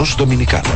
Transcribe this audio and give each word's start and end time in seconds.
los 0.00 0.16
dominicanos. 0.16 0.72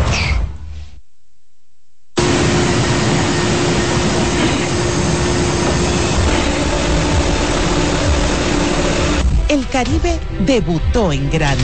El 9.49 9.67
Caribe 9.69 10.21
debutó 10.41 11.11
en 11.11 11.31
grande. 11.31 11.63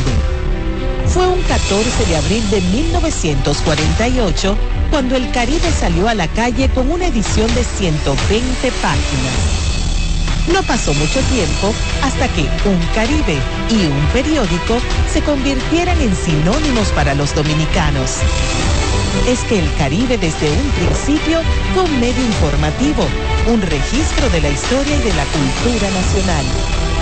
Fue 1.09 1.27
un 1.27 1.43
14 1.43 2.07
de 2.07 2.17
abril 2.17 2.51
de 2.51 2.63
1948 2.63 4.57
cuando 4.91 5.17
el 5.17 5.31
Caribe 5.31 5.71
salió 5.79 6.09
a 6.09 6.15
la 6.15 6.29
calle 6.29 6.71
con 6.71 6.91
una 6.91 7.09
edición 7.09 7.55
de 7.55 7.63
120 7.63 8.73
páginas 8.81 9.70
no 10.49 10.63
pasó 10.63 10.95
mucho 10.95 11.21
tiempo 11.23 11.75
hasta 12.03 12.29
que 12.29 12.43
un 12.65 12.79
Caribe 12.95 13.39
y 13.71 13.87
un 13.87 14.07
periódico 14.13 14.79
se 15.13 15.23
convirtieran 15.23 16.01
en 16.01 16.15
sinónimos 16.15 16.89
para 16.93 17.15
los 17.15 17.35
dominicanos. 17.35 18.19
Es 19.27 19.41
que 19.45 19.59
el 19.59 19.75
Caribe 19.77 20.19
desde 20.19 20.51
un 20.51 20.71
principio 20.71 21.41
fue 21.75 21.85
un 21.85 22.01
medio 22.01 22.25
informativo, 22.25 23.07
un 23.47 23.61
registro 23.63 24.29
de 24.31 24.41
la 24.41 24.51
historia 24.51 24.97
y 24.97 25.03
de 25.03 25.15
la 25.15 25.25
cultura 25.25 25.91
nacional 25.91 26.45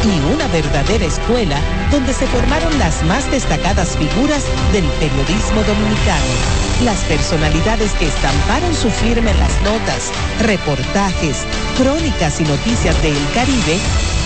y 0.04 0.32
una 0.32 0.46
verdadera 0.48 1.04
escuela 1.04 1.60
donde 1.90 2.12
se 2.12 2.26
formaron 2.26 2.78
las 2.78 3.02
más 3.04 3.30
destacadas 3.30 3.96
figuras 3.96 4.44
del 4.72 4.84
periodismo 5.00 5.62
dominicano 5.64 6.67
las 6.82 7.00
personalidades 7.04 7.92
que 7.94 8.06
estamparon 8.06 8.74
su 8.74 8.90
firma 8.90 9.30
en 9.30 9.38
las 9.38 9.60
notas, 9.62 10.12
reportajes, 10.40 11.44
crónicas 11.76 12.40
y 12.40 12.44
noticias 12.44 13.00
de 13.02 13.10
El 13.10 13.30
Caribe 13.34 13.78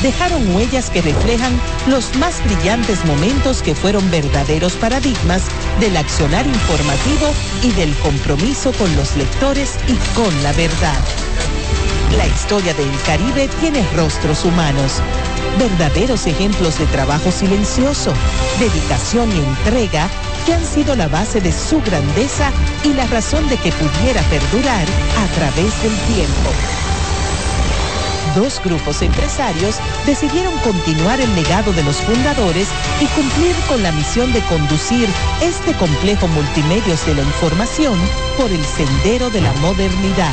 dejaron 0.02 0.55
huellas 0.55 0.91
que 0.91 1.01
reflejan 1.01 1.59
los 1.87 2.15
más 2.16 2.45
brillantes 2.45 3.05
momentos 3.05 3.62
que 3.62 3.74
fueron 3.74 4.10
verdaderos 4.10 4.74
paradigmas 4.74 5.45
del 5.80 5.96
accionar 5.96 6.46
informativo 6.46 7.33
y 7.62 7.70
del 7.73 7.95
compromiso 7.98 8.73
con 8.73 8.95
los 8.96 9.16
lectores 9.16 9.79
y 9.88 9.95
con 10.15 10.43
la 10.43 10.52
verdad. 10.52 10.98
La 12.16 12.26
historia 12.26 12.74
de 12.74 12.82
El 12.82 13.02
Caribe 13.07 13.48
tiene 13.60 13.82
rostros 13.95 14.45
humanos, 14.45 15.01
verdaderos 15.59 16.26
ejemplos 16.26 16.79
de 16.79 16.87
trabajo 16.87 17.30
silencioso, 17.30 18.13
dedicación 18.59 19.30
y 19.32 19.38
entrega 19.38 20.10
que 20.45 20.54
han 20.54 20.65
sido 20.65 20.96
la 20.96 21.09
base 21.09 21.40
de 21.40 21.52
su 21.52 21.80
grandeza 21.82 22.51
y 22.85 22.93
la 22.95 23.07
razón 23.07 23.48
de 23.48 23.57
que 23.57 23.73
pudiera 23.73 24.21
perdurar 24.23 24.87
a 25.18 25.26
través 25.35 25.82
del 25.82 25.96
tiempo. 26.15 26.51
Dos 28.35 28.60
grupos 28.65 29.02
empresarios 29.02 29.76
decidieron 30.07 30.57
continuar 30.59 31.20
el 31.20 31.35
legado 31.35 31.73
de 31.73 31.82
los 31.82 31.96
fundadores 31.96 32.68
y 33.01 33.07
cumplir 33.07 33.54
con 33.68 33.82
la 33.82 33.93
misión 33.93 34.32
de 34.32 34.40
conducir 34.43 35.09
este 35.43 35.74
complejo 35.74 36.29
multimedios 36.29 37.04
de 37.04 37.15
la 37.15 37.23
información 37.23 37.98
por 38.38 38.51
el 38.51 38.65
sendero 38.65 39.29
de 39.29 39.43
la 39.43 39.52
modernidad 39.54 40.32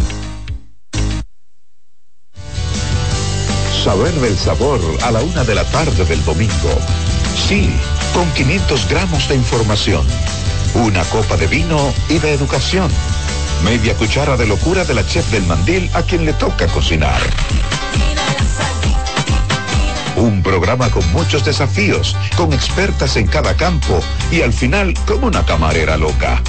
Saber 3.83 4.13
del 4.13 4.37
sabor 4.37 4.79
a 5.01 5.09
la 5.09 5.21
una 5.21 5.43
de 5.43 5.55
la 5.55 5.63
tarde 5.63 6.05
del 6.05 6.23
domingo. 6.23 6.69
Sí, 7.47 7.67
con 8.13 8.31
500 8.33 8.87
gramos 8.87 9.27
de 9.27 9.35
información, 9.35 10.05
una 10.75 11.03
copa 11.05 11.35
de 11.35 11.47
vino 11.47 11.91
y 12.07 12.19
de 12.19 12.31
educación, 12.31 12.91
media 13.63 13.95
cuchara 13.95 14.37
de 14.37 14.45
locura 14.45 14.85
de 14.85 14.93
la 14.93 15.03
chef 15.03 15.27
del 15.31 15.47
mandil 15.47 15.89
a 15.95 16.03
quien 16.03 16.25
le 16.25 16.33
toca 16.33 16.67
cocinar. 16.67 17.19
Un 20.15 20.43
programa 20.43 20.91
con 20.91 21.11
muchos 21.11 21.43
desafíos, 21.43 22.15
con 22.37 22.53
expertas 22.53 23.17
en 23.17 23.25
cada 23.25 23.55
campo 23.55 23.99
y 24.31 24.43
al 24.43 24.53
final 24.53 24.93
como 25.07 25.25
una 25.25 25.43
camarera 25.43 25.97
loca 25.97 26.39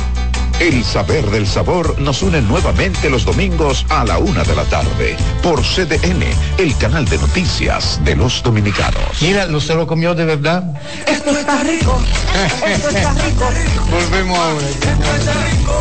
el 0.62 0.84
saber 0.84 1.28
del 1.28 1.44
sabor 1.44 1.98
nos 1.98 2.22
une 2.22 2.40
nuevamente 2.40 3.10
los 3.10 3.24
domingos 3.24 3.84
a 3.88 4.04
la 4.04 4.18
una 4.18 4.44
de 4.44 4.54
la 4.54 4.62
tarde 4.62 5.16
por 5.42 5.60
CDN, 5.60 6.22
el 6.56 6.76
canal 6.78 7.04
de 7.04 7.18
noticias 7.18 8.00
de 8.04 8.14
los 8.14 8.44
dominicanos. 8.44 9.20
Mira, 9.20 9.46
¿no 9.46 9.60
se 9.60 9.74
lo 9.74 9.88
comió 9.88 10.14
de 10.14 10.24
verdad? 10.24 10.62
Esto 11.04 11.36
está 11.36 11.64
rico. 11.64 12.00
Esto 12.64 12.90
está 12.90 13.12
rico. 13.12 13.50
Volvemos 13.90 14.38
ahora. 14.38 14.68
Esto 14.68 14.86
está 15.16 15.32
rico. 15.32 15.72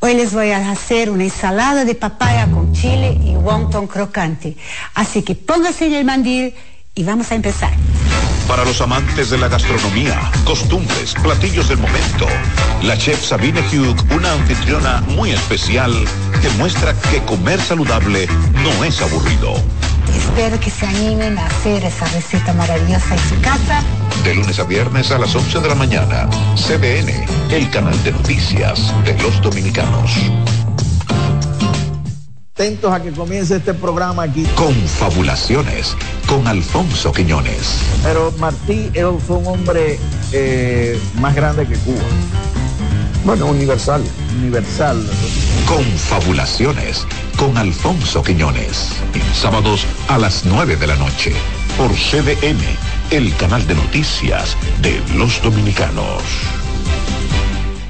Hoy 0.00 0.14
les 0.14 0.34
voy 0.34 0.50
a 0.50 0.70
hacer 0.70 1.08
una 1.08 1.24
ensalada 1.24 1.86
de 1.86 1.94
papaya 1.94 2.46
con 2.46 2.74
chile 2.74 3.18
y 3.24 3.36
wonton 3.36 3.86
crocante. 3.86 4.54
Así 4.92 5.22
que 5.22 5.34
póngase 5.34 5.86
en 5.86 5.94
el 5.94 6.04
mandil 6.04 6.54
y 6.94 7.04
vamos 7.04 7.32
a 7.32 7.36
empezar. 7.36 7.72
Para 8.48 8.64
los 8.64 8.80
amantes 8.80 9.30
de 9.30 9.38
la 9.38 9.48
gastronomía, 9.48 10.30
costumbres, 10.44 11.14
platillos 11.14 11.68
del 11.68 11.78
momento, 11.78 12.26
la 12.82 12.96
chef 12.96 13.22
Sabine 13.24 13.60
Hugh, 13.60 13.96
una 14.12 14.32
anfitriona 14.32 15.00
muy 15.08 15.32
especial 15.32 15.92
que 16.40 16.48
muestra 16.50 16.94
que 17.10 17.20
comer 17.22 17.60
saludable 17.60 18.28
no 18.62 18.84
es 18.84 19.02
aburrido. 19.02 19.54
Espero 20.16 20.60
que 20.60 20.70
se 20.70 20.86
animen 20.86 21.36
a 21.38 21.46
hacer 21.46 21.84
esa 21.84 22.06
receta 22.06 22.52
maravillosa 22.52 23.14
en 23.14 23.28
su 23.28 23.40
casa. 23.40 23.82
De 24.22 24.34
lunes 24.34 24.58
a 24.60 24.64
viernes 24.64 25.10
a 25.10 25.18
las 25.18 25.34
11 25.34 25.60
de 25.60 25.68
la 25.68 25.74
mañana, 25.74 26.28
CBN, 26.54 27.26
el 27.50 27.70
canal 27.70 28.00
de 28.04 28.12
noticias 28.12 28.92
de 29.04 29.20
los 29.22 29.42
dominicanos 29.42 30.12
atentos 32.56 32.90
a 32.90 33.02
que 33.02 33.12
comience 33.12 33.56
este 33.56 33.74
programa 33.74 34.22
aquí. 34.22 34.44
Confabulaciones 34.54 35.94
con 36.26 36.46
Alfonso 36.48 37.12
Quiñones. 37.12 37.82
Pero 38.02 38.32
Martí 38.38 38.90
él 38.94 39.18
fue 39.26 39.36
un 39.36 39.46
hombre 39.46 40.00
eh, 40.32 40.98
más 41.20 41.34
grande 41.34 41.66
que 41.66 41.74
Cuba. 41.74 42.00
Bueno, 43.26 43.44
universal. 43.44 44.02
Universal. 44.38 45.06
Confabulaciones 45.66 47.06
con 47.36 47.58
Alfonso 47.58 48.22
Quiñones. 48.22 48.88
Sábados 49.34 49.84
a 50.08 50.16
las 50.16 50.46
9 50.46 50.76
de 50.76 50.86
la 50.86 50.96
noche 50.96 51.34
por 51.76 51.90
CDN, 51.90 52.64
el 53.10 53.36
canal 53.36 53.66
de 53.66 53.74
noticias 53.74 54.56
de 54.80 54.98
los 55.14 55.42
dominicanos. 55.42 56.22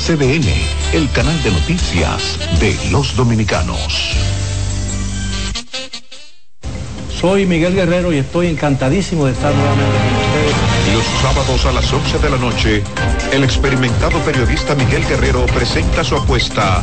CDN, 0.00 0.48
el 0.94 1.10
canal 1.12 1.42
de 1.42 1.50
noticias 1.50 2.38
de 2.58 2.74
los 2.90 3.14
dominicanos. 3.16 4.16
Soy 7.20 7.44
Miguel 7.44 7.74
Guerrero 7.74 8.10
y 8.10 8.16
estoy 8.16 8.46
encantadísimo 8.46 9.26
de 9.26 9.32
estar 9.32 9.54
nuevamente 9.54 9.92
con 9.92 10.16
ustedes. 10.24 10.94
Los 10.94 11.04
sábados 11.20 11.66
a 11.66 11.72
las 11.72 11.92
11 11.92 12.18
de 12.18 12.30
la 12.30 12.38
noche, 12.38 12.82
el 13.30 13.44
experimentado 13.44 14.18
periodista 14.20 14.74
Miguel 14.74 15.06
Guerrero 15.06 15.44
presenta 15.46 16.02
su 16.02 16.16
apuesta 16.16 16.80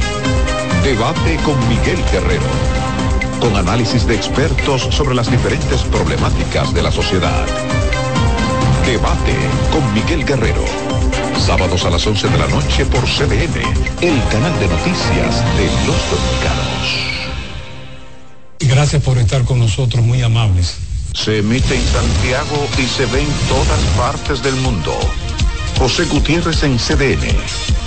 Debate 0.83 1.37
con 1.43 1.57
Miguel 1.67 1.97
Guerrero, 2.11 2.45
con 3.41 3.55
análisis 3.55 4.05
de 4.05 4.15
expertos 4.15 4.87
sobre 4.91 5.15
las 5.15 5.31
diferentes 5.31 5.81
problemáticas 5.85 6.71
de 6.71 6.83
la 6.83 6.91
sociedad. 6.91 7.47
Debate 8.85 9.33
con 9.71 9.93
Miguel 9.95 10.23
Guerrero. 10.23 10.63
Sábados 11.45 11.85
a 11.85 11.89
las 11.89 12.05
11 12.05 12.27
de 12.29 12.37
la 12.37 12.47
noche 12.47 12.85
por 12.85 13.03
CBN, 13.03 13.61
el 14.01 14.21
canal 14.29 14.59
de 14.59 14.67
noticias 14.67 15.43
de 15.57 15.65
los 15.85 15.97
dominicanos. 16.11 17.07
Gracias 18.59 19.01
por 19.03 19.17
estar 19.17 19.43
con 19.45 19.59
nosotros, 19.59 20.03
muy 20.03 20.21
amables. 20.21 20.77
Se 21.13 21.39
emite 21.39 21.75
en 21.75 21.85
Santiago 21.87 22.67
y 22.77 22.83
se 22.83 23.05
ve 23.05 23.21
en 23.21 23.31
todas 23.47 23.79
partes 23.97 24.43
del 24.43 24.55
mundo. 24.55 24.93
José 25.77 26.05
Gutiérrez 26.05 26.63
en 26.63 26.77
CDN. 26.77 27.86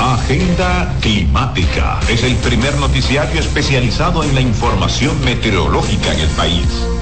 Agenda 0.00 0.94
Climática 1.00 2.00
es 2.08 2.22
el 2.22 2.34
primer 2.36 2.74
noticiario 2.76 3.40
especializado 3.40 4.24
en 4.24 4.34
la 4.34 4.40
información 4.40 5.22
meteorológica 5.24 6.12
en 6.12 6.20
el 6.20 6.28
país. 6.30 7.01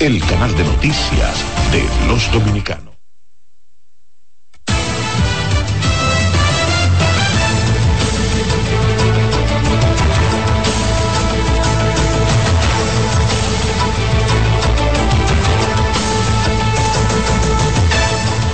el 0.00 0.18
canal 0.24 0.56
de 0.56 0.64
noticias 0.64 1.44
de 1.72 2.08
los 2.08 2.32
dominicanos. 2.32 2.94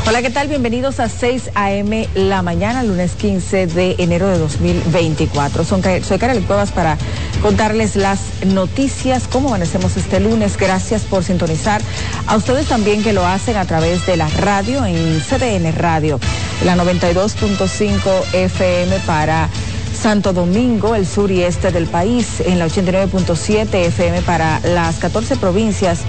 Hola, 0.09 0.23
¿qué 0.23 0.31
tal? 0.31 0.49
Bienvenidos 0.49 0.99
a 0.99 1.09
6 1.09 1.51
a.m. 1.55 2.09
la 2.15 2.43
mañana, 2.43 2.83
lunes 2.83 3.15
15 3.15 3.69
de 3.69 3.95
enero 3.99 4.29
de 4.29 4.39
2024. 4.39 5.65
Son, 5.65 5.81
soy 6.03 6.19
Karel 6.19 6.43
Cuevas 6.43 6.73
para 6.73 6.99
contarles 7.43 7.97
las 7.97 8.21
noticias, 8.47 9.29
cómo 9.31 9.49
amanecemos 9.49 9.97
este 9.97 10.21
lunes. 10.21 10.57
Gracias 10.57 11.03
por 11.03 11.25
sintonizar. 11.25 11.83
A 12.27 12.37
ustedes 12.37 12.67
también 12.67 13.03
que 13.03 13.13
lo 13.13 13.27
hacen 13.27 13.57
a 13.57 13.65
través 13.65 14.07
de 14.07 14.17
la 14.17 14.29
radio 14.29 14.85
en 14.85 15.21
CDN 15.21 15.73
Radio, 15.77 16.19
la 16.65 16.77
92.5 16.77 18.35
FM 18.35 18.99
para 19.01 19.49
Santo 19.97 20.33
Domingo, 20.33 20.95
el 20.95 21.07
sur 21.07 21.31
y 21.31 21.43
este 21.43 21.71
del 21.73 21.87
país, 21.87 22.41
en 22.45 22.59
la 22.59 22.67
89.7 22.67 23.75
FM 23.75 24.23
para 24.23 24.61
las 24.61 24.97
14 24.97 25.37
provincias 25.37 26.01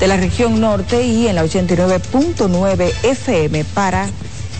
de 0.00 0.06
la 0.06 0.16
región 0.16 0.60
norte 0.60 1.04
y 1.06 1.28
en 1.28 1.36
la 1.36 1.44
89.9 1.44 2.92
FM 3.02 3.64
para 3.64 4.08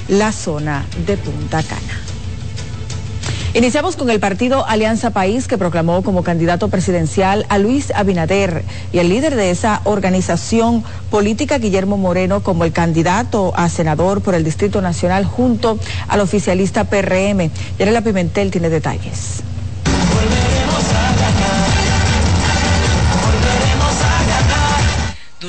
la 0.08 0.32
zona 0.32 0.84
de 1.06 1.16
Punta 1.16 1.62
Cana. 1.62 2.05
Iniciamos 3.56 3.96
con 3.96 4.10
el 4.10 4.20
partido 4.20 4.66
Alianza 4.66 5.12
País 5.12 5.48
que 5.48 5.56
proclamó 5.56 6.02
como 6.02 6.22
candidato 6.22 6.68
presidencial 6.68 7.46
a 7.48 7.56
Luis 7.56 7.90
Abinader 7.90 8.62
y 8.92 8.98
el 8.98 9.08
líder 9.08 9.34
de 9.34 9.50
esa 9.50 9.80
organización 9.84 10.84
política 11.10 11.56
Guillermo 11.56 11.96
Moreno 11.96 12.42
como 12.42 12.64
el 12.64 12.72
candidato 12.72 13.54
a 13.56 13.70
senador 13.70 14.20
por 14.20 14.34
el 14.34 14.44
Distrito 14.44 14.82
Nacional 14.82 15.24
junto 15.24 15.78
al 16.06 16.20
oficialista 16.20 16.84
PRM. 16.84 17.50
Yarela 17.78 18.02
Pimentel 18.02 18.50
tiene 18.50 18.68
detalles. 18.68 19.42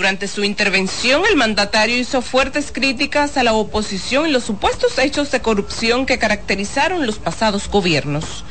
Durante 0.07 0.29
su 0.29 0.45
intervención, 0.45 1.23
el 1.29 1.35
mandatario 1.35 1.97
hizo 1.97 2.21
fuertes 2.21 2.71
críticas 2.71 3.35
a 3.35 3.43
la 3.43 3.51
oposición 3.51 4.25
y 4.25 4.31
los 4.31 4.45
supuestos 4.45 4.97
hechos 4.99 5.31
de 5.31 5.41
corrupción 5.41 6.05
que 6.05 6.17
caracterizaron 6.17 7.05
los 7.05 7.19
pasados 7.19 7.67
gobiernos. 7.69 8.45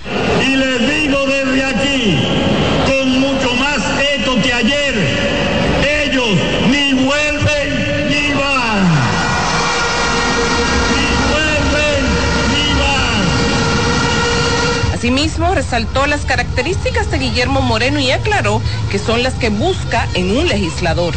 Resaltó 15.26 16.06
las 16.06 16.24
características 16.24 17.10
de 17.10 17.18
Guillermo 17.18 17.60
Moreno 17.60 17.98
y 17.98 18.12
aclaró 18.12 18.62
que 18.90 18.98
son 19.00 19.24
las 19.24 19.34
que 19.34 19.48
busca 19.48 20.06
en 20.14 20.36
un 20.36 20.46
legislador. 20.46 21.14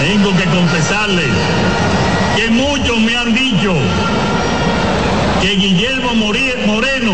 Tengo 0.00 0.36
que 0.36 0.44
confesarles 0.46 1.28
que 2.36 2.50
muchos 2.50 2.98
me 2.98 3.16
han 3.16 3.32
dicho 3.32 3.72
que 5.40 5.50
Guillermo 5.54 6.14
Moreno 6.16 7.12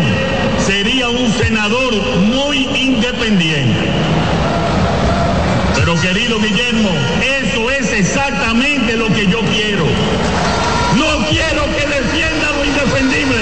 sería 0.65 1.07
un 1.07 1.31
senador 1.33 1.93
muy 2.19 2.67
independiente. 2.75 3.79
Pero 5.75 6.01
querido 6.01 6.39
Guillermo, 6.39 6.89
eso 7.39 7.69
es 7.69 7.93
exactamente 7.93 8.97
lo 8.97 9.07
que 9.13 9.27
yo 9.27 9.41
quiero. 9.41 9.85
No 10.95 11.27
quiero 11.29 11.63
que 11.75 11.85
defienda 11.85 12.51
lo 12.57 12.65
indefendible. 12.65 13.37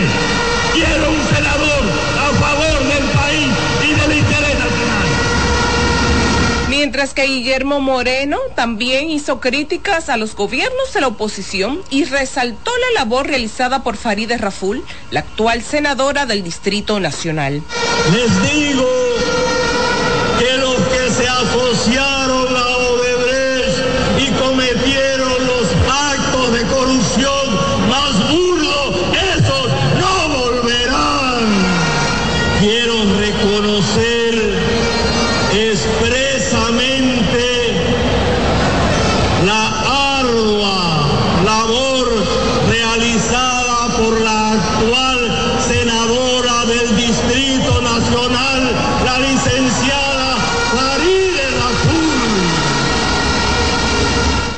Quiero 0.74 1.10
un 1.10 1.36
senador 1.36 1.85
Mientras 6.96 7.14
que 7.14 7.24
Guillermo 7.24 7.82
Moreno 7.82 8.40
también 8.56 9.10
hizo 9.10 9.42
críticas 9.42 10.08
a 10.08 10.16
los 10.16 10.34
gobiernos 10.34 10.94
de 10.94 11.02
la 11.02 11.08
oposición 11.08 11.82
y 11.90 12.06
resaltó 12.06 12.72
la 12.72 13.02
labor 13.02 13.28
realizada 13.28 13.84
por 13.84 13.98
Farideh 13.98 14.38
Raful, 14.38 14.82
la 15.12 15.20
actual 15.20 15.62
senadora 15.62 16.26
del 16.26 16.42
Distrito 16.42 17.02
Nacional. 17.02 17.62
Les 18.14 18.50
digo 18.50 19.05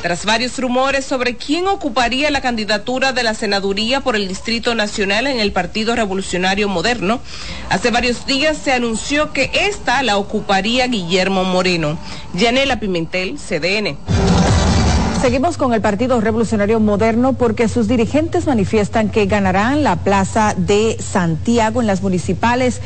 Tras 0.08 0.24
varios 0.24 0.58
rumores 0.58 1.04
sobre 1.04 1.36
quién 1.36 1.66
ocuparía 1.66 2.30
la 2.30 2.40
candidatura 2.40 3.12
de 3.12 3.22
la 3.22 3.34
senaduría 3.34 4.00
por 4.00 4.16
el 4.16 4.26
Distrito 4.26 4.74
Nacional 4.74 5.26
en 5.26 5.38
el 5.38 5.52
Partido 5.52 5.94
Revolucionario 5.94 6.66
Moderno, 6.66 7.20
hace 7.68 7.90
varios 7.90 8.24
días 8.24 8.56
se 8.56 8.72
anunció 8.72 9.34
que 9.34 9.50
esta 9.52 10.02
la 10.02 10.16
ocuparía 10.16 10.86
Guillermo 10.86 11.44
Moreno. 11.44 11.98
Yanela 12.32 12.80
Pimentel, 12.80 13.36
CDN. 13.36 14.17
Seguimos 15.20 15.56
con 15.56 15.74
el 15.74 15.80
Partido 15.80 16.20
Revolucionario 16.20 16.78
Moderno 16.78 17.32
porque 17.32 17.68
sus 17.68 17.88
dirigentes 17.88 18.46
manifiestan 18.46 19.08
que 19.08 19.26
ganarán 19.26 19.82
la 19.82 19.96
plaza 19.96 20.54
de 20.56 20.96
Santiago 21.00 21.80
en 21.80 21.88
las 21.88 22.02
municipales 22.02 22.80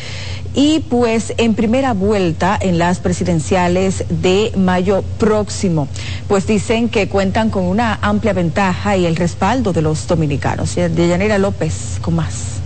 y 0.54 0.80
pues 0.80 1.34
en 1.36 1.54
primera 1.54 1.92
vuelta 1.92 2.58
en 2.58 2.78
las 2.78 3.00
presidenciales 3.00 4.04
de 4.08 4.50
mayo 4.56 5.04
próximo. 5.18 5.88
Pues 6.26 6.46
dicen 6.46 6.88
que 6.88 7.06
cuentan 7.06 7.50
con 7.50 7.64
una 7.64 7.98
amplia 8.00 8.32
ventaja 8.32 8.96
y 8.96 9.04
el 9.04 9.16
respaldo 9.16 9.74
de 9.74 9.82
los 9.82 10.06
dominicanos. 10.06 10.74
De 10.74 11.08
Yanira 11.08 11.36
López, 11.36 11.98
con 12.00 12.16
más. 12.16 12.61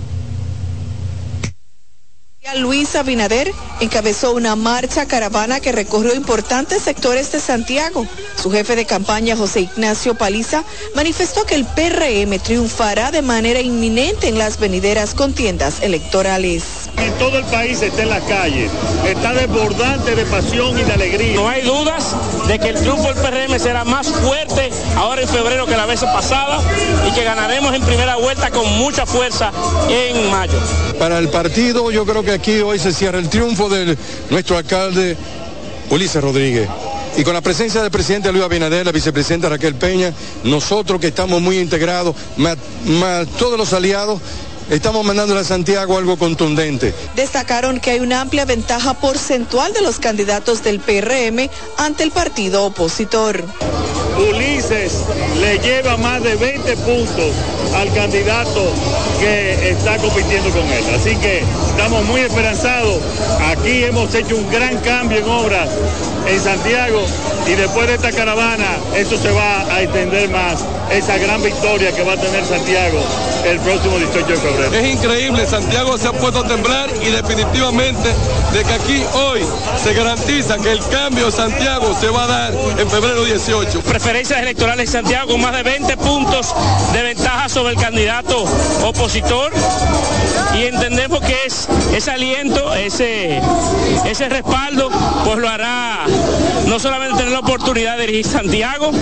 Luis 2.55 2.95
Abinader 2.95 3.53
encabezó 3.81 4.33
una 4.33 4.57
marcha 4.57 5.07
caravana 5.07 5.61
que 5.61 5.73
recorrió 5.73 6.15
importantes 6.15 6.83
sectores 6.83 7.33
de 7.33 7.41
Santiago. 7.41 8.07
Su 8.41 8.50
jefe 8.50 8.76
de 8.76 8.87
campaña, 8.87 9.37
José 9.37 9.61
Ignacio 9.61 10.15
Paliza, 10.15 10.65
manifestó 10.95 11.45
que 11.45 11.57
el 11.57 11.65
PRM 11.65 12.38
triunfará 12.38 13.11
de 13.11 13.23
manera 13.23 13.61
inminente 13.61 14.29
en 14.29 14.38
las 14.38 14.59
venideras 14.59 15.15
contiendas 15.15 15.83
electorales. 15.83 16.62
En 16.97 17.12
todo 17.19 17.38
el 17.38 17.45
país 17.47 17.83
está 17.83 18.03
en 18.03 18.11
la 18.11 18.21
calle, 18.21 18.71
está 19.07 19.35
desbordante 19.35 20.15
de 20.15 20.25
pasión 20.26 20.79
y 20.79 20.85
de 20.85 20.93
alegría. 20.93 21.35
No 21.37 21.49
hay 21.49 21.62
dudas 21.62 22.15
de 22.47 22.59
que 22.59 22.69
el 22.71 22.76
triunfo 22.76 23.12
del 23.12 23.17
PRM 23.23 23.59
será 23.59 23.85
más 23.85 24.09
fuerte 24.09 24.71
ahora 24.97 25.23
en 25.23 25.29
febrero 25.29 25.67
que 25.67 25.76
la 25.76 25.87
vez 25.87 26.00
pasada 26.00 26.61
y 27.07 27.12
que 27.12 27.25
ganaremos 27.25 27.75
en 27.75 27.83
primera 27.83 28.17
vuelta 28.17 28.50
con 28.50 28.67
mucha 28.79 29.05
fuerza 29.05 29.53
en 29.88 30.31
mayo. 30.31 30.59
Para 30.99 31.19
el 31.19 31.29
partido 31.29 31.91
yo 31.91 32.07
creo 32.07 32.23
que 32.23 32.36
aquí 32.37 32.61
hoy 32.61 32.78
se 32.78 32.93
cierra 32.93 33.19
el 33.19 33.28
triunfo 33.28 33.69
de 33.69 33.97
nuestro 34.31 34.57
alcalde 34.57 35.16
Ulises 35.90 36.23
Rodríguez. 36.23 36.69
Y 37.16 37.25
con 37.25 37.33
la 37.33 37.40
presencia 37.40 37.81
del 37.81 37.90
presidente 37.90 38.31
Luis 38.31 38.45
Abinader, 38.45 38.85
la 38.85 38.93
vicepresidenta 38.93 39.49
Raquel 39.49 39.75
Peña, 39.75 40.12
nosotros 40.45 41.00
que 41.00 41.09
estamos 41.09 41.40
muy 41.40 41.59
integrados, 41.59 42.14
más, 42.37 42.59
más 42.85 43.26
todos 43.38 43.57
los 43.57 43.73
aliados, 43.73 44.21
estamos 44.71 45.05
mandándole 45.05 45.40
a 45.40 45.45
Santiago 45.45 45.97
algo 45.97 46.19
contundente. 46.19 46.93
Destacaron 47.14 47.81
que 47.81 47.93
hay 47.93 48.00
una 48.00 48.21
amplia 48.21 48.45
ventaja 48.45 48.95
porcentual 48.95 49.73
de 49.73 49.81
los 49.81 49.99
candidatos 49.99 50.62
del 50.62 50.78
PRM 50.78 51.49
ante 51.78 52.02
el 52.02 52.11
partido 52.11 52.64
opositor. 52.64 53.45
Ulises 54.19 55.05
le 55.41 55.59
lleva 55.59 55.97
más 55.99 56.23
de 56.23 56.37
20 56.37 56.77
puntos 56.79 57.33
al 57.75 57.93
candidato 57.93 58.73
que 59.21 59.71
está 59.71 59.97
compitiendo 59.99 60.51
con 60.51 60.67
él. 60.73 60.85
Así 60.95 61.15
que 61.17 61.43
estamos 61.71 62.05
muy 62.07 62.21
esperanzados. 62.21 63.01
Aquí 63.51 63.85
hemos 63.85 64.15
hecho 64.15 64.37
un 64.37 64.51
gran 64.51 64.79
cambio 64.79 65.19
en 65.19 65.29
obras 65.29 65.69
en 66.27 66.41
Santiago 66.41 67.03
y 67.47 67.53
después 67.53 67.87
de 67.87 67.95
esta 67.95 68.11
caravana 68.11 68.77
esto 68.97 69.17
se 69.17 69.31
va 69.31 69.61
a 69.73 69.83
extender 69.83 70.29
más, 70.31 70.65
esa 70.91 71.17
gran 71.19 71.43
victoria 71.43 71.93
que 71.93 72.03
va 72.03 72.15
a 72.15 72.17
tener 72.17 72.45
Santiago 72.45 72.99
el 73.45 73.61
próximo 73.61 73.97
18 73.99 74.27
de 74.27 74.37
febrero. 74.37 74.75
Es 74.75 74.95
increíble, 74.95 75.47
Santiago 75.47 75.97
se 75.99 76.09
ha 76.09 76.13
puesto 76.13 76.41
a 76.41 76.49
temblar 76.49 76.91
y 77.01 77.11
definitivamente 77.11 78.09
de 78.53 78.65
que 78.65 78.73
aquí 78.73 79.05
hoy 79.15 79.41
se 79.83 79.95
garantiza 79.95 80.59
que 80.59 80.73
el 80.73 80.81
cambio 80.89 81.27
de 81.27 81.33
Santiago 81.33 81.95
se 81.99 82.09
va 82.09 82.25
a 82.25 82.27
dar 82.27 82.55
en 82.79 82.91
febrero 82.91 83.25
18. 83.25 83.83
Preferencias 84.07 84.41
electorales 84.41 84.87
en 84.87 84.93
Santiago 84.93 85.33
con 85.33 85.41
más 85.41 85.53
de 85.53 85.65
20 85.65 85.97
puntos 85.97 86.55
de 86.93 87.03
ventaja 87.03 87.49
sobre 87.49 87.75
el 87.75 87.81
candidato 87.81 88.45
opositor 88.85 89.53
y 90.55 90.67
entendemos 90.67 91.19
que 91.23 91.35
es 91.45 91.67
ese 91.93 92.13
aliento, 92.13 92.73
ese, 92.75 93.41
ese 94.05 94.29
respaldo, 94.29 94.91
pues 95.25 95.39
lo 95.39 95.49
hará 95.49 96.07
no 96.67 96.79
solamente 96.79 97.17
tener 97.17 97.33
la 97.33 97.41
oportunidad 97.41 97.97
de 97.97 98.07
dirigir 98.07 98.27
Santiago, 98.27 98.93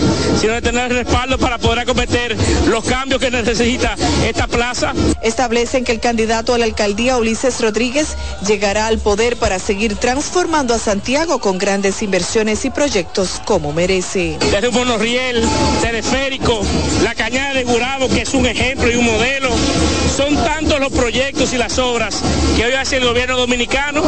sino 0.41 0.55
de 0.55 0.63
tener 0.63 0.91
el 0.91 0.97
respaldo 0.97 1.39
para 1.39 1.59
poder 1.59 1.81
acometer 1.81 2.37
los 2.67 2.85
cambios 2.85 3.21
que 3.21 3.31
necesita 3.31 3.95
esta 4.25 4.47
plaza. 4.47 4.95
Establecen 5.23 5.85
que 5.85 5.93
el 5.93 6.01
candidato 6.01 6.55
a 6.55 6.59
la 6.59 6.65
alcaldía 6.65 7.19
Ulises 7.19 7.61
Rodríguez 7.61 8.17
llegará 8.47 8.87
al 8.87 8.99
poder 8.99 9.37
para 9.37 9.59
seguir 9.59 9.97
transformando 9.97 10.75
a 10.75 10.79
Santiago 10.79 11.41
con 11.41 11.59
grandes 11.59 12.03
inversiones 12.03 12.65
y 12.65 12.71
proyectos 12.71 13.41
como 13.45 13.73
merece. 13.73 14.39
Desde 14.51 14.69
un 14.69 14.75
monorriel, 14.95 15.43
teleférico, 15.81 16.61
la 17.03 17.15
cañada 17.17 17.55
de 17.55 17.65
Gurabo, 17.65 18.09
que 18.09 18.23
es 18.23 18.33
un 18.33 18.47
ejemplo 18.47 18.89
y 18.89 18.95
un 18.95 19.05
modelo. 19.05 19.51
Son 20.17 20.37
tantos 20.45 20.79
los 20.79 20.93
proyectos 20.93 21.53
y 21.55 21.59
las 21.59 21.77
obras 21.81 22.23
que 22.57 22.65
hoy 22.65 22.75
hace 22.75 22.99
el 22.99 23.05
gobierno 23.05 23.37
dominicano, 23.37 24.01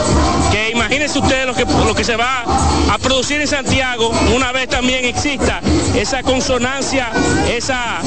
que 0.52 0.70
imagínense 0.70 1.18
ustedes 1.18 1.46
lo 1.46 1.54
que, 1.54 1.64
lo 1.64 1.96
que 1.96 2.04
se 2.04 2.14
va 2.14 2.44
a 2.92 2.98
producir 2.98 3.40
en 3.40 3.48
Santiago 3.48 4.12
una 4.32 4.52
vez 4.52 4.68
también 4.68 5.04
exista 5.04 5.60
esa 5.96 6.22
consonancia, 6.22 7.10
esa, 7.52 7.98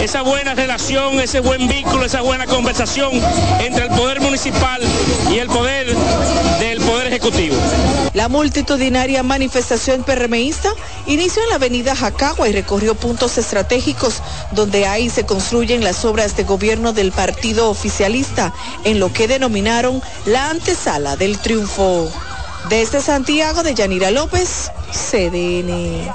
esa 0.00 0.22
buena 0.22 0.54
relación, 0.54 1.20
ese 1.20 1.40
buen 1.40 1.68
vínculo, 1.68 2.06
esa 2.06 2.22
buena 2.22 2.46
conversación 2.46 3.10
entre 3.60 3.84
el 3.84 3.90
poder 3.90 4.22
municipal 4.22 4.80
y 5.30 5.38
el 5.38 5.48
poder 5.48 5.94
del 6.60 6.80
poder 6.80 7.08
ejecutivo. 7.08 7.56
La 8.14 8.28
multitudinaria 8.28 9.22
manifestación 9.22 10.02
PRMista 10.02 10.72
inició 11.06 11.42
en 11.42 11.50
la 11.50 11.56
avenida 11.56 11.94
Jacagua 11.94 12.48
y 12.48 12.52
recorrió 12.52 12.94
puntos 12.94 13.36
estratégicos 13.36 14.22
donde 14.52 14.86
ahí 14.86 15.10
se 15.10 15.26
construyen 15.26 15.84
las 15.84 16.06
obras 16.06 16.36
de 16.38 16.44
gobierno 16.44 16.94
del 16.94 17.12
partido 17.12 17.33
oficialista 17.68 18.52
en 18.84 19.00
lo 19.00 19.12
que 19.12 19.28
denominaron 19.28 20.02
la 20.26 20.50
antesala 20.50 21.16
del 21.16 21.38
triunfo. 21.38 22.10
Desde 22.68 23.00
Santiago 23.00 23.62
de 23.62 23.74
Yanira 23.74 24.10
López, 24.10 24.70
CDN. 24.90 26.10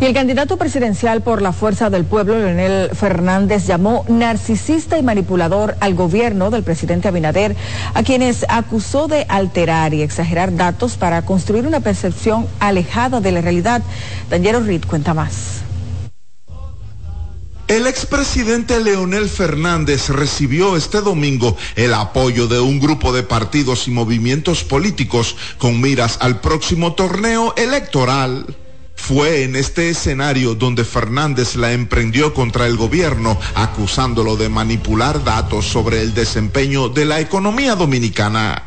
Y 0.00 0.06
el 0.06 0.14
candidato 0.14 0.56
presidencial 0.56 1.20
por 1.20 1.42
la 1.42 1.52
Fuerza 1.52 1.90
del 1.90 2.04
Pueblo, 2.04 2.38
Leonel 2.38 2.90
Fernández, 2.94 3.66
llamó 3.66 4.04
narcisista 4.08 4.96
y 4.96 5.02
manipulador 5.02 5.76
al 5.80 5.94
gobierno 5.94 6.50
del 6.50 6.62
presidente 6.62 7.08
Abinader, 7.08 7.54
a 7.92 8.02
quienes 8.02 8.46
acusó 8.48 9.08
de 9.08 9.26
alterar 9.28 9.92
y 9.92 10.00
exagerar 10.00 10.56
datos 10.56 10.96
para 10.96 11.22
construir 11.22 11.66
una 11.66 11.80
percepción 11.80 12.46
alejada 12.60 13.20
de 13.20 13.32
la 13.32 13.42
realidad. 13.42 13.82
Daniel 14.30 14.64
Reed 14.64 14.84
cuenta 14.86 15.12
más. 15.12 15.69
El 17.70 17.86
expresidente 17.86 18.80
Leonel 18.80 19.28
Fernández 19.28 20.08
recibió 20.08 20.76
este 20.76 21.02
domingo 21.02 21.56
el 21.76 21.94
apoyo 21.94 22.48
de 22.48 22.58
un 22.58 22.80
grupo 22.80 23.12
de 23.12 23.22
partidos 23.22 23.86
y 23.86 23.92
movimientos 23.92 24.64
políticos 24.64 25.36
con 25.56 25.80
miras 25.80 26.18
al 26.20 26.40
próximo 26.40 26.94
torneo 26.94 27.54
electoral. 27.56 28.44
Fue 28.96 29.44
en 29.44 29.54
este 29.54 29.88
escenario 29.88 30.56
donde 30.56 30.84
Fernández 30.84 31.54
la 31.54 31.72
emprendió 31.72 32.34
contra 32.34 32.66
el 32.66 32.76
gobierno, 32.76 33.38
acusándolo 33.54 34.36
de 34.36 34.48
manipular 34.48 35.22
datos 35.22 35.64
sobre 35.66 36.02
el 36.02 36.12
desempeño 36.12 36.88
de 36.88 37.04
la 37.04 37.20
economía 37.20 37.76
dominicana. 37.76 38.64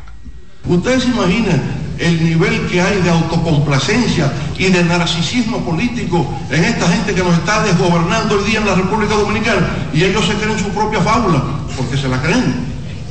Ustedes 0.66 1.02
se 1.02 1.10
imaginan 1.10 1.83
el 1.98 2.24
nivel 2.24 2.66
que 2.66 2.80
hay 2.80 3.00
de 3.02 3.10
autocomplacencia 3.10 4.32
y 4.58 4.64
de 4.64 4.84
narcisismo 4.84 5.58
político 5.64 6.26
en 6.50 6.64
esta 6.64 6.88
gente 6.88 7.14
que 7.14 7.22
nos 7.22 7.34
está 7.34 7.62
desgobernando 7.62 8.38
el 8.38 8.46
día 8.46 8.60
en 8.60 8.66
la 8.66 8.74
República 8.74 9.14
Dominicana 9.14 9.68
y 9.92 10.04
ellos 10.04 10.26
se 10.26 10.34
creen 10.34 10.58
su 10.58 10.68
propia 10.70 11.00
fábula, 11.00 11.42
porque 11.76 11.96
se 11.96 12.08
la 12.08 12.20
creen 12.20 12.54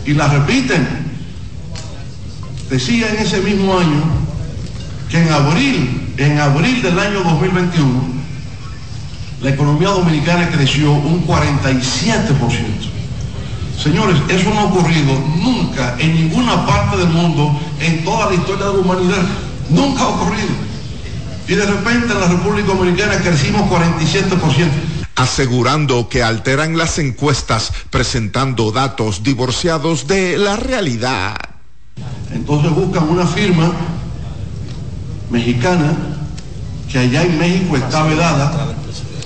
y 0.06 0.14
la 0.14 0.28
repiten. 0.28 0.88
Decía 2.70 3.10
en 3.10 3.18
ese 3.18 3.40
mismo 3.42 3.78
año 3.78 4.04
que 5.10 5.22
en 5.22 5.32
abril, 5.32 6.14
en 6.18 6.40
abril 6.40 6.82
del 6.82 7.00
año 7.00 7.24
2021, 7.24 8.14
la 9.42 9.50
economía 9.50 9.90
dominicana 9.90 10.50
creció 10.50 10.92
un 10.92 11.26
47%. 11.28 12.94
Señores, 13.78 14.16
eso 14.30 14.50
no 14.54 14.62
ha 14.62 14.64
ocurrido 14.66 15.14
nunca 15.42 15.96
en 16.00 16.16
ninguna 16.16 16.66
parte 16.66 16.96
del 16.98 17.10
mundo, 17.10 17.60
en 17.84 18.04
toda 18.04 18.30
la 18.30 18.36
historia 18.36 18.66
de 18.68 18.74
la 18.74 18.80
humanidad. 18.80 19.24
Nunca 19.70 20.04
ha 20.04 20.08
ocurrido. 20.08 20.50
Y 21.48 21.56
de 21.56 21.66
repente 21.66 22.14
en 22.14 22.20
la 22.20 22.28
República 22.28 22.68
Dominicana 22.68 23.18
crecimos 23.18 23.70
47%. 23.70 24.70
Asegurando 25.16 26.10
que 26.10 26.24
alteran 26.24 26.78
las 26.78 26.98
encuestas 26.98 27.72
presentando 27.90 28.72
datos 28.72 29.24
divorciados 29.24 30.08
de 30.08 30.38
la 30.38 30.56
realidad. 30.56 31.36
Entonces 32.34 32.72
buscan 32.72 33.10
una 33.10 33.28
firma 33.28 33.72
mexicana 35.30 35.94
que 36.92 37.00
allá 37.00 37.24
en 37.24 37.38
México 37.38 37.78
está 37.78 38.04
vedada 38.04 38.76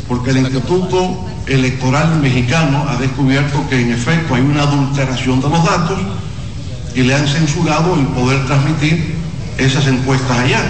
porque 0.07 0.31
el 0.31 0.37
Instituto 0.37 1.25
Electoral 1.47 2.19
Mexicano 2.19 2.85
ha 2.87 2.95
descubierto 2.97 3.67
que 3.69 3.81
en 3.81 3.91
efecto 3.91 4.35
hay 4.35 4.41
una 4.41 4.63
adulteración 4.63 5.41
de 5.41 5.49
los 5.49 5.63
datos 5.65 5.99
y 6.95 7.03
le 7.03 7.13
han 7.13 7.27
censurado 7.27 7.95
el 7.95 8.07
poder 8.07 8.45
transmitir 8.45 9.15
esas 9.57 9.87
encuestas 9.87 10.37
allá. 10.37 10.61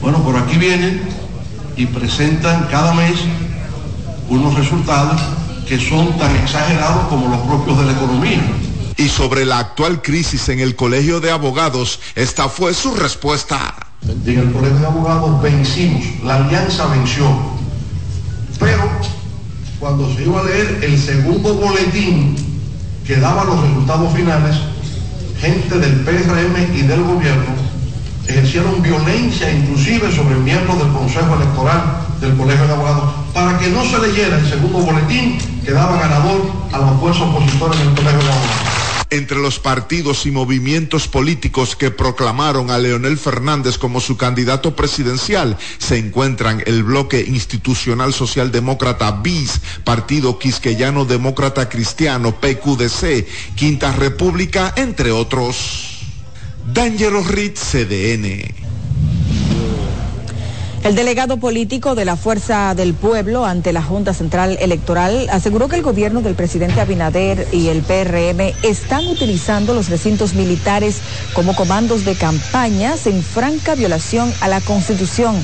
Bueno, 0.00 0.22
por 0.22 0.36
aquí 0.36 0.56
vienen 0.56 1.02
y 1.76 1.86
presentan 1.86 2.66
cada 2.70 2.94
mes 2.94 3.14
unos 4.28 4.54
resultados 4.54 5.20
que 5.66 5.78
son 5.78 6.16
tan 6.18 6.34
exagerados 6.36 7.06
como 7.08 7.28
los 7.28 7.40
propios 7.46 7.78
de 7.78 7.84
la 7.84 7.92
economía. 7.92 8.40
Y 8.96 9.08
sobre 9.08 9.44
la 9.44 9.58
actual 9.58 10.02
crisis 10.02 10.48
en 10.48 10.60
el 10.60 10.76
Colegio 10.76 11.20
de 11.20 11.30
Abogados, 11.30 12.00
esta 12.14 12.48
fue 12.48 12.74
su 12.74 12.94
respuesta. 12.94 13.74
En 14.02 14.38
el 14.38 14.52
Colegio 14.52 14.78
de 14.78 14.86
Abogados 14.86 15.42
vencimos, 15.42 16.02
la 16.24 16.36
alianza 16.36 16.86
venció. 16.86 17.26
Pero 18.58 18.82
cuando 19.78 20.14
se 20.14 20.24
iba 20.24 20.40
a 20.40 20.44
leer 20.44 20.80
el 20.82 20.98
segundo 20.98 21.54
boletín 21.54 22.49
que 23.10 23.16
daba 23.16 23.42
los 23.42 23.60
resultados 23.60 24.12
finales, 24.12 24.54
gente 25.40 25.76
del 25.80 26.04
PRM 26.04 26.76
y 26.76 26.82
del 26.82 27.02
gobierno 27.02 27.50
ejercieron 28.28 28.80
violencia 28.82 29.50
inclusive 29.50 30.14
sobre 30.14 30.36
miembros 30.36 30.78
del 30.78 30.92
Consejo 30.92 31.34
Electoral 31.34 32.06
del 32.20 32.36
Colegio 32.36 32.68
de 32.68 32.72
Abogados 32.72 33.12
para 33.34 33.58
que 33.58 33.68
no 33.70 33.84
se 33.84 33.98
leyera 33.98 34.38
el 34.38 34.48
segundo 34.48 34.78
boletín 34.78 35.38
que 35.64 35.72
daba 35.72 35.98
ganador 35.98 36.52
a 36.72 36.78
los 36.78 37.00
fuerzas 37.00 37.22
opositores 37.22 37.80
en 37.80 37.88
el 37.88 37.94
Colegio 37.96 38.20
de 38.20 38.30
Abogados. 38.30 38.69
Entre 39.12 39.38
los 39.38 39.58
partidos 39.58 40.24
y 40.24 40.30
movimientos 40.30 41.08
políticos 41.08 41.74
que 41.74 41.90
proclamaron 41.90 42.70
a 42.70 42.78
Leonel 42.78 43.18
Fernández 43.18 43.76
como 43.76 44.00
su 44.00 44.16
candidato 44.16 44.76
presidencial 44.76 45.58
se 45.78 45.98
encuentran 45.98 46.62
el 46.64 46.84
Bloque 46.84 47.20
Institucional 47.20 48.14
Socialdemócrata 48.14 49.10
BIS, 49.10 49.60
Partido 49.82 50.38
Quisqueyano 50.38 51.06
Demócrata 51.06 51.68
Cristiano 51.68 52.36
PQDC, 52.40 53.26
Quinta 53.56 53.90
República, 53.90 54.72
entre 54.76 55.10
otros. 55.10 56.06
D'Angelo 56.72 57.24
CDN. 57.24 58.69
El 60.82 60.94
delegado 60.94 61.36
político 61.36 61.94
de 61.94 62.06
la 62.06 62.16
Fuerza 62.16 62.74
del 62.74 62.94
Pueblo 62.94 63.44
ante 63.44 63.70
la 63.74 63.82
Junta 63.82 64.14
Central 64.14 64.56
Electoral 64.60 65.28
aseguró 65.30 65.68
que 65.68 65.76
el 65.76 65.82
gobierno 65.82 66.22
del 66.22 66.34
presidente 66.34 66.80
Abinader 66.80 67.46
y 67.52 67.68
el 67.68 67.82
PRM 67.82 68.54
están 68.62 69.06
utilizando 69.06 69.74
los 69.74 69.90
recintos 69.90 70.32
militares 70.32 71.02
como 71.34 71.54
comandos 71.54 72.06
de 72.06 72.14
campañas 72.14 73.06
en 73.06 73.22
franca 73.22 73.74
violación 73.74 74.32
a 74.40 74.48
la 74.48 74.62
Constitución. 74.62 75.34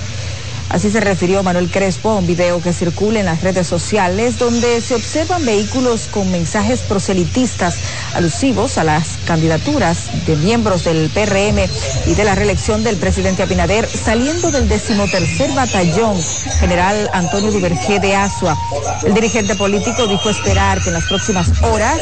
Así 0.68 0.90
se 0.90 1.00
refirió 1.00 1.42
Manuel 1.44 1.70
Crespo 1.70 2.11
a 2.11 2.16
un 2.16 2.26
video 2.26 2.61
que 2.61 2.73
circula 2.73 3.20
en 3.20 3.26
las 3.26 3.40
redes 3.42 3.68
sociales 3.68 4.38
donde 4.38 4.80
se 4.80 4.96
observan 4.96 5.44
vehículos 5.44 6.08
con 6.08 6.30
mensajes 6.30 6.80
proselitistas 6.80 7.76
alusivos 8.14 8.76
a 8.76 8.85
las 8.85 9.18
candidaturas 9.26 10.26
de 10.26 10.35
miembros 10.37 10.82
del 10.85 11.08
PRM 11.11 11.58
y 12.06 12.14
de 12.14 12.25
la 12.25 12.35
reelección 12.35 12.82
del 12.82 12.96
presidente 12.96 13.44
Abinader 13.44 13.87
saliendo 13.87 14.50
del 14.50 14.68
decimotercer 14.68 15.52
batallón 15.52 16.20
general 16.58 17.11
Antonio 17.12 17.52
Duvergé 17.52 18.00
de 18.00 18.16
Asua. 18.16 18.58
El 19.04 19.14
dirigente 19.14 19.54
político 19.54 20.08
dijo 20.08 20.28
esperar 20.30 20.82
que 20.82 20.88
en 20.88 20.94
las 20.94 21.04
próximas 21.04 21.62
horas 21.62 21.96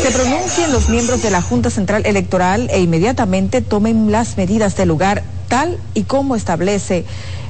se 0.00 0.10
pronuncien 0.12 0.72
los 0.72 0.88
miembros 0.88 1.20
de 1.20 1.30
la 1.30 1.42
Junta 1.42 1.68
Central 1.68 2.06
Electoral 2.06 2.68
e 2.70 2.80
inmediatamente 2.80 3.60
tomen 3.60 4.12
las 4.12 4.36
medidas 4.36 4.76
del 4.76 4.88
lugar 4.88 5.24
tal 5.48 5.78
y 5.94 6.04
como 6.04 6.36
establece 6.36 7.04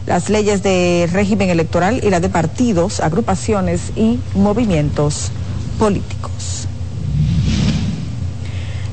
las 0.09 0.31
leyes 0.31 0.63
de 0.63 1.07
régimen 1.13 1.51
electoral 1.51 2.01
y 2.03 2.09
la 2.09 2.19
de 2.19 2.31
partidos, 2.31 3.01
agrupaciones 3.01 3.93
y 3.95 4.19
movimientos 4.35 5.31
políticos. 5.79 6.67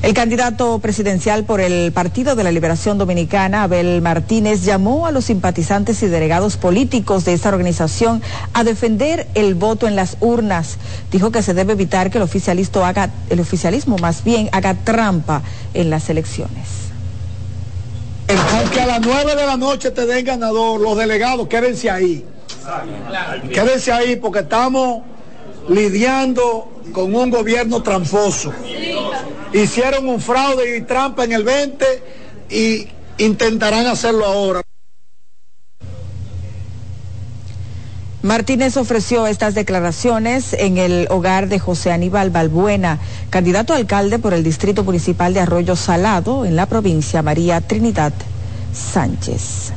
El 0.02 0.12
candidato 0.12 0.78
presidencial 0.78 1.44
por 1.44 1.62
el 1.62 1.90
Partido 1.90 2.36
de 2.36 2.44
la 2.44 2.52
Liberación 2.52 2.98
Dominicana, 2.98 3.62
Abel 3.62 4.02
Martínez, 4.02 4.62
llamó 4.62 5.06
a 5.06 5.10
los 5.10 5.24
simpatizantes 5.24 6.02
y 6.02 6.06
delegados 6.06 6.58
políticos 6.58 7.24
de 7.24 7.32
esta 7.32 7.48
organización 7.48 8.20
a 8.52 8.62
defender 8.62 9.26
el 9.34 9.54
voto 9.54 9.88
en 9.88 9.96
las 9.96 10.18
urnas. 10.20 10.76
Dijo 11.10 11.32
que 11.32 11.42
se 11.42 11.54
debe 11.54 11.72
evitar 11.72 12.10
que 12.10 12.18
el 12.18 12.24
haga, 12.84 13.10
el 13.30 13.40
oficialismo 13.40 13.96
más 13.96 14.22
bien 14.22 14.50
haga 14.52 14.74
trampa 14.74 15.42
en 15.72 15.88
las 15.88 16.10
elecciones. 16.10 16.85
Aunque 18.76 18.92
a 18.92 18.98
las 18.98 19.06
nueve 19.06 19.34
de 19.34 19.46
la 19.46 19.56
noche 19.56 19.90
te 19.90 20.04
den 20.04 20.22
ganador, 20.22 20.78
los 20.78 20.98
delegados, 20.98 21.48
quédense 21.48 21.88
ahí. 21.88 22.26
Quédense 23.50 23.90
ahí 23.90 24.16
porque 24.16 24.40
estamos 24.40 25.02
lidiando 25.66 26.82
con 26.92 27.14
un 27.14 27.30
gobierno 27.30 27.82
tramposo. 27.82 28.52
Hicieron 29.54 30.06
un 30.06 30.20
fraude 30.20 30.76
y 30.76 30.82
trampa 30.82 31.24
en 31.24 31.32
el 31.32 31.42
20 31.42 31.86
y 32.50 32.86
intentarán 33.16 33.86
hacerlo 33.86 34.26
ahora. 34.26 34.60
Martínez 38.20 38.76
ofreció 38.76 39.26
estas 39.26 39.54
declaraciones 39.54 40.52
en 40.52 40.76
el 40.76 41.06
hogar 41.08 41.48
de 41.48 41.58
José 41.58 41.92
Aníbal 41.92 42.28
Balbuena, 42.28 42.98
candidato 43.30 43.72
a 43.72 43.76
alcalde 43.76 44.18
por 44.18 44.34
el 44.34 44.44
Distrito 44.44 44.84
Municipal 44.84 45.32
de 45.32 45.40
Arroyo 45.40 45.76
Salado 45.76 46.44
en 46.44 46.56
la 46.56 46.66
provincia 46.66 47.22
María 47.22 47.62
Trinidad 47.62 48.12
Sánchez. 48.76 49.72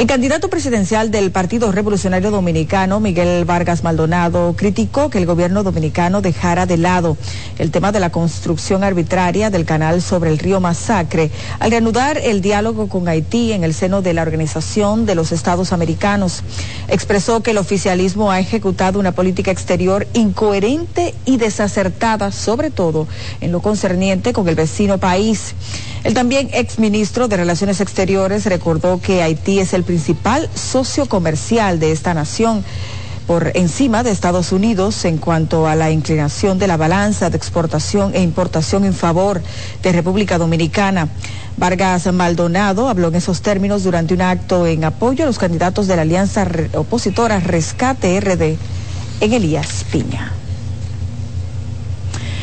El 0.00 0.06
candidato 0.06 0.48
presidencial 0.48 1.10
del 1.10 1.30
Partido 1.30 1.70
Revolucionario 1.72 2.30
Dominicano, 2.30 3.00
Miguel 3.00 3.44
Vargas 3.44 3.84
Maldonado, 3.84 4.54
criticó 4.56 5.10
que 5.10 5.18
el 5.18 5.26
gobierno 5.26 5.62
dominicano 5.62 6.22
dejara 6.22 6.64
de 6.64 6.78
lado 6.78 7.18
el 7.58 7.70
tema 7.70 7.92
de 7.92 8.00
la 8.00 8.08
construcción 8.08 8.82
arbitraria 8.82 9.50
del 9.50 9.66
canal 9.66 10.00
sobre 10.00 10.30
el 10.30 10.38
río 10.38 10.58
Masacre 10.58 11.30
al 11.58 11.70
reanudar 11.70 12.16
el 12.16 12.40
diálogo 12.40 12.88
con 12.88 13.08
Haití 13.08 13.52
en 13.52 13.62
el 13.62 13.74
seno 13.74 14.00
de 14.00 14.14
la 14.14 14.22
Organización 14.22 15.04
de 15.04 15.16
los 15.16 15.32
Estados 15.32 15.70
Americanos. 15.74 16.44
Expresó 16.88 17.42
que 17.42 17.50
el 17.50 17.58
oficialismo 17.58 18.30
ha 18.30 18.40
ejecutado 18.40 18.98
una 18.98 19.12
política 19.12 19.50
exterior 19.50 20.06
incoherente 20.14 21.14
y 21.26 21.36
desacertada, 21.36 22.32
sobre 22.32 22.70
todo 22.70 23.06
en 23.42 23.52
lo 23.52 23.60
concerniente 23.60 24.32
con 24.32 24.48
el 24.48 24.54
vecino 24.54 24.96
país. 24.96 25.54
El 26.02 26.14
también 26.14 26.48
exministro 26.54 27.28
de 27.28 27.36
Relaciones 27.36 27.80
Exteriores 27.80 28.46
recordó 28.46 29.00
que 29.00 29.22
Haití 29.22 29.58
es 29.58 29.74
el 29.74 29.84
principal 29.84 30.48
socio 30.54 31.06
comercial 31.06 31.78
de 31.78 31.92
esta 31.92 32.14
nación 32.14 32.64
por 33.26 33.52
encima 33.54 34.02
de 34.02 34.10
Estados 34.10 34.50
Unidos 34.50 35.04
en 35.04 35.18
cuanto 35.18 35.68
a 35.68 35.76
la 35.76 35.90
inclinación 35.90 36.58
de 36.58 36.66
la 36.66 36.78
balanza 36.78 37.28
de 37.30 37.36
exportación 37.36 38.12
e 38.14 38.22
importación 38.22 38.84
en 38.84 38.94
favor 38.94 39.42
de 39.82 39.92
República 39.92 40.38
Dominicana. 40.38 41.08
Vargas 41.58 42.10
Maldonado 42.12 42.88
habló 42.88 43.08
en 43.08 43.16
esos 43.16 43.42
términos 43.42 43.84
durante 43.84 44.14
un 44.14 44.22
acto 44.22 44.66
en 44.66 44.84
apoyo 44.84 45.24
a 45.24 45.26
los 45.26 45.38
candidatos 45.38 45.86
de 45.86 45.96
la 45.96 46.02
alianza 46.02 46.44
opositora 46.74 47.40
Rescate 47.40 48.18
RD 48.18 48.56
en 49.20 49.32
Elías 49.32 49.84
Piña. 49.92 50.32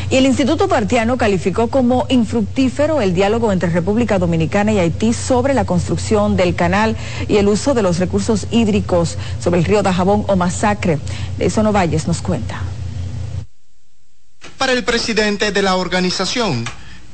Y 0.09 0.15
el 0.15 0.25
Instituto 0.25 0.69
Partiano 0.69 1.17
calificó 1.17 1.67
como 1.67 2.05
infructífero 2.07 3.01
el 3.01 3.13
diálogo 3.13 3.51
entre 3.51 3.69
República 3.69 4.17
Dominicana 4.17 4.71
y 4.71 4.79
Haití 4.79 5.11
sobre 5.11 5.53
la 5.53 5.65
construcción 5.65 6.37
del 6.37 6.55
canal 6.55 6.95
y 7.27 7.35
el 7.37 7.49
uso 7.49 7.73
de 7.73 7.83
los 7.83 7.99
recursos 7.99 8.47
hídricos 8.49 9.17
sobre 9.43 9.59
el 9.59 9.65
río 9.65 9.83
Dajabón 9.83 10.23
o 10.27 10.37
Masacre. 10.37 10.99
Eso 11.39 11.61
Valles 11.73 12.07
nos 12.07 12.21
cuenta. 12.21 12.61
Para 14.57 14.71
el 14.71 14.85
presidente 14.85 15.51
de 15.51 15.61
la 15.61 15.75
organización, 15.75 16.63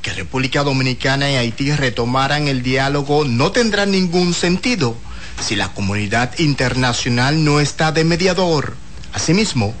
que 0.00 0.12
República 0.12 0.62
Dominicana 0.62 1.30
y 1.32 1.34
Haití 1.34 1.72
retomaran 1.72 2.46
el 2.46 2.62
diálogo 2.62 3.24
no 3.24 3.50
tendrá 3.50 3.86
ningún 3.86 4.34
sentido 4.34 4.94
si 5.40 5.56
la 5.56 5.72
comunidad 5.72 6.38
internacional 6.38 7.44
no 7.44 7.58
está 7.58 7.90
de 7.90 8.04
mediador. 8.04 8.76
Asimismo, 9.12 9.74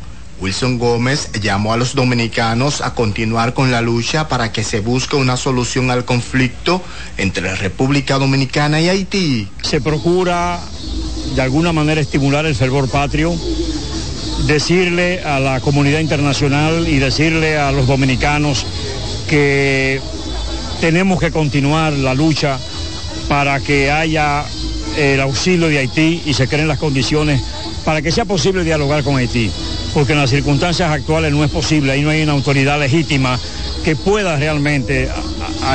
Wilson 0.44 0.78
Gómez 0.78 1.30
llamó 1.40 1.72
a 1.72 1.78
los 1.78 1.94
dominicanos 1.94 2.82
a 2.82 2.94
continuar 2.94 3.54
con 3.54 3.70
la 3.70 3.80
lucha 3.80 4.28
para 4.28 4.52
que 4.52 4.62
se 4.62 4.80
busque 4.80 5.16
una 5.16 5.38
solución 5.38 5.90
al 5.90 6.04
conflicto 6.04 6.82
entre 7.16 7.54
República 7.54 8.18
Dominicana 8.18 8.78
y 8.78 8.90
Haití. 8.90 9.48
Se 9.62 9.80
procura 9.80 10.60
de 11.34 11.40
alguna 11.40 11.72
manera 11.72 12.02
estimular 12.02 12.44
el 12.44 12.54
fervor 12.54 12.90
patrio, 12.90 13.34
decirle 14.46 15.22
a 15.24 15.40
la 15.40 15.60
comunidad 15.60 16.00
internacional 16.00 16.86
y 16.88 16.98
decirle 16.98 17.56
a 17.56 17.72
los 17.72 17.86
dominicanos 17.86 18.66
que 19.30 19.98
tenemos 20.82 21.20
que 21.20 21.30
continuar 21.30 21.94
la 21.94 22.12
lucha 22.12 22.58
para 23.30 23.60
que 23.60 23.90
haya 23.90 24.44
el 24.98 25.22
auxilio 25.22 25.68
de 25.68 25.78
Haití 25.78 26.22
y 26.26 26.34
se 26.34 26.46
creen 26.48 26.68
las 26.68 26.78
condiciones 26.78 27.40
para 27.86 28.02
que 28.02 28.12
sea 28.12 28.26
posible 28.26 28.62
dialogar 28.62 29.02
con 29.04 29.16
Haití 29.16 29.50
porque 29.94 30.12
en 30.12 30.18
las 30.18 30.30
circunstancias 30.30 30.90
actuales 30.90 31.32
no 31.32 31.44
es 31.44 31.50
posible, 31.50 31.92
ahí 31.92 32.02
no 32.02 32.10
hay 32.10 32.22
una 32.22 32.32
autoridad 32.32 32.80
legítima 32.80 33.38
que 33.84 33.94
pueda 33.94 34.36
realmente 34.36 35.08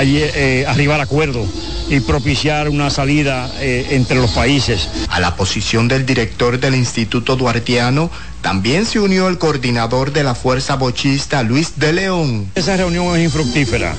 eh, 0.01 0.65
arribar 0.67 0.99
a 0.99 1.03
acuerdo 1.03 1.45
y 1.89 2.01
propiciar 2.01 2.69
una 2.69 2.89
salida 2.89 3.49
eh, 3.59 3.87
entre 3.91 4.17
los 4.17 4.31
países. 4.31 4.89
A 5.09 5.19
la 5.19 5.35
posición 5.35 5.87
del 5.87 6.05
director 6.05 6.59
del 6.59 6.75
Instituto 6.75 7.37
Duartiano 7.37 8.11
también 8.41 8.85
se 8.85 8.99
unió 8.99 9.27
el 9.29 9.37
coordinador 9.37 10.11
de 10.11 10.23
la 10.23 10.35
Fuerza 10.35 10.75
Bochista, 10.75 11.41
Luis 11.43 11.79
de 11.79 11.93
León. 11.93 12.51
Esa 12.55 12.77
reunión 12.77 13.15
es 13.17 13.23
infructífera. 13.23 13.95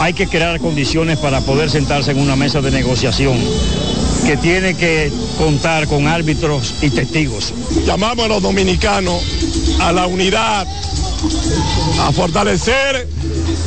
Hay 0.00 0.12
que 0.14 0.26
crear 0.26 0.58
condiciones 0.58 1.18
para 1.18 1.40
poder 1.40 1.70
sentarse 1.70 2.10
en 2.10 2.18
una 2.18 2.36
mesa 2.36 2.60
de 2.60 2.70
negociación 2.70 3.38
que 4.24 4.36
tiene 4.38 4.74
que 4.74 5.12
contar 5.36 5.86
con 5.86 6.06
árbitros 6.08 6.74
y 6.80 6.90
testigos. 6.90 7.52
Llamamos 7.84 8.24
a 8.24 8.28
los 8.28 8.42
dominicanos 8.42 9.22
a 9.80 9.92
la 9.92 10.06
unidad, 10.06 10.66
a 12.00 12.12
fortalecer 12.12 13.06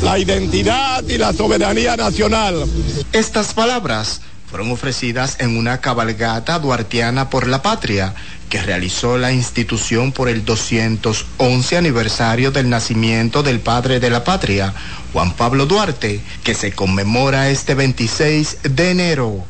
la 0.02 0.18
identidad 0.18 1.04
y 1.06 1.16
la 1.16 1.32
soberanía 1.32 1.96
nacional. 1.96 2.64
Estas 3.12 3.54
palabras 3.54 4.20
fueron 4.50 4.72
ofrecidas 4.72 5.36
en 5.40 5.56
una 5.56 5.80
cabalgata 5.80 6.58
duartiana 6.58 7.30
por 7.30 7.46
la 7.46 7.62
patria 7.62 8.14
que 8.48 8.62
realizó 8.62 9.18
la 9.18 9.32
institución 9.32 10.10
por 10.10 10.28
el 10.28 10.44
211 10.44 11.76
aniversario 11.76 12.50
del 12.50 12.68
nacimiento 12.68 13.42
del 13.42 13.60
padre 13.60 14.00
de 14.00 14.10
la 14.10 14.24
patria, 14.24 14.72
Juan 15.12 15.34
Pablo 15.34 15.66
Duarte, 15.66 16.20
que 16.42 16.54
se 16.54 16.72
conmemora 16.72 17.50
este 17.50 17.74
26 17.74 18.58
de 18.62 18.90
enero. 18.90 19.44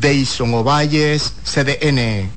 Deison 0.00 0.52
Ovalles, 0.54 1.34
CDN. 1.44 2.30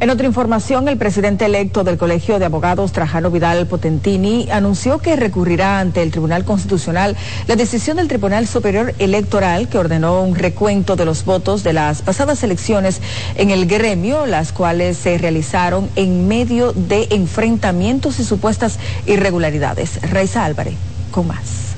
En 0.00 0.08
otra 0.08 0.26
información, 0.26 0.88
el 0.88 0.96
presidente 0.96 1.44
electo 1.44 1.84
del 1.84 1.98
Colegio 1.98 2.38
de 2.38 2.46
Abogados, 2.46 2.90
Trajano 2.92 3.30
Vidal 3.30 3.66
Potentini, 3.66 4.48
anunció 4.50 4.96
que 4.96 5.14
recurrirá 5.14 5.78
ante 5.78 6.02
el 6.02 6.10
Tribunal 6.10 6.46
Constitucional 6.46 7.18
la 7.46 7.54
decisión 7.54 7.98
del 7.98 8.08
Tribunal 8.08 8.46
Superior 8.46 8.94
Electoral 8.98 9.68
que 9.68 9.76
ordenó 9.76 10.22
un 10.22 10.36
recuento 10.36 10.96
de 10.96 11.04
los 11.04 11.26
votos 11.26 11.62
de 11.64 11.74
las 11.74 12.00
pasadas 12.00 12.42
elecciones 12.42 13.02
en 13.36 13.50
el 13.50 13.66
gremio, 13.66 14.24
las 14.24 14.52
cuales 14.52 14.96
se 14.96 15.18
realizaron 15.18 15.90
en 15.96 16.26
medio 16.26 16.72
de 16.72 17.08
enfrentamientos 17.10 18.20
y 18.20 18.24
supuestas 18.24 18.78
irregularidades. 19.04 20.00
Raiza 20.10 20.46
Álvarez, 20.46 20.76
con 21.10 21.26
más. 21.26 21.69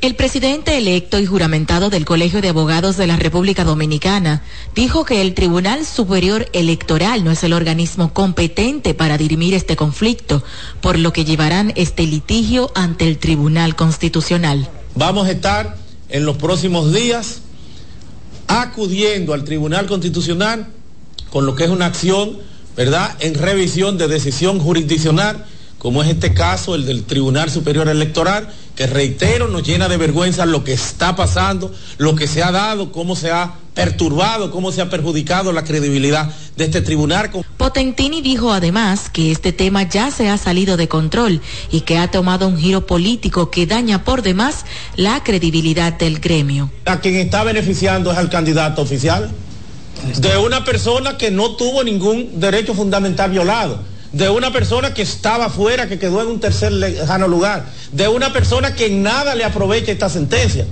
El 0.00 0.14
presidente 0.14 0.78
electo 0.78 1.18
y 1.18 1.26
juramentado 1.26 1.90
del 1.90 2.06
Colegio 2.06 2.40
de 2.40 2.48
Abogados 2.48 2.96
de 2.96 3.06
la 3.06 3.16
República 3.16 3.64
Dominicana 3.64 4.42
dijo 4.74 5.04
que 5.04 5.20
el 5.20 5.34
Tribunal 5.34 5.84
Superior 5.84 6.46
Electoral 6.54 7.22
no 7.22 7.30
es 7.30 7.44
el 7.44 7.52
organismo 7.52 8.14
competente 8.14 8.94
para 8.94 9.18
dirimir 9.18 9.52
este 9.52 9.76
conflicto, 9.76 10.42
por 10.80 10.98
lo 10.98 11.12
que 11.12 11.26
llevarán 11.26 11.74
este 11.76 12.04
litigio 12.06 12.72
ante 12.74 13.06
el 13.06 13.18
Tribunal 13.18 13.76
Constitucional. 13.76 14.70
Vamos 14.94 15.26
a 15.26 15.32
estar 15.32 15.76
en 16.08 16.24
los 16.24 16.38
próximos 16.38 16.94
días 16.94 17.42
acudiendo 18.46 19.34
al 19.34 19.44
Tribunal 19.44 19.86
Constitucional 19.86 20.68
con 21.28 21.44
lo 21.44 21.54
que 21.54 21.64
es 21.64 21.70
una 21.70 21.84
acción, 21.84 22.38
¿verdad?, 22.74 23.18
en 23.20 23.34
revisión 23.34 23.98
de 23.98 24.08
decisión 24.08 24.60
jurisdiccional 24.60 25.44
como 25.80 26.02
es 26.02 26.10
este 26.10 26.34
caso, 26.34 26.74
el 26.74 26.84
del 26.84 27.04
Tribunal 27.04 27.50
Superior 27.50 27.88
Electoral, 27.88 28.50
que 28.76 28.86
reitero, 28.86 29.48
nos 29.48 29.62
llena 29.62 29.88
de 29.88 29.96
vergüenza 29.96 30.44
lo 30.44 30.62
que 30.62 30.74
está 30.74 31.16
pasando, 31.16 31.72
lo 31.96 32.14
que 32.14 32.26
se 32.26 32.42
ha 32.42 32.52
dado, 32.52 32.92
cómo 32.92 33.16
se 33.16 33.30
ha 33.30 33.54
perturbado, 33.72 34.50
cómo 34.50 34.72
se 34.72 34.82
ha 34.82 34.90
perjudicado 34.90 35.52
la 35.52 35.64
credibilidad 35.64 36.30
de 36.58 36.64
este 36.66 36.82
tribunal. 36.82 37.30
Potentini 37.56 38.20
dijo 38.20 38.52
además 38.52 39.08
que 39.08 39.32
este 39.32 39.54
tema 39.54 39.88
ya 39.88 40.10
se 40.10 40.28
ha 40.28 40.36
salido 40.36 40.76
de 40.76 40.86
control 40.86 41.40
y 41.72 41.80
que 41.80 41.96
ha 41.96 42.10
tomado 42.10 42.46
un 42.46 42.58
giro 42.58 42.86
político 42.86 43.50
que 43.50 43.66
daña 43.66 44.04
por 44.04 44.20
demás 44.20 44.66
la 44.96 45.24
credibilidad 45.24 45.94
del 45.94 46.20
gremio. 46.20 46.70
A 46.84 47.00
quien 47.00 47.14
está 47.14 47.42
beneficiando 47.42 48.12
es 48.12 48.18
al 48.18 48.28
candidato 48.28 48.82
oficial 48.82 49.30
de 50.18 50.36
una 50.36 50.62
persona 50.62 51.16
que 51.16 51.30
no 51.30 51.56
tuvo 51.56 51.82
ningún 51.82 52.38
derecho 52.38 52.74
fundamental 52.74 53.30
violado 53.30 53.80
de 54.12 54.28
una 54.28 54.52
persona 54.52 54.92
que 54.92 55.02
estaba 55.02 55.48
fuera, 55.50 55.88
que 55.88 55.98
quedó 55.98 56.22
en 56.22 56.28
un 56.28 56.40
tercer 56.40 56.72
lejano 56.72 57.28
lugar, 57.28 57.66
de 57.92 58.08
una 58.08 58.32
persona 58.32 58.74
que 58.74 58.90
nada 58.90 59.34
le 59.34 59.44
aprovecha 59.44 59.92
esta 59.92 60.08
sentencia. 60.08 60.66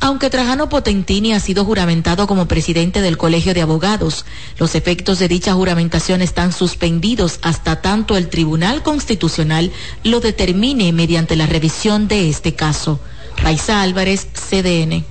Aunque 0.00 0.30
Trajano 0.30 0.68
Potentini 0.68 1.32
ha 1.32 1.40
sido 1.40 1.64
juramentado 1.64 2.28
como 2.28 2.46
presidente 2.46 3.00
del 3.00 3.18
Colegio 3.18 3.52
de 3.52 3.62
Abogados, 3.62 4.24
los 4.56 4.76
efectos 4.76 5.18
de 5.18 5.26
dicha 5.26 5.54
juramentación 5.54 6.22
están 6.22 6.52
suspendidos 6.52 7.40
hasta 7.42 7.80
tanto 7.82 8.16
el 8.16 8.28
Tribunal 8.28 8.82
Constitucional 8.84 9.72
lo 10.04 10.20
determine 10.20 10.92
mediante 10.92 11.34
la 11.34 11.46
revisión 11.46 12.06
de 12.06 12.30
este 12.30 12.54
caso. 12.54 13.00
Raiza 13.38 13.82
Álvarez, 13.82 14.28
CDN. 14.32 15.04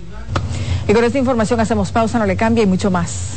Y 0.88 0.94
con 0.94 1.04
esta 1.04 1.18
información 1.18 1.60
hacemos 1.60 1.92
pausa, 1.92 2.18
no 2.18 2.26
le 2.26 2.38
cambia 2.38 2.64
y 2.64 2.68
mucho 2.68 2.90
más. 2.90 3.37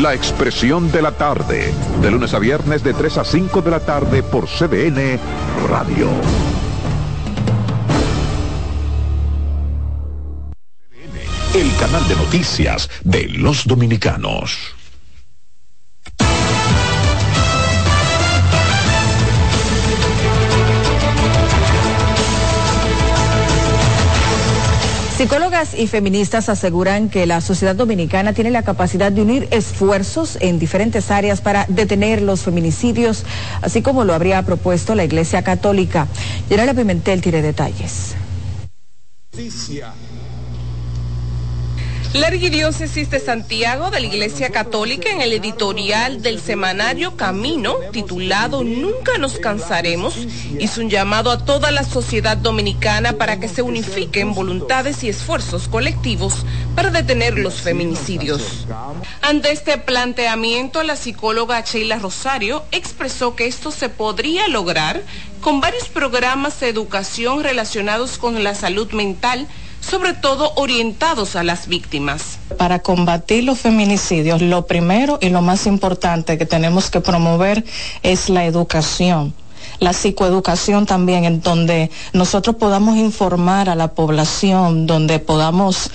La 0.00 0.14
expresión 0.14 0.92
de 0.92 1.02
la 1.02 1.10
tarde, 1.10 1.74
de 2.00 2.10
lunes 2.12 2.32
a 2.32 2.38
viernes 2.38 2.84
de 2.84 2.94
3 2.94 3.18
a 3.18 3.24
5 3.24 3.62
de 3.62 3.70
la 3.72 3.80
tarde 3.80 4.22
por 4.22 4.46
CBN 4.46 5.18
Radio. 5.68 6.08
El 11.52 11.76
canal 11.80 12.06
de 12.06 12.14
noticias 12.14 12.88
de 13.02 13.28
los 13.28 13.66
dominicanos. 13.66 14.77
Psicólogas 25.18 25.74
y 25.74 25.88
feministas 25.88 26.48
aseguran 26.48 27.08
que 27.08 27.26
la 27.26 27.40
sociedad 27.40 27.74
dominicana 27.74 28.34
tiene 28.34 28.52
la 28.52 28.62
capacidad 28.62 29.10
de 29.10 29.20
unir 29.20 29.48
esfuerzos 29.50 30.38
en 30.40 30.60
diferentes 30.60 31.10
áreas 31.10 31.40
para 31.40 31.64
detener 31.66 32.22
los 32.22 32.42
feminicidios, 32.42 33.24
así 33.60 33.82
como 33.82 34.04
lo 34.04 34.14
habría 34.14 34.40
propuesto 34.44 34.94
la 34.94 35.02
Iglesia 35.02 35.42
Católica. 35.42 36.06
Pimentel 36.48 37.20
tiene 37.20 37.42
detalles. 37.42 38.14
La 42.14 42.28
Arquidiócesis 42.28 43.10
de 43.10 43.20
Santiago 43.20 43.90
de 43.90 44.00
la 44.00 44.06
Iglesia 44.06 44.48
Católica 44.48 45.10
en 45.10 45.20
el 45.20 45.34
editorial 45.34 46.22
del 46.22 46.40
semanario 46.40 47.16
Camino, 47.16 47.74
titulado 47.92 48.64
Nunca 48.64 49.18
nos 49.18 49.38
cansaremos, 49.38 50.16
hizo 50.58 50.80
un 50.80 50.88
llamado 50.88 51.30
a 51.30 51.44
toda 51.44 51.70
la 51.70 51.84
sociedad 51.84 52.38
dominicana 52.38 53.12
para 53.12 53.38
que 53.38 53.46
se 53.46 53.60
unifiquen 53.60 54.32
voluntades 54.32 55.04
y 55.04 55.10
esfuerzos 55.10 55.68
colectivos 55.68 56.46
para 56.74 56.90
detener 56.90 57.38
los 57.38 57.60
feminicidios. 57.60 58.66
Ante 59.20 59.52
este 59.52 59.76
planteamiento, 59.76 60.82
la 60.82 60.96
psicóloga 60.96 61.60
Sheila 61.60 61.98
Rosario 61.98 62.64
expresó 62.72 63.36
que 63.36 63.46
esto 63.46 63.70
se 63.70 63.90
podría 63.90 64.48
lograr 64.48 65.02
con 65.42 65.60
varios 65.60 65.88
programas 65.88 66.58
de 66.60 66.68
educación 66.68 67.42
relacionados 67.42 68.16
con 68.16 68.42
la 68.42 68.54
salud 68.54 68.90
mental, 68.92 69.46
sobre 69.80 70.14
todo 70.14 70.52
orientados 70.56 71.36
a 71.36 71.42
las 71.42 71.68
víctimas. 71.68 72.38
Para 72.56 72.80
combatir 72.80 73.44
los 73.44 73.58
feminicidios, 73.58 74.42
lo 74.42 74.66
primero 74.66 75.18
y 75.20 75.28
lo 75.30 75.42
más 75.42 75.66
importante 75.66 76.38
que 76.38 76.46
tenemos 76.46 76.90
que 76.90 77.00
promover 77.00 77.64
es 78.02 78.28
la 78.28 78.44
educación 78.44 79.34
la 79.80 79.92
psicoeducación 79.92 80.86
también, 80.86 81.24
en 81.24 81.40
donde 81.40 81.90
nosotros 82.12 82.56
podamos 82.56 82.96
informar 82.96 83.68
a 83.68 83.74
la 83.74 83.88
población, 83.94 84.86
donde 84.86 85.20
podamos 85.20 85.90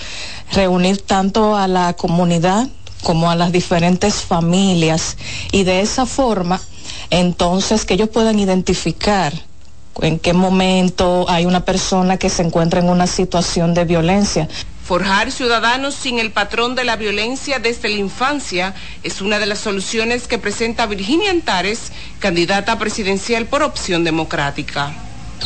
reunir 0.52 1.02
tanto 1.02 1.56
a 1.56 1.68
la 1.68 1.92
comunidad 1.94 2.68
como 3.02 3.30
a 3.30 3.36
las 3.36 3.52
diferentes 3.52 4.22
familias 4.22 5.16
y 5.52 5.64
de 5.64 5.80
esa 5.80 6.06
forma, 6.06 6.60
entonces 7.10 7.84
que 7.84 7.94
ellos 7.94 8.08
puedan 8.08 8.38
identificar 8.38 9.32
en 10.02 10.18
qué 10.18 10.32
momento 10.32 11.26
hay 11.28 11.46
una 11.46 11.64
persona 11.64 12.16
que 12.16 12.30
se 12.30 12.42
encuentra 12.42 12.80
en 12.80 12.88
una 12.88 13.06
situación 13.06 13.74
de 13.74 13.84
violencia. 13.84 14.48
Forjar 14.84 15.32
ciudadanos 15.32 15.94
sin 15.94 16.18
el 16.18 16.30
patrón 16.30 16.74
de 16.74 16.84
la 16.84 16.96
violencia 16.96 17.58
desde 17.58 17.88
la 17.88 17.96
infancia 17.96 18.74
es 19.02 19.22
una 19.22 19.38
de 19.38 19.46
las 19.46 19.60
soluciones 19.60 20.26
que 20.26 20.38
presenta 20.38 20.84
Virginia 20.84 21.30
Antares, 21.30 21.90
candidata 22.18 22.78
presidencial 22.78 23.46
por 23.46 23.62
opción 23.62 24.04
democrática. 24.04 24.92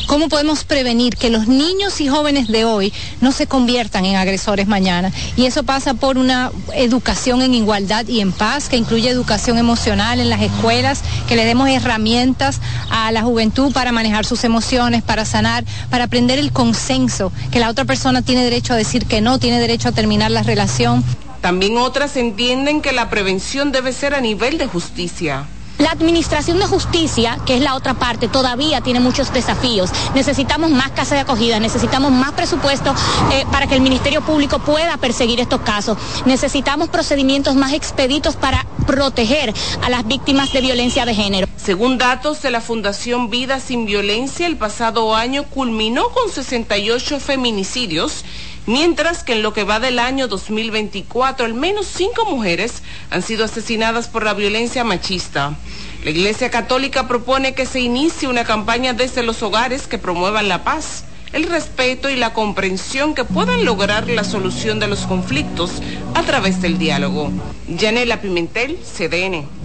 ¿Cómo 0.06 0.28
podemos 0.28 0.64
prevenir 0.64 1.16
que 1.16 1.30
los 1.30 1.48
niños 1.48 2.00
y 2.00 2.08
jóvenes 2.08 2.48
de 2.48 2.64
hoy 2.64 2.92
no 3.20 3.30
se 3.30 3.46
conviertan 3.46 4.04
en 4.04 4.16
agresores 4.16 4.66
mañana? 4.66 5.12
Y 5.36 5.44
eso 5.46 5.64
pasa 5.64 5.94
por 5.94 6.16
una 6.16 6.50
educación 6.74 7.42
en 7.42 7.54
igualdad 7.54 8.06
y 8.06 8.20
en 8.20 8.32
paz, 8.32 8.68
que 8.68 8.76
incluye 8.76 9.10
educación 9.10 9.58
emocional 9.58 10.20
en 10.20 10.30
las 10.30 10.40
escuelas, 10.40 11.02
que 11.28 11.36
le 11.36 11.44
demos 11.44 11.68
herramientas 11.68 12.60
a 12.90 13.12
la 13.12 13.22
juventud 13.22 13.72
para 13.72 13.92
manejar 13.92 14.24
sus 14.24 14.44
emociones, 14.44 15.02
para 15.02 15.24
sanar, 15.24 15.64
para 15.90 16.04
aprender 16.04 16.38
el 16.38 16.52
consenso, 16.52 17.32
que 17.50 17.60
la 17.60 17.68
otra 17.68 17.84
persona 17.84 18.22
tiene 18.22 18.44
derecho 18.44 18.72
a 18.72 18.76
decir 18.76 19.06
que 19.06 19.20
no, 19.20 19.38
tiene 19.38 19.60
derecho 19.60 19.90
a 19.90 19.92
terminar 19.92 20.30
la 20.30 20.42
relación. 20.42 21.04
También 21.40 21.76
otras 21.76 22.16
entienden 22.16 22.80
que 22.80 22.92
la 22.92 23.10
prevención 23.10 23.72
debe 23.72 23.92
ser 23.92 24.14
a 24.14 24.20
nivel 24.20 24.58
de 24.58 24.66
justicia. 24.66 25.46
La 25.78 25.92
administración 25.92 26.58
de 26.58 26.66
justicia, 26.66 27.38
que 27.46 27.54
es 27.54 27.60
la 27.60 27.76
otra 27.76 27.94
parte, 27.94 28.26
todavía 28.26 28.80
tiene 28.80 28.98
muchos 28.98 29.32
desafíos. 29.32 29.90
Necesitamos 30.12 30.70
más 30.70 30.90
casas 30.90 31.12
de 31.12 31.20
acogida, 31.20 31.60
necesitamos 31.60 32.10
más 32.10 32.32
presupuesto 32.32 32.92
eh, 33.32 33.44
para 33.52 33.68
que 33.68 33.76
el 33.76 33.80
Ministerio 33.80 34.20
Público 34.22 34.58
pueda 34.58 34.96
perseguir 34.96 35.38
estos 35.38 35.60
casos. 35.60 35.96
Necesitamos 36.26 36.88
procedimientos 36.88 37.54
más 37.54 37.72
expeditos 37.72 38.34
para 38.34 38.66
proteger 38.88 39.54
a 39.82 39.90
las 39.90 40.04
víctimas 40.06 40.52
de 40.52 40.62
violencia 40.62 41.04
de 41.04 41.14
género. 41.14 41.46
Según 41.56 41.98
datos 41.98 42.42
de 42.42 42.50
la 42.50 42.60
Fundación 42.60 43.30
Vida 43.30 43.60
Sin 43.60 43.84
Violencia, 43.84 44.46
el 44.46 44.56
pasado 44.56 45.14
año 45.14 45.44
culminó 45.44 46.08
con 46.08 46.32
68 46.32 47.20
feminicidios 47.20 48.24
mientras 48.68 49.24
que 49.24 49.32
en 49.32 49.42
lo 49.42 49.54
que 49.54 49.64
va 49.64 49.80
del 49.80 49.98
año 49.98 50.28
2024 50.28 51.46
al 51.46 51.54
menos 51.54 51.86
cinco 51.86 52.26
mujeres 52.26 52.82
han 53.10 53.22
sido 53.22 53.46
asesinadas 53.46 54.08
por 54.08 54.24
la 54.24 54.34
violencia 54.34 54.84
machista. 54.84 55.56
La 56.04 56.10
Iglesia 56.10 56.50
Católica 56.50 57.08
propone 57.08 57.54
que 57.54 57.64
se 57.64 57.80
inicie 57.80 58.28
una 58.28 58.44
campaña 58.44 58.92
desde 58.92 59.22
los 59.22 59.42
hogares 59.42 59.86
que 59.86 59.96
promuevan 59.96 60.48
la 60.48 60.64
paz, 60.64 61.04
el 61.32 61.44
respeto 61.44 62.10
y 62.10 62.16
la 62.16 62.34
comprensión 62.34 63.14
que 63.14 63.24
puedan 63.24 63.64
lograr 63.64 64.06
la 64.08 64.22
solución 64.22 64.78
de 64.78 64.86
los 64.86 65.00
conflictos 65.06 65.70
a 66.14 66.22
través 66.22 66.60
del 66.60 66.78
diálogo. 66.78 67.32
Yanela 67.68 68.20
Pimentel, 68.20 68.78
CDN. 68.78 69.57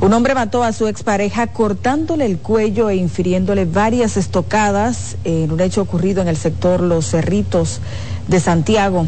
Un 0.00 0.14
hombre 0.14 0.34
mató 0.34 0.64
a 0.64 0.72
su 0.72 0.88
expareja 0.88 1.48
cortándole 1.48 2.24
el 2.24 2.38
cuello 2.38 2.88
e 2.88 2.96
infiriéndole 2.96 3.66
varias 3.66 4.16
estocadas 4.16 5.18
en 5.24 5.52
un 5.52 5.60
hecho 5.60 5.82
ocurrido 5.82 6.22
en 6.22 6.28
el 6.28 6.38
sector 6.38 6.80
Los 6.80 7.10
Cerritos 7.10 7.80
de 8.26 8.40
Santiago. 8.40 9.06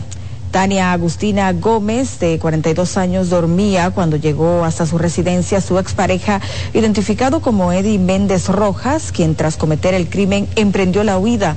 Tania 0.51 0.93
Agustina 0.93 1.51
Gómez, 1.55 2.19
de 2.21 2.39
42 2.39 2.99
años, 2.99 3.31
dormía 3.31 3.91
cuando 3.93 4.19
llegó 4.19 4.67
hasta 4.67 4.85
su 4.85 4.99
residencia 4.99 5.63
su 5.63 5.79
expareja, 5.79 6.43
identificado 6.75 7.41
como 7.41 7.73
Eddie 7.73 7.99
Méndez 7.99 8.51
Rojas, 8.51 9.13
quien 9.13 9.35
tras 9.35 9.57
cometer 9.57 9.95
el 9.95 10.11
crimen 10.11 10.47
emprendió 10.57 11.05
la 11.05 11.17
huida. 11.17 11.57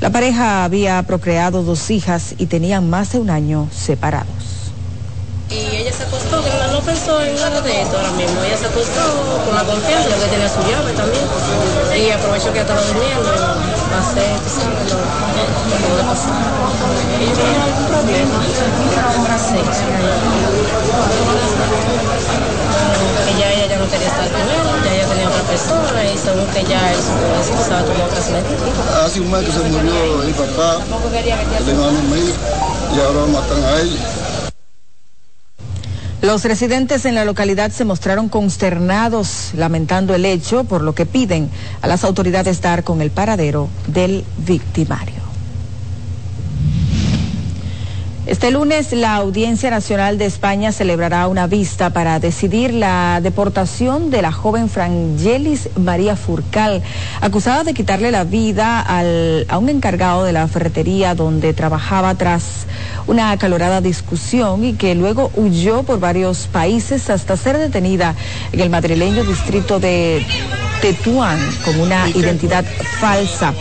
La 0.00 0.10
pareja 0.10 0.62
había 0.62 1.02
procreado 1.02 1.64
dos 1.64 1.90
hijas 1.90 2.36
y 2.38 2.46
tenían 2.46 2.88
más 2.88 3.10
de 3.10 3.18
un 3.18 3.30
año 3.30 3.66
separados. 3.72 4.47
Y 5.50 5.76
ella 5.80 5.92
se 5.92 6.02
acostó, 6.02 6.44
que 6.44 6.50
no, 6.72 6.80
pensó 6.82 7.22
en 7.22 7.34
nada 7.36 7.62
de 7.62 7.80
esto 7.80 7.96
ahora 7.96 8.10
mismo. 8.12 8.42
Ella 8.44 8.56
se 8.58 8.66
acostó 8.66 9.00
con 9.46 9.54
la 9.54 9.64
confianza, 9.64 10.10
que 10.20 10.26
tenía 10.28 10.48
su 10.48 10.60
llave 10.68 10.92
también. 10.92 11.24
Y 11.96 12.10
aprovechó 12.10 12.52
que 12.52 12.60
estaba 12.60 12.80
durmiendo 12.82 13.32
y 13.32 13.38
pasé, 13.88 14.28
sabes, 14.44 14.92
lo, 14.92 15.00
lo 15.00 15.76
pude 15.88 16.04
pasar. 16.04 16.36
¿Ella 17.16 17.32
tenía 17.32 17.64
algún 17.64 17.86
problema? 17.88 18.44
Sí. 19.38 19.56
Que 23.24 23.32
ya 23.40 23.48
ella 23.52 23.66
ya 23.68 23.78
no 23.78 23.88
quería 23.88 24.08
estar 24.08 24.28
con 24.28 24.40
él, 24.42 24.84
ya 24.84 24.92
ella 24.92 25.06
tenía 25.08 25.28
otra 25.28 25.42
persona 25.48 26.04
y 26.04 26.18
según 26.18 26.46
que 26.52 26.64
ya 26.64 26.92
él 26.92 26.98
estaba 27.40 27.82
tomando 27.82 28.04
otras 28.04 28.28
medidas. 28.28 29.06
Hace 29.06 29.20
un 29.20 29.30
mes 29.30 29.44
que 29.44 29.52
se 29.52 29.60
murió 29.60 30.18
mi 30.26 30.32
papá, 30.32 30.76
el 31.58 31.68
hermano 31.68 32.00
mío, 32.12 32.34
y 32.94 33.00
ahora 33.00 33.26
matan 33.32 33.64
a 33.64 33.80
ella. 33.80 34.27
Los 36.20 36.44
residentes 36.44 37.04
en 37.04 37.14
la 37.14 37.24
localidad 37.24 37.70
se 37.70 37.84
mostraron 37.84 38.28
consternados 38.28 39.52
lamentando 39.54 40.16
el 40.16 40.24
hecho, 40.24 40.64
por 40.64 40.82
lo 40.82 40.92
que 40.92 41.06
piden 41.06 41.48
a 41.80 41.86
las 41.86 42.02
autoridades 42.02 42.60
dar 42.60 42.82
con 42.82 43.00
el 43.00 43.12
paradero 43.12 43.68
del 43.86 44.24
victimario. 44.38 45.27
Este 48.28 48.50
lunes 48.50 48.92
la 48.92 49.16
Audiencia 49.16 49.70
Nacional 49.70 50.18
de 50.18 50.26
España 50.26 50.70
celebrará 50.70 51.28
una 51.28 51.46
vista 51.46 51.88
para 51.94 52.20
decidir 52.20 52.74
la 52.74 53.20
deportación 53.22 54.10
de 54.10 54.20
la 54.20 54.32
joven 54.32 54.68
Frangelis 54.68 55.70
María 55.78 56.14
Furcal, 56.14 56.82
acusada 57.22 57.64
de 57.64 57.72
quitarle 57.72 58.10
la 58.10 58.24
vida 58.24 58.84
a 59.48 59.58
un 59.58 59.70
encargado 59.70 60.24
de 60.24 60.34
la 60.34 60.46
ferretería 60.46 61.14
donde 61.14 61.54
trabajaba 61.54 62.14
tras 62.16 62.66
una 63.06 63.30
acalorada 63.30 63.80
discusión 63.80 64.62
y 64.62 64.74
que 64.74 64.94
luego 64.94 65.30
huyó 65.34 65.84
por 65.84 65.98
varios 65.98 66.48
países 66.48 67.08
hasta 67.08 67.34
ser 67.34 67.56
detenida 67.56 68.14
en 68.52 68.60
el 68.60 68.68
madrileño 68.68 69.24
distrito 69.24 69.80
de 69.80 70.22
Tetuán 70.80 71.40
con 71.64 71.80
una 71.80 72.08
identidad 72.10 72.64
falsa. 73.00 73.52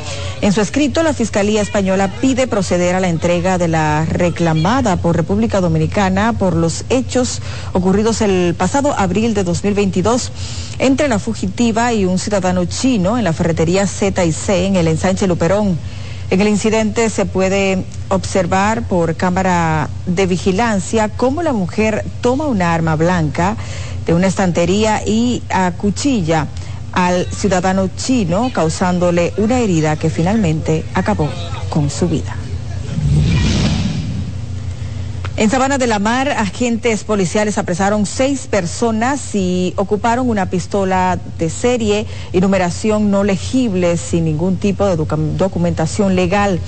En 0.41 0.53
su 0.53 0.61
escrito, 0.61 1.01
la 1.01 1.13
Fiscalía 1.13 1.63
Española 1.63 2.11
pide 2.21 2.45
proceder 2.45 2.93
a 2.93 2.99
la 2.99 3.07
entrega 3.07 3.57
de 3.57 3.67
la 3.67 4.05
reclamada 4.05 4.97
por 4.97 5.15
República 5.15 5.59
Dominicana 5.59 6.33
por 6.33 6.55
los 6.55 6.85
hechos 6.89 7.41
ocurridos 7.73 8.21
el 8.21 8.53
pasado 8.55 8.93
abril 8.95 9.33
de 9.33 9.43
2022 9.43 10.31
entre 10.77 11.07
la 11.07 11.17
fugitiva 11.17 11.91
y 11.91 12.05
un 12.05 12.19
ciudadano 12.19 12.65
chino 12.65 13.17
en 13.17 13.23
la 13.23 13.33
ferretería 13.33 13.87
Z 13.87 14.23
y 14.23 14.31
C 14.31 14.67
en 14.67 14.75
el 14.75 14.87
ensanche 14.87 15.27
Luperón. 15.27 15.77
En 16.29 16.41
el 16.41 16.47
incidente 16.47 17.09
se 17.09 17.25
puede 17.25 17.83
observar 18.09 18.83
por 18.83 19.15
cámara 19.15 19.89
de 20.05 20.27
vigilancia 20.27 21.09
cómo 21.09 21.41
la 21.41 21.53
mujer 21.53 22.05
toma 22.21 22.45
una 22.45 22.75
arma 22.75 22.95
blanca 22.95 23.57
de 24.05 24.13
una 24.13 24.27
estantería 24.27 25.01
y 25.03 25.41
acuchilla 25.49 26.47
al 26.91 27.25
ciudadano 27.27 27.89
chino, 27.95 28.51
causándole 28.53 29.33
una 29.37 29.59
herida 29.59 29.95
que 29.95 30.09
finalmente 30.09 30.85
acabó 30.93 31.29
con 31.69 31.89
su 31.89 32.07
vida. 32.07 32.35
En 35.39 35.51
Sabana 35.51 35.77
de 35.77 35.85
la 35.85 35.99
Mar, 35.99 36.29
agentes 36.29 37.03
policiales 37.03 37.59
apresaron 37.59 38.07
seis 38.07 38.47
personas 38.47 39.35
y 39.35 39.71
ocuparon 39.77 40.31
una 40.31 40.49
pistola 40.49 41.19
de 41.37 41.51
serie 41.51 42.07
y 42.33 42.41
numeración 42.41 43.11
no 43.11 43.23
legible 43.23 43.97
sin 43.97 44.25
ningún 44.25 44.57
tipo 44.57 44.83
de 44.87 44.95
documentación 44.95 46.15
legal. 46.15 46.59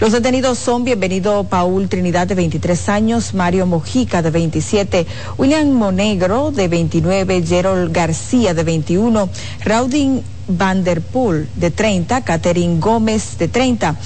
Los 0.00 0.10
detenidos 0.10 0.58
son 0.58 0.82
Bienvenido 0.82 1.44
Paul 1.44 1.88
Trinidad 1.88 2.26
de 2.26 2.34
23 2.34 2.88
años, 2.88 3.32
Mario 3.32 3.64
Mojica 3.64 4.22
de 4.22 4.30
27, 4.30 5.06
William 5.38 5.70
Monegro 5.70 6.50
de 6.50 6.66
29, 6.66 7.44
Gerald 7.46 7.92
García 7.92 8.54
de 8.54 8.64
21, 8.64 9.28
Raudin 9.64 10.22
Vanderpool 10.48 11.48
de 11.54 11.70
30, 11.70 12.22
Catherine 12.22 12.80
Gómez 12.80 13.38
de 13.38 13.46
30. 13.46 13.96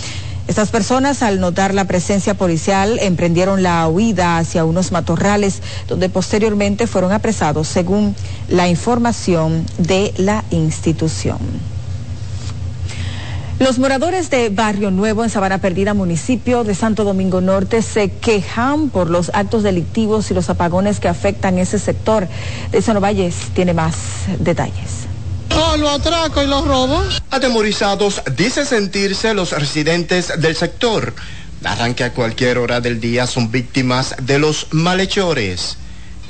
Estas 0.46 0.68
personas, 0.68 1.22
al 1.22 1.40
notar 1.40 1.72
la 1.72 1.86
presencia 1.86 2.34
policial, 2.34 2.98
emprendieron 3.00 3.62
la 3.62 3.88
huida 3.88 4.36
hacia 4.36 4.66
unos 4.66 4.92
matorrales, 4.92 5.62
donde 5.88 6.10
posteriormente 6.10 6.86
fueron 6.86 7.12
apresados, 7.12 7.66
según 7.66 8.14
la 8.48 8.68
información 8.68 9.64
de 9.78 10.12
la 10.18 10.44
institución. 10.50 11.38
Los 13.58 13.80
moradores 13.80 14.30
de 14.30 14.50
Barrio 14.50 14.92
Nuevo 14.92 15.24
en 15.24 15.30
Sabana 15.30 15.58
Perdida, 15.58 15.92
municipio 15.92 16.62
de 16.62 16.76
Santo 16.76 17.02
Domingo 17.02 17.40
Norte, 17.40 17.82
se 17.82 18.08
quejan 18.08 18.88
por 18.88 19.10
los 19.10 19.32
actos 19.34 19.64
delictivos 19.64 20.30
y 20.30 20.34
los 20.34 20.48
apagones 20.48 21.00
que 21.00 21.08
afectan 21.08 21.58
ese 21.58 21.80
sector. 21.80 22.28
De 22.70 22.80
Valles 22.80 23.34
tiene 23.54 23.74
más 23.74 23.96
detalles. 24.38 25.08
Oh, 25.56 25.76
los 25.76 25.90
atracos 25.90 26.44
y 26.44 26.46
los 26.46 26.64
robos. 26.68 27.20
Atemorizados 27.32 28.22
dice 28.36 28.64
sentirse 28.64 29.34
los 29.34 29.50
residentes 29.50 30.40
del 30.40 30.54
sector. 30.54 31.12
Narran 31.60 31.96
que 31.96 32.04
a 32.04 32.12
cualquier 32.12 32.58
hora 32.58 32.80
del 32.80 33.00
día 33.00 33.26
son 33.26 33.50
víctimas 33.50 34.14
de 34.22 34.38
los 34.38 34.68
malhechores. 34.70 35.78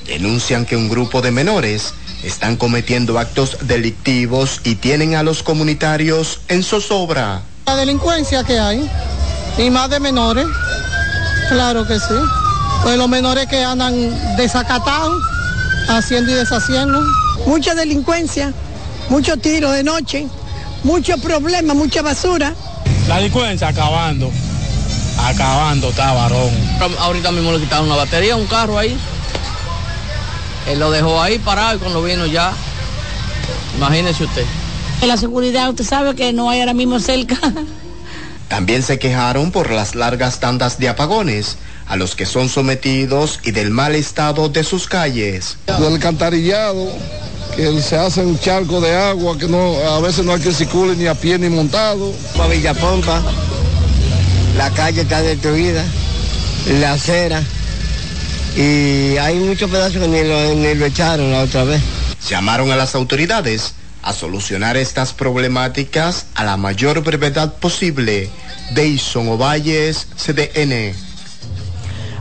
Denuncian 0.06 0.64
que 0.64 0.76
un 0.76 0.88
grupo 0.88 1.20
de 1.20 1.30
menores 1.30 1.92
están 2.22 2.56
cometiendo 2.56 3.18
actos 3.18 3.58
delictivos 3.62 4.60
y 4.64 4.74
tienen 4.76 5.14
a 5.14 5.22
los 5.22 5.42
comunitarios 5.42 6.40
en 6.48 6.62
zozobra. 6.62 7.42
La 7.66 7.76
delincuencia 7.76 8.44
que 8.44 8.58
hay, 8.58 8.90
y 9.58 9.70
más 9.70 9.90
de 9.90 10.00
menores, 10.00 10.46
claro 11.48 11.86
que 11.86 11.98
sí. 11.98 12.14
Pues 12.82 12.96
los 12.96 13.08
menores 13.08 13.46
que 13.46 13.62
andan 13.62 13.94
desacatados, 14.36 15.22
haciendo 15.88 16.30
y 16.30 16.34
deshaciendo. 16.34 17.02
Mucha 17.46 17.74
delincuencia, 17.74 18.52
muchos 19.08 19.40
tiros 19.40 19.72
de 19.72 19.82
noche, 19.82 20.26
muchos 20.84 21.20
problemas, 21.20 21.76
mucha 21.76 22.02
basura. 22.02 22.54
La 23.08 23.16
delincuencia 23.16 23.68
acabando, 23.68 24.30
acabando 25.18 25.90
está 25.90 26.12
varón. 26.12 26.50
Ahorita 26.98 27.32
mismo 27.32 27.52
le 27.52 27.60
quitaron 27.60 27.86
una 27.86 27.96
batería, 27.96 28.36
un 28.36 28.46
carro 28.46 28.78
ahí 28.78 28.96
él 30.68 30.78
lo 30.78 30.90
dejó 30.90 31.20
ahí 31.20 31.38
parado 31.38 31.76
y 31.76 31.78
cuando 31.78 32.02
vino 32.02 32.26
ya, 32.26 32.52
imagínese 33.76 34.24
usted. 34.24 34.44
La 35.06 35.16
seguridad, 35.16 35.70
usted 35.70 35.84
sabe 35.84 36.14
que 36.14 36.32
no 36.32 36.50
hay 36.50 36.60
ahora 36.60 36.74
mismo 36.74 37.00
cerca. 37.00 37.38
También 38.48 38.82
se 38.82 38.98
quejaron 38.98 39.50
por 39.50 39.70
las 39.70 39.94
largas 39.94 40.40
tandas 40.40 40.78
de 40.78 40.88
apagones 40.88 41.56
a 41.86 41.96
los 41.96 42.14
que 42.14 42.26
son 42.26 42.48
sometidos 42.48 43.40
y 43.44 43.52
del 43.52 43.70
mal 43.70 43.94
estado 43.94 44.48
de 44.48 44.64
sus 44.64 44.88
calles. 44.88 45.56
Del 45.78 45.98
cantarillado, 45.98 46.88
que 47.56 47.80
se 47.80 47.96
hace 47.96 48.24
un 48.24 48.38
charco 48.38 48.80
de 48.80 48.94
agua 48.94 49.38
que 49.38 49.46
no 49.46 49.76
a 49.78 50.00
veces 50.00 50.24
no 50.24 50.32
hay 50.32 50.40
que 50.40 50.52
circule 50.52 50.96
ni 50.96 51.06
a 51.06 51.14
pie 51.14 51.38
ni 51.38 51.48
montado. 51.48 52.12
Para 52.36 52.50
Villapompa, 52.50 53.22
la 54.56 54.70
calle 54.70 55.02
está 55.02 55.22
destruida, 55.22 55.84
la 56.80 56.92
acera 56.92 57.42
y 58.56 59.16
hay 59.18 59.36
muchos 59.36 59.70
pedazos 59.70 60.00
que 60.00 60.08
ni 60.08 60.24
lo, 60.24 60.86
echaron 60.86 61.30
la 61.30 61.40
otra 61.40 61.64
vez. 61.64 61.82
Llamaron 62.28 62.70
a 62.70 62.76
las 62.76 62.94
autoridades 62.94 63.74
a 64.02 64.12
solucionar 64.12 64.76
estas 64.76 65.12
problemáticas 65.12 66.26
a 66.34 66.44
la 66.44 66.56
mayor 66.56 67.02
brevedad 67.02 67.54
posible. 67.54 68.30
Deison 68.74 69.28
Ovalles, 69.28 70.06
CDN. 70.16 71.07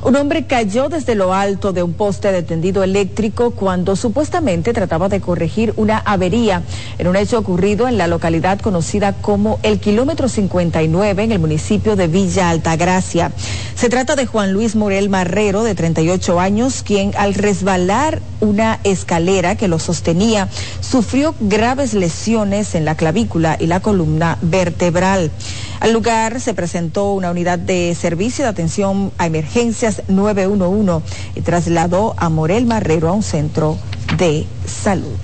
Un 0.08 0.16
hombre 0.16 0.46
cayó 0.46 0.88
desde 0.88 1.16
lo 1.16 1.34
alto 1.34 1.74
de 1.74 1.84
un 1.84 1.92
poste 1.92 2.32
de 2.32 2.42
tendido 2.42 2.82
eléctrico 2.82 3.52
cuando 3.52 3.98
supuestamente 3.98 4.72
trataba 4.72 5.10
de 5.10 5.20
corregir 5.20 5.74
una 5.76 5.98
avería 5.98 6.64
en 6.98 7.08
un 7.08 7.18
hecho 7.18 7.38
ocurrido 7.38 7.90
en 7.90 7.98
la 7.98 8.08
localidad 8.08 8.62
conocida 8.62 9.12
como 9.12 9.60
el 9.64 9.82
kilómetro 9.82 10.30
59 10.30 11.24
en 11.24 11.34
el 11.34 11.40
municipio 11.40 11.98
de 11.98 12.08
Villa 12.08 12.50
Altagracia. 12.50 13.34
Se 13.76 13.90
trata 13.90 14.16
de 14.16 14.26
Juan 14.26 14.54
Luis 14.54 14.78
Morel 14.78 15.10
Marrero, 15.10 15.64
de 15.64 15.76
38 15.76 16.40
años, 16.40 16.84
quien 16.84 17.12
al 17.18 17.34
resbalar 17.34 18.22
una 18.40 18.80
escalera 18.86 19.56
que 19.56 19.68
lo 19.68 19.78
sostenía 19.78 20.48
sufrió 20.80 21.36
graves 21.42 21.94
lesiones 21.94 22.76
en 22.76 22.86
la 22.86 22.96
clavícula 22.96 23.58
y 23.60 23.68
la 23.68 23.82
columna 23.82 24.38
vertebral. 24.42 25.32
Al 25.80 25.94
lugar 25.94 26.42
se 26.42 26.54
presentó 26.54 27.14
una 27.14 27.32
unidad 27.32 27.60
de 27.60 27.96
servicio 27.96 28.44
de 28.44 28.50
atención 28.50 29.12
a 29.18 29.26
emergencias 29.28 30.04
911 30.08 31.06
y 31.36 31.42
trasladó 31.42 32.16
a 32.18 32.30
Morel 32.30 32.66
Marrero 32.66 33.10
a 33.10 33.14
un 33.14 33.24
centro 33.24 33.78
de 34.18 34.46
salud. 34.66 35.18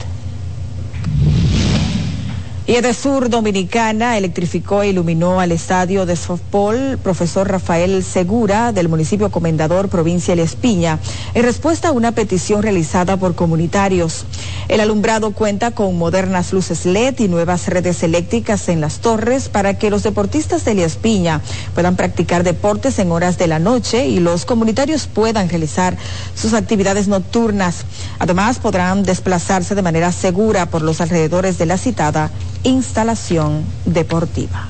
Y 2.73 2.77
Edesur 2.77 3.29
Dominicana 3.29 4.17
electrificó 4.17 4.81
e 4.81 4.87
iluminó 4.87 5.39
al 5.39 5.51
estadio 5.51 6.07
de 6.07 6.15
softball 6.15 6.97
profesor 6.97 7.47
Rafael 7.47 8.03
Segura 8.03 8.71
del 8.71 8.89
municipio 8.89 9.29
Comendador, 9.29 9.89
provincia 9.89 10.35
de 10.35 10.41
Espiña, 10.41 10.97
en 11.35 11.43
respuesta 11.43 11.89
a 11.89 11.91
una 11.91 12.13
petición 12.13 12.63
realizada 12.63 13.15
por 13.17 13.35
comunitarios. 13.35 14.25
El 14.69 14.79
alumbrado 14.79 15.33
cuenta 15.33 15.69
con 15.69 15.95
modernas 15.99 16.51
luces 16.51 16.87
LED 16.87 17.19
y 17.19 17.27
nuevas 17.27 17.67
redes 17.67 18.01
eléctricas 18.01 18.67
en 18.69 18.81
las 18.81 19.01
torres 19.01 19.49
para 19.49 19.77
que 19.77 19.91
los 19.91 20.01
deportistas 20.01 20.65
de 20.65 20.83
Espiña 20.83 21.41
puedan 21.75 21.95
practicar 21.95 22.43
deportes 22.43 22.97
en 22.97 23.11
horas 23.11 23.37
de 23.37 23.45
la 23.45 23.59
noche 23.59 24.07
y 24.07 24.19
los 24.19 24.45
comunitarios 24.45 25.05
puedan 25.05 25.47
realizar 25.47 25.95
sus 26.33 26.55
actividades 26.55 27.07
nocturnas. 27.07 27.85
Además, 28.17 28.57
podrán 28.57 29.03
desplazarse 29.03 29.75
de 29.75 29.83
manera 29.83 30.11
segura 30.11 30.65
por 30.71 30.81
los 30.81 31.01
alrededores 31.01 31.59
de 31.59 31.67
la 31.67 31.77
citada 31.77 32.31
instalación 32.63 33.63
deportiva. 33.85 34.67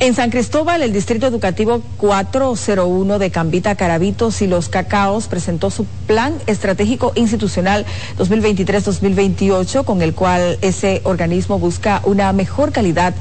En 0.00 0.14
San 0.14 0.30
Cristóbal, 0.30 0.82
el 0.82 0.92
Distrito 0.92 1.26
Educativo 1.26 1.82
401 1.96 3.18
de 3.18 3.30
Cambita, 3.32 3.74
Carabitos 3.74 4.42
y 4.42 4.46
Los 4.46 4.68
Cacaos 4.68 5.26
presentó 5.26 5.70
su 5.70 5.86
Plan 6.06 6.34
Estratégico 6.46 7.10
Institucional 7.16 7.84
2023-2028, 8.16 9.84
con 9.84 10.00
el 10.00 10.14
cual 10.14 10.56
ese 10.62 11.00
organismo 11.02 11.58
busca 11.58 12.00
una 12.04 12.32
mejor 12.32 12.70
calidad 12.70 13.12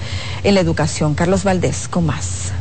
en 0.44 0.54
la 0.54 0.62
educación. 0.62 1.16
Carlos 1.16 1.44
Valdés, 1.44 1.88
con 1.88 2.06
más. 2.06 2.52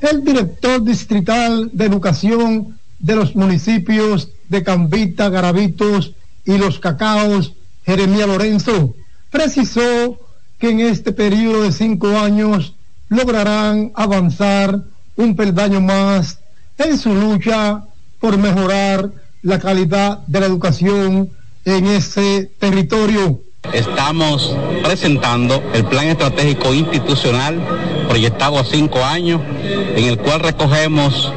El 0.00 0.24
director 0.24 0.82
distrital 0.82 1.68
de 1.74 1.84
educación 1.84 2.78
de 2.98 3.16
los 3.16 3.36
municipios 3.36 4.30
de 4.48 4.62
Cambita, 4.62 5.28
Garabitos 5.28 6.14
y 6.46 6.56
Los 6.56 6.78
Cacaos, 6.78 7.52
Jeremía 7.84 8.26
Lorenzo, 8.26 8.94
precisó 9.36 10.18
que 10.58 10.70
en 10.70 10.80
este 10.80 11.12
periodo 11.12 11.64
de 11.64 11.72
cinco 11.72 12.08
años 12.18 12.72
lograrán 13.10 13.92
avanzar 13.94 14.80
un 15.14 15.36
peldaño 15.36 15.82
más 15.82 16.38
en 16.78 16.96
su 16.96 17.14
lucha 17.14 17.84
por 18.18 18.38
mejorar 18.38 19.10
la 19.42 19.58
calidad 19.58 20.20
de 20.26 20.40
la 20.40 20.46
educación 20.46 21.30
en 21.66 21.86
ese 21.86 22.50
territorio. 22.58 23.42
Estamos 23.74 24.56
presentando 24.82 25.62
el 25.74 25.84
plan 25.84 26.06
estratégico 26.06 26.72
institucional 26.72 27.60
proyectado 28.08 28.58
a 28.58 28.64
cinco 28.64 29.04
años, 29.04 29.42
en 29.62 30.04
el 30.04 30.16
cual 30.16 30.40
recogemos 30.40 31.30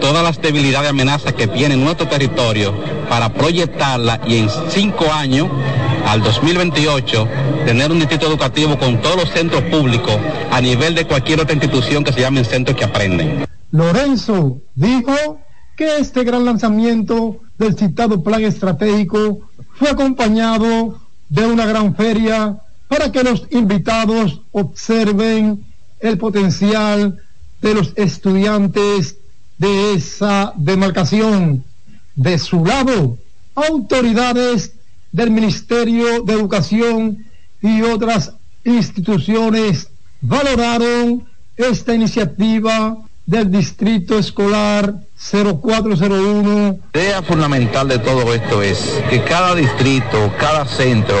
todas 0.00 0.24
las 0.24 0.42
debilidades 0.42 0.88
y 0.88 0.90
amenazas 0.90 1.32
que 1.34 1.46
tiene 1.46 1.76
nuestro 1.76 2.08
territorio 2.08 2.74
para 3.08 3.32
proyectarla 3.32 4.20
y 4.26 4.38
en 4.38 4.48
cinco 4.70 5.12
años 5.12 5.48
al 6.06 6.22
2028 6.22 7.28
tener 7.64 7.90
un 7.90 7.98
distrito 7.98 8.28
educativo 8.28 8.78
con 8.78 9.02
todos 9.02 9.16
los 9.16 9.30
centros 9.30 9.62
públicos 9.64 10.16
a 10.50 10.60
nivel 10.60 10.94
de 10.94 11.04
cualquier 11.04 11.40
otra 11.40 11.54
institución 11.54 12.04
que 12.04 12.12
se 12.12 12.20
llamen 12.20 12.44
centros 12.44 12.76
que 12.76 12.84
aprenden. 12.84 13.44
Lorenzo 13.72 14.58
dijo 14.74 15.40
que 15.76 15.98
este 15.98 16.22
gran 16.22 16.44
lanzamiento 16.44 17.40
del 17.58 17.76
citado 17.76 18.22
plan 18.22 18.42
estratégico 18.44 19.40
fue 19.74 19.90
acompañado 19.90 21.00
de 21.28 21.44
una 21.44 21.66
gran 21.66 21.94
feria 21.96 22.56
para 22.88 23.10
que 23.10 23.24
los 23.24 23.46
invitados 23.50 24.42
observen 24.52 25.64
el 25.98 26.18
potencial 26.18 27.20
de 27.60 27.74
los 27.74 27.92
estudiantes 27.96 29.16
de 29.58 29.94
esa 29.94 30.52
demarcación. 30.56 31.64
De 32.14 32.38
su 32.38 32.64
lado, 32.64 33.18
autoridades 33.54 34.75
del 35.16 35.30
Ministerio 35.30 36.20
de 36.24 36.34
Educación 36.34 37.24
y 37.62 37.80
otras 37.80 38.34
instituciones 38.64 39.88
valoraron 40.20 41.24
esta 41.56 41.94
iniciativa 41.94 42.98
del 43.24 43.50
Distrito 43.50 44.18
Escolar 44.18 44.94
0401. 45.18 46.78
La 46.92 47.00
idea 47.00 47.22
fundamental 47.22 47.88
de 47.88 47.98
todo 47.98 48.34
esto 48.34 48.62
es 48.62 48.78
que 49.08 49.24
cada 49.24 49.54
distrito, 49.54 50.34
cada 50.38 50.66
centro 50.66 51.16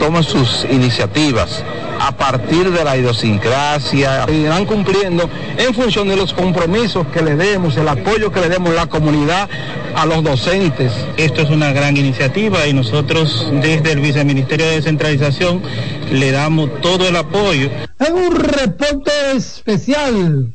tome 0.00 0.24
sus 0.24 0.66
iniciativas 0.68 1.62
a 2.00 2.12
partir 2.16 2.70
de 2.70 2.84
la 2.84 2.96
idiosincrasia, 2.96 4.26
irán 4.30 4.66
cumpliendo 4.66 5.28
en 5.56 5.74
función 5.74 6.08
de 6.08 6.16
los 6.16 6.32
compromisos 6.32 7.06
que 7.08 7.22
le 7.22 7.36
demos, 7.36 7.76
el 7.76 7.88
apoyo 7.88 8.30
que 8.30 8.40
le 8.40 8.48
demos 8.48 8.74
la 8.74 8.86
comunidad 8.86 9.48
a 9.94 10.06
los 10.06 10.22
docentes. 10.22 10.92
Esto 11.16 11.42
es 11.42 11.50
una 11.50 11.72
gran 11.72 11.96
iniciativa 11.96 12.66
y 12.66 12.72
nosotros 12.72 13.48
desde 13.52 13.92
el 13.92 14.00
Viceministerio 14.00 14.66
de 14.66 14.76
Descentralización 14.76 15.62
le 16.10 16.30
damos 16.30 16.80
todo 16.80 17.08
el 17.08 17.16
apoyo. 17.16 17.70
En 17.98 18.14
un 18.14 18.34
reporte 18.36 19.10
especial, 19.34 20.54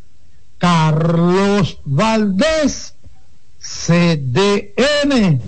Carlos 0.57 1.79
Valdés, 1.83 2.95
CDN. 3.59 5.41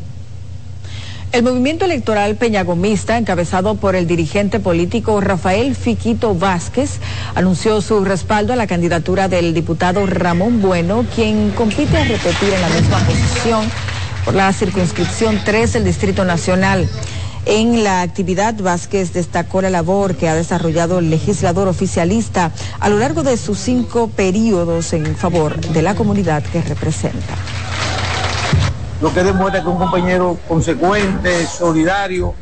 El 1.35 1.43
movimiento 1.43 1.83
electoral 1.83 2.37
peñagomista, 2.37 3.17
encabezado 3.17 3.75
por 3.75 3.97
el 3.97 4.07
dirigente 4.07 4.61
político 4.61 5.19
Rafael 5.19 5.75
Fiquito 5.75 6.33
Vázquez, 6.33 6.91
anunció 7.35 7.81
su 7.81 8.05
respaldo 8.05 8.53
a 8.53 8.55
la 8.55 8.67
candidatura 8.67 9.27
del 9.27 9.53
diputado 9.53 10.05
Ramón 10.05 10.61
Bueno, 10.61 11.05
quien 11.13 11.51
compite 11.51 11.97
a 11.97 12.05
repetir 12.05 12.53
en 12.53 12.61
la 12.61 12.69
misma 12.69 12.99
posición 12.99 13.69
por 14.23 14.33
la 14.33 14.53
circunscripción 14.53 15.41
3 15.43 15.73
del 15.73 15.83
Distrito 15.83 16.23
Nacional. 16.23 16.87
En 17.45 17.83
la 17.83 18.01
actividad, 18.01 18.55
Vázquez 18.55 19.11
destacó 19.11 19.61
la 19.61 19.69
labor 19.69 20.15
que 20.15 20.29
ha 20.29 20.35
desarrollado 20.35 20.99
el 20.99 21.09
legislador 21.09 21.67
oficialista 21.67 22.53
a 22.79 22.87
lo 22.87 22.97
largo 22.97 23.23
de 23.23 23.35
sus 23.35 23.59
cinco 23.59 24.07
periodos 24.07 24.93
en 24.93 25.17
favor 25.17 25.59
de 25.59 25.81
la 25.81 25.95
comunidad 25.95 26.43
que 26.43 26.61
representa 26.61 27.35
lo 29.01 29.13
que 29.13 29.23
demuestra 29.23 29.61
que 29.61 29.67
es 29.67 29.73
un 29.73 29.79
compañero 29.79 30.37
consecuente, 30.47 31.45
solidario 31.45 32.33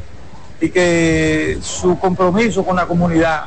y 0.61 0.69
que 0.69 1.57
su 1.61 1.97
compromiso 1.99 2.63
con 2.63 2.75
la 2.75 2.85
comunidad 2.85 3.45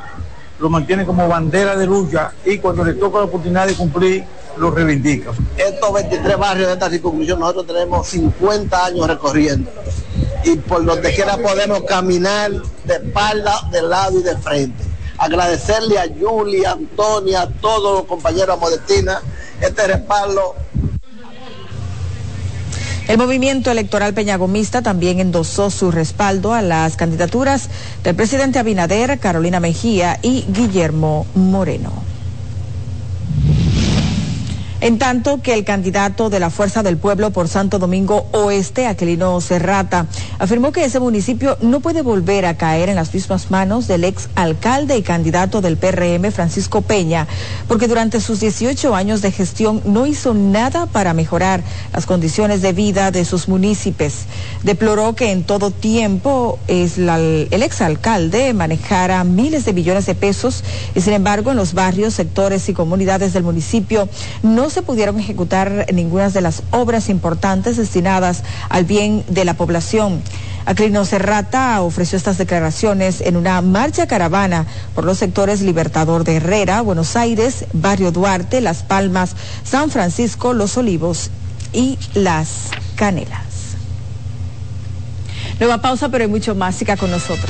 lo 0.59 0.69
mantiene 0.69 1.05
como 1.05 1.27
bandera 1.27 1.75
de 1.75 1.85
lucha 1.85 2.33
y 2.45 2.57
cuando 2.57 2.83
le 2.83 2.93
toca 2.93 3.19
la 3.19 3.25
oportunidad 3.25 3.67
de 3.67 3.75
cumplir, 3.75 4.23
lo 4.57 4.71
reivindica. 4.71 5.31
Estos 5.55 5.93
23 5.93 6.37
barrios 6.37 6.67
de 6.67 6.73
esta 6.73 6.89
circunscripción 6.89 7.39
nosotros 7.39 7.67
tenemos 7.67 8.07
50 8.07 8.85
años 8.85 9.07
recorriendo 9.07 9.69
y 10.43 10.55
por 10.57 10.83
donde 10.83 11.13
quiera 11.13 11.37
podemos 11.37 11.83
caminar 11.83 12.51
de 12.51 12.93
espalda, 12.93 13.67
de 13.71 13.81
lado 13.83 14.19
y 14.19 14.23
de 14.23 14.35
frente. 14.37 14.83
Agradecerle 15.19 15.99
a 15.99 16.07
Julia, 16.19 16.71
Antonia, 16.71 17.41
a 17.41 17.49
todos 17.49 17.99
los 17.99 18.05
compañeros 18.05 18.57
a 18.57 18.59
Modestina 18.59 19.21
este 19.61 19.87
respaldo 19.87 20.55
el 23.07 23.17
movimiento 23.17 23.71
electoral 23.71 24.13
peñagomista 24.13 24.81
también 24.81 25.19
endosó 25.19 25.69
su 25.69 25.91
respaldo 25.91 26.53
a 26.53 26.61
las 26.61 26.97
candidaturas 26.97 27.69
del 28.03 28.15
presidente 28.15 28.59
Abinader, 28.59 29.17
Carolina 29.19 29.59
Mejía 29.59 30.19
y 30.21 30.45
Guillermo 30.49 31.25
Moreno. 31.33 32.06
En 34.79 34.99
tanto 34.99 35.41
que 35.41 35.55
el 35.55 35.65
candidato 35.65 36.29
de 36.29 36.39
la 36.39 36.51
Fuerza 36.51 36.83
del 36.83 36.97
Pueblo 36.97 37.31
por 37.31 37.47
Santo 37.47 37.79
Domingo 37.79 38.27
Oeste, 38.31 38.85
Aquilino 38.85 39.41
Serrata, 39.41 40.05
afirmó 40.37 40.71
que 40.71 40.85
ese 40.85 40.99
municipio 40.99 41.57
no 41.61 41.79
puede 41.79 42.03
volver 42.03 42.45
a 42.45 42.57
caer 42.57 42.89
en 42.89 42.95
las 42.95 43.11
mismas 43.11 43.49
manos 43.49 43.87
del 43.87 44.03
ex 44.03 44.29
alcalde 44.35 44.95
y 44.95 45.01
candidato 45.01 45.61
del 45.61 45.77
PRM, 45.77 46.31
Francisco 46.31 46.83
Peña, 46.83 47.25
porque 47.67 47.87
durante 47.87 48.21
sus 48.21 48.39
18 48.39 48.93
años 48.93 49.23
de 49.23 49.31
gestión 49.31 49.81
no 49.83 50.05
hizo 50.05 50.35
nada 50.35 50.85
para 50.85 51.15
mejorar 51.15 51.63
las 51.91 52.05
condiciones 52.05 52.61
de 52.61 52.73
vida 52.73 53.09
de 53.09 53.25
sus 53.25 53.47
municipios. 53.47 54.13
Deploró 54.61 55.15
que 55.15 55.31
en 55.31 55.43
todo 55.43 55.71
tiempo 55.71 56.59
es 56.67 56.99
el 56.99 57.63
ex 57.63 57.81
alcalde 57.81 58.53
manejara 58.53 59.23
miles 59.23 59.65
de 59.65 59.73
millones 59.73 60.05
de 60.05 60.13
pesos 60.13 60.63
y 60.93 61.01
sin 61.01 61.13
embargo 61.13 61.49
en 61.49 61.57
los 61.57 61.73
barrios, 61.73 62.13
sectores 62.13 62.69
y 62.69 62.73
comunidades 62.73 63.33
del 63.33 63.41
municipio 63.41 64.07
no 64.43 64.66
no 64.67 64.71
se 64.71 64.81
pudieron 64.81 65.17
ejecutar 65.17 65.85
ninguna 65.93 66.29
de 66.29 66.41
las 66.41 66.61
obras 66.71 67.07
importantes 67.07 67.77
destinadas 67.77 68.43
al 68.67 68.83
bien 68.83 69.23
de 69.29 69.45
la 69.45 69.53
población. 69.53 70.21
Aclino 70.65 71.05
Serrata 71.05 71.81
ofreció 71.81 72.17
estas 72.17 72.37
declaraciones 72.37 73.21
en 73.21 73.37
una 73.37 73.61
marcha 73.61 74.07
caravana 74.07 74.65
por 74.93 75.05
los 75.05 75.19
sectores 75.19 75.61
Libertador 75.61 76.25
de 76.25 76.35
Herrera, 76.35 76.81
Buenos 76.81 77.15
Aires, 77.15 77.63
Barrio 77.71 78.11
Duarte, 78.11 78.59
Las 78.59 78.83
Palmas, 78.83 79.37
San 79.63 79.89
Francisco, 79.89 80.51
Los 80.51 80.75
Olivos 80.75 81.29
y 81.71 81.97
Las 82.13 82.49
Canelas. 82.97 83.45
Nueva 85.61 85.77
pausa, 85.77 86.09
pero 86.09 86.25
hay 86.25 86.29
mucho 86.29 86.55
más. 86.55 86.75
Siga 86.75 86.97
con 86.97 87.09
nosotros. 87.09 87.49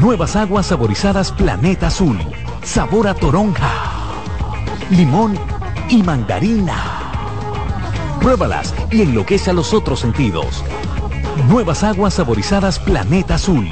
Nuevas 0.00 0.34
aguas 0.34 0.64
saborizadas 0.64 1.30
Planeta 1.30 1.88
Azul. 1.88 2.18
Sabor 2.62 3.06
a 3.06 3.12
toronja, 3.12 3.70
limón 4.88 5.38
y 5.90 6.02
mandarina. 6.02 6.74
Pruébalas 8.18 8.74
y 8.90 9.02
enloquece 9.02 9.50
a 9.50 9.52
los 9.52 9.74
otros 9.74 10.00
sentidos. 10.00 10.64
Nuevas 11.50 11.84
aguas 11.84 12.14
saborizadas 12.14 12.78
Planeta 12.78 13.34
Azul. 13.34 13.68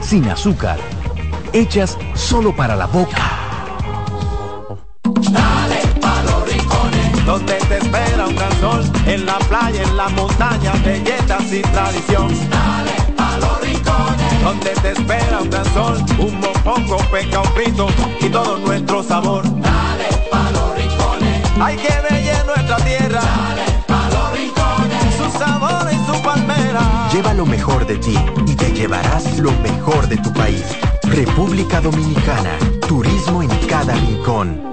Sin 0.00 0.28
azúcar. 0.28 0.80
Hechas 1.52 1.96
solo 2.14 2.54
para 2.54 2.74
la 2.74 2.86
boca. 2.86 3.30
Dale 5.30 5.82
los 6.24 7.24
donde 7.24 7.54
te 7.54 7.78
espera 7.78 8.26
un 8.26 9.08
en 9.08 9.24
la 9.24 9.38
playa, 9.38 9.82
en 9.84 9.96
la 9.96 10.08
montaña, 10.08 10.72
belletas 10.84 11.44
tradición. 11.72 12.89
Donde 14.42 14.70
te 14.70 14.92
espera 14.92 15.40
un 15.40 15.50
gran 15.50 15.64
sol, 15.72 16.04
un 16.18 16.40
mopongo, 16.40 16.98
peca, 17.10 17.40
un 17.40 17.52
frito 17.52 17.88
y 18.20 18.28
todo 18.28 18.58
nuestro 18.58 19.02
sabor. 19.02 19.44
Dale 19.60 20.08
pa 20.30 20.50
los 20.50 20.76
rincones, 20.76 21.42
hay 21.60 21.76
que 21.76 21.94
bella 22.10 22.44
nuestra 22.44 22.76
tierra. 22.76 23.20
Dale 23.20 23.84
pa 23.86 24.08
los 24.08 24.32
rincones, 24.32 25.14
su 25.16 25.38
sabor 25.38 25.88
y 25.92 25.96
su 26.06 26.22
palmera. 26.22 27.08
Lleva 27.12 27.34
lo 27.34 27.46
mejor 27.46 27.86
de 27.86 27.96
ti 27.96 28.18
y 28.46 28.54
te 28.54 28.72
llevarás 28.72 29.38
lo 29.38 29.52
mejor 29.62 30.08
de 30.08 30.16
tu 30.16 30.32
país. 30.32 30.64
República 31.02 31.80
Dominicana, 31.80 32.56
turismo 32.86 33.42
en 33.42 33.50
cada 33.66 33.94
rincón. 33.94 34.70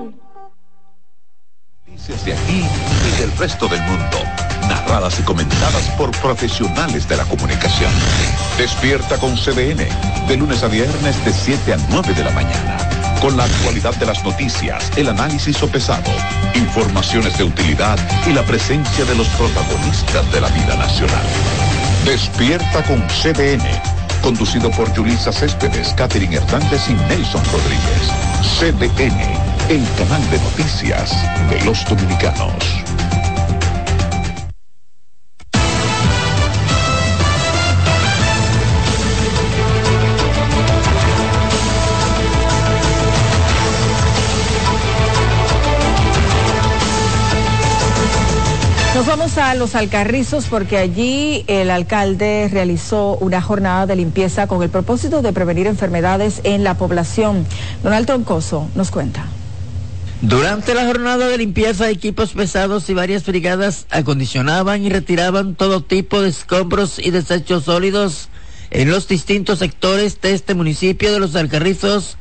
de 2.23 2.33
aquí 2.33 2.63
y 3.07 3.19
del 3.19 3.37
resto 3.37 3.67
del 3.67 3.81
mundo, 3.81 4.17
narradas 4.87 5.19
y 5.19 5.23
comentadas 5.23 5.83
por 5.97 6.11
profesionales 6.11 7.07
de 7.07 7.17
la 7.17 7.25
comunicación. 7.25 7.91
Despierta 8.57 9.17
con 9.17 9.35
CDN, 9.35 9.85
de 10.27 10.37
lunes 10.37 10.63
a 10.63 10.67
viernes 10.67 11.23
de 11.25 11.33
7 11.33 11.73
a 11.73 11.77
9 11.89 12.13
de 12.13 12.23
la 12.23 12.31
mañana. 12.31 12.77
Con 13.21 13.35
la 13.35 13.43
actualidad 13.43 13.95
de 13.95 14.05
las 14.05 14.23
noticias, 14.23 14.89
el 14.95 15.09
análisis 15.09 15.57
sopesado, 15.57 16.09
informaciones 16.55 17.37
de 17.37 17.43
utilidad 17.43 17.99
y 18.27 18.33
la 18.33 18.43
presencia 18.43 19.03
de 19.05 19.15
los 19.15 19.27
protagonistas 19.29 20.31
de 20.31 20.41
la 20.41 20.47
vida 20.49 20.75
nacional. 20.77 21.25
Despierta 22.05 22.83
con 22.83 23.01
CDN, 23.07 23.65
conducido 24.21 24.71
por 24.71 24.95
Julisa 24.95 25.33
Céspedes, 25.33 25.93
Catherine 25.97 26.37
Hernández 26.37 26.89
y 26.89 26.93
Nelson 27.09 27.43
Rodríguez. 27.45 28.11
CDN, 28.59 29.19
el 29.69 29.85
canal 29.97 30.29
de 30.29 30.39
noticias 30.39 31.11
de 31.49 31.65
los 31.65 31.83
dominicanos. 31.85 32.77
Nos 48.97 49.05
vamos 49.05 49.37
a 49.37 49.53
los 49.53 49.75
Alcarrizos 49.75 50.45
porque 50.45 50.75
allí 50.75 51.45
el 51.45 51.69
alcalde 51.69 52.49
realizó 52.51 53.15
una 53.17 53.43
jornada 53.43 53.85
de 53.85 53.95
limpieza 53.95 54.47
con 54.47 54.63
el 54.63 54.71
propósito 54.71 55.21
de 55.21 55.33
prevenir 55.33 55.67
enfermedades 55.67 56.41
en 56.43 56.63
la 56.63 56.79
población. 56.79 57.45
Donald 57.83 58.07
Troncoso 58.07 58.67
nos 58.73 58.89
cuenta. 58.89 59.27
Durante 60.23 60.73
la 60.73 60.87
jornada 60.87 61.27
de 61.27 61.37
limpieza, 61.37 61.91
equipos 61.91 62.33
pesados 62.33 62.89
y 62.89 62.95
varias 62.95 63.23
brigadas 63.23 63.85
acondicionaban 63.91 64.83
y 64.83 64.89
retiraban 64.89 65.53
todo 65.53 65.83
tipo 65.83 66.19
de 66.23 66.29
escombros 66.29 66.97
y 66.97 67.11
desechos 67.11 67.65
sólidos 67.65 68.29
en 68.71 68.89
los 68.89 69.07
distintos 69.07 69.59
sectores 69.59 70.19
de 70.21 70.33
este 70.33 70.55
municipio 70.55 71.13
de 71.13 71.19
los 71.19 71.35
Alcarrizos, 71.35 72.17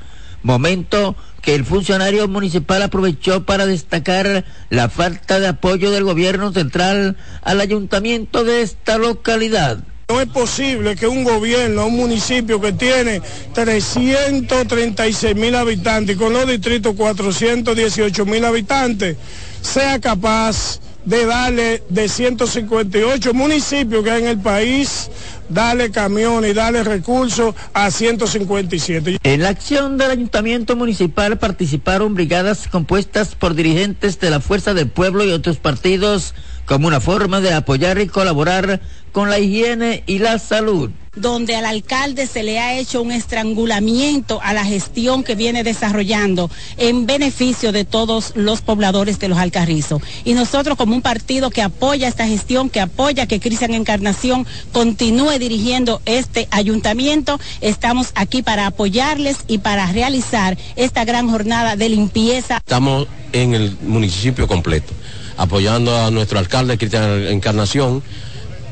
momento 0.47 1.17
que 1.43 1.55
el 1.55 1.65
funcionario 1.65 2.27
municipal 2.29 2.83
aprovechó 2.83 3.45
para 3.45 3.67
destacar 3.67 4.45
la 4.71 4.89
falta 4.89 5.39
de 5.39 5.49
apoyo 5.49 5.91
del 5.91 6.05
gobierno 6.05 6.53
central 6.53 7.17
al 7.43 7.61
ayuntamiento 7.61 8.45
de 8.45 8.63
esta 8.63 8.97
localidad. 8.97 9.79
No 10.09 10.21
es 10.21 10.29
posible 10.29 10.95
que 10.95 11.09
un 11.09 11.25
gobierno, 11.25 11.87
un 11.87 11.97
municipio 11.97 12.61
que 12.61 12.73
tiene 12.73 13.21
336 13.55 15.35
mil 15.35 15.55
habitantes 15.57 16.15
y 16.15 16.19
con 16.19 16.33
los 16.33 16.47
distritos 16.47 16.95
418 16.97 18.25
mil 18.25 18.45
habitantes, 18.45 19.17
sea 19.61 20.01
capaz 20.01 20.81
de 21.07 21.25
darle 21.25 21.83
de 21.89 22.09
158 22.09 23.33
municipios 23.33 24.05
que 24.05 24.11
hay 24.11 24.23
en 24.23 24.29
el 24.29 24.41
país, 24.41 25.09
darle 25.49 25.91
camiones 25.91 26.51
y 26.51 26.55
darle 26.55 26.83
recursos 26.83 27.55
a 27.73 27.91
157. 27.91 29.19
En 29.23 29.43
la 29.43 29.49
acción 29.49 29.97
del 29.97 30.11
ayuntamiento 30.11 30.75
municipal 30.77 31.39
participaron 31.39 32.15
brigadas 32.15 32.67
compuestas 32.69 33.37
por 33.37 33.55
dirigentes 33.55 34.19
de 34.19 34.31
la 34.31 34.41
Fuerza 34.41 34.75
del 34.75 34.91
Pueblo 34.91 35.25
y 35.25 35.31
otros 35.31 35.59
partidos 35.59 36.35
como 36.67 36.89
una 36.89 37.01
forma 37.01 37.41
de 37.41 37.55
apoyar 37.55 38.01
y 38.01 38.09
colaborar 38.09 38.81
con 39.13 39.31
la 39.31 39.39
higiene 39.39 40.03
y 40.07 40.19
la 40.19 40.41
salud 40.41 40.91
donde 41.17 41.57
al 41.57 41.65
alcalde 41.65 42.27
se 42.27 42.43
le 42.43 42.61
ha 42.61 42.79
hecho 42.79 43.03
un 43.03 43.11
estrangulamiento 43.11 44.41
a 44.43 44.53
la 44.53 44.65
gestión 44.65 45.25
que 45.25 45.35
viene 45.35 45.65
desarrollando 45.65 46.51
en 46.77 47.07
beneficio 47.07 47.73
de 47.73 47.85
todos 47.85 48.33
los 48.37 48.61
pobladores 48.61 49.19
de 49.19 49.29
los 49.29 49.39
Alcarrizos. 49.39 50.03
Y 50.25 50.35
nosotros 50.35 50.77
como 50.77 50.95
un 50.95 51.03
partido 51.03 51.51
que 51.51 51.63
apoya 51.63 52.09
esta 52.09 52.27
gestión, 52.27 52.71
que 52.71 52.81
apoya 52.81 53.27
que 53.27 53.41
Cristian 53.41 53.75
Encarnación 53.75 54.47
continúe 54.73 55.39
dirigiendo 55.39 56.01
este 56.05 56.49
ayuntamiento, 56.51 57.41
estamos 57.61 58.09
aquí 58.15 58.43
para 58.43 58.67
apoyarles 58.67 59.39
y 59.49 59.59
para 59.59 59.91
realizar 59.91 60.57
esta 60.77 61.05
gran 61.05 61.29
jornada 61.29 61.77
de 61.77 61.89
limpieza. 61.89 62.59
Estamos 62.59 63.09
en 63.33 63.55
el 63.55 63.77
municipio 63.83 64.47
completo, 64.47 64.93
apoyando 65.37 65.97
a 65.97 66.11
nuestro 66.11 66.39
alcalde 66.39 66.79
Cristian 66.79 67.27
Encarnación 67.29 68.03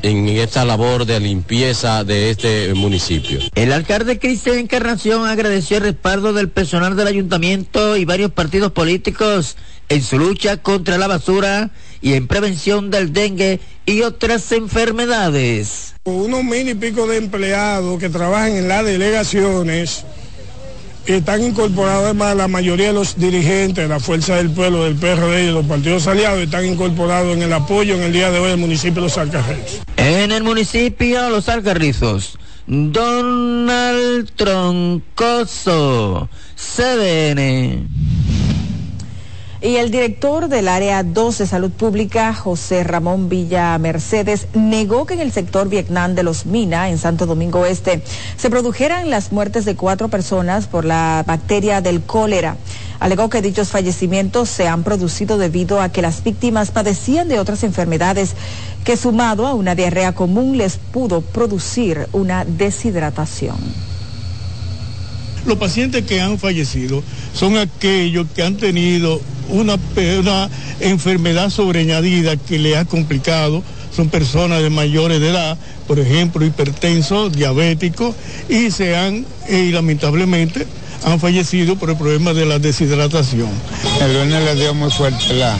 en 0.05 0.27
esta 0.29 0.65
labor 0.65 1.07
de 1.07 1.19
limpieza 1.19 2.03
de 2.03 2.29
este 2.29 2.71
municipio. 2.75 3.39
El 3.55 3.73
alcalde 3.73 4.19
Cristian 4.19 4.59
Encarnación 4.59 5.25
agradeció 5.27 5.77
el 5.77 5.83
respaldo 5.83 6.31
del 6.31 6.49
personal 6.49 6.95
del 6.95 7.07
ayuntamiento 7.07 7.97
y 7.97 8.05
varios 8.05 8.29
partidos 8.29 8.71
políticos 8.71 9.57
en 9.89 10.03
su 10.03 10.19
lucha 10.19 10.57
contra 10.57 10.99
la 10.99 11.07
basura 11.07 11.71
y 12.01 12.13
en 12.13 12.27
prevención 12.27 12.91
del 12.91 13.13
dengue 13.13 13.59
y 13.87 14.01
otras 14.01 14.51
enfermedades. 14.51 15.95
Unos 16.03 16.43
mil 16.43 16.69
y 16.69 16.75
pico 16.75 17.07
de 17.07 17.17
empleados 17.17 17.99
que 17.99 18.09
trabajan 18.09 18.55
en 18.57 18.67
las 18.67 18.85
delegaciones 18.85 20.05
están 21.05 21.43
incorporados 21.43 22.05
además 22.05 22.35
la 22.35 22.47
mayoría 22.47 22.87
de 22.87 22.93
los 22.93 23.17
dirigentes 23.17 23.83
de 23.83 23.87
la 23.87 23.99
Fuerza 23.99 24.35
del 24.35 24.49
Pueblo, 24.49 24.85
del 24.85 24.95
PRD 24.95 25.49
y 25.49 25.51
los 25.51 25.65
partidos 25.65 26.07
aliados 26.07 26.39
están 26.39 26.65
incorporados 26.65 27.35
en 27.35 27.43
el 27.43 27.53
apoyo 27.53 27.95
en 27.95 28.03
el 28.03 28.13
día 28.13 28.31
de 28.31 28.39
hoy 28.39 28.49
del 28.49 28.59
municipio 28.59 28.95
de 28.95 29.01
Los 29.01 29.17
Alcarrizos. 29.17 29.81
En 29.97 30.31
el 30.31 30.43
municipio 30.43 31.21
de 31.23 31.29
Los 31.29 31.47
Alcarrizos, 31.49 32.37
Donald 32.67 34.31
Troncoso, 34.35 36.29
CDN. 36.55 37.87
Y 39.65 39.77
el 39.77 39.89
director 39.89 40.47
del 40.47 40.67
área 40.67 41.01
2 41.01 41.39
de 41.39 41.47
salud 41.47 41.71
pública, 41.71 42.35
José 42.35 42.83
Ramón 42.83 43.29
Villa 43.29 43.75
Mercedes, 43.79 44.45
negó 44.53 45.07
que 45.07 45.15
en 45.15 45.21
el 45.21 45.31
sector 45.31 45.69
Vietnam 45.69 46.13
de 46.13 46.21
los 46.21 46.45
Mina, 46.45 46.91
en 46.91 46.99
Santo 46.99 47.25
Domingo 47.25 47.65
Este, 47.65 48.03
se 48.37 48.51
produjeran 48.51 49.09
las 49.09 49.31
muertes 49.31 49.65
de 49.65 49.75
cuatro 49.75 50.07
personas 50.07 50.67
por 50.67 50.85
la 50.85 51.23
bacteria 51.25 51.81
del 51.81 52.03
cólera. 52.03 52.57
Alegó 52.99 53.27
que 53.31 53.41
dichos 53.41 53.69
fallecimientos 53.69 54.49
se 54.49 54.67
han 54.67 54.83
producido 54.83 55.39
debido 55.39 55.81
a 55.81 55.89
que 55.89 56.03
las 56.03 56.23
víctimas 56.23 56.69
padecían 56.69 57.27
de 57.27 57.39
otras 57.39 57.63
enfermedades 57.63 58.35
que 58.83 58.95
sumado 58.95 59.47
a 59.47 59.55
una 59.55 59.73
diarrea 59.73 60.13
común 60.13 60.59
les 60.59 60.77
pudo 60.77 61.21
producir 61.21 62.07
una 62.11 62.45
deshidratación. 62.45 63.94
Los 65.45 65.57
pacientes 65.57 66.05
que 66.05 66.21
han 66.21 66.39
fallecido 66.39 67.03
son 67.33 67.57
aquellos 67.57 68.25
que 68.35 68.43
han 68.43 68.57
tenido 68.57 69.21
una, 69.49 69.77
una 70.19 70.49
enfermedad 70.79 71.49
sobreañadida 71.49 72.35
que 72.35 72.57
le 72.57 72.77
ha 72.77 72.85
complicado. 72.85 73.63
Son 73.95 74.09
personas 74.09 74.61
de 74.61 74.69
mayores 74.69 75.21
de 75.21 75.29
edad, 75.29 75.57
por 75.87 75.99
ejemplo, 75.99 76.45
hipertensos, 76.45 77.31
diabéticos, 77.31 78.13
y 78.49 78.71
se 78.71 78.95
han, 78.97 79.25
y 79.47 79.71
lamentablemente, 79.71 80.67
han 81.05 81.19
fallecido 81.19 81.75
por 81.75 81.91
el 81.91 81.95
problema 81.95 82.33
de 82.33 82.45
la 82.45 82.59
deshidratación. 82.59 83.49
El 84.01 84.13
lunes 84.13 84.43
le 84.43 84.55
dio 84.55 84.73
muy 84.73 84.91
fuerte 84.91 85.33
la, 85.33 85.57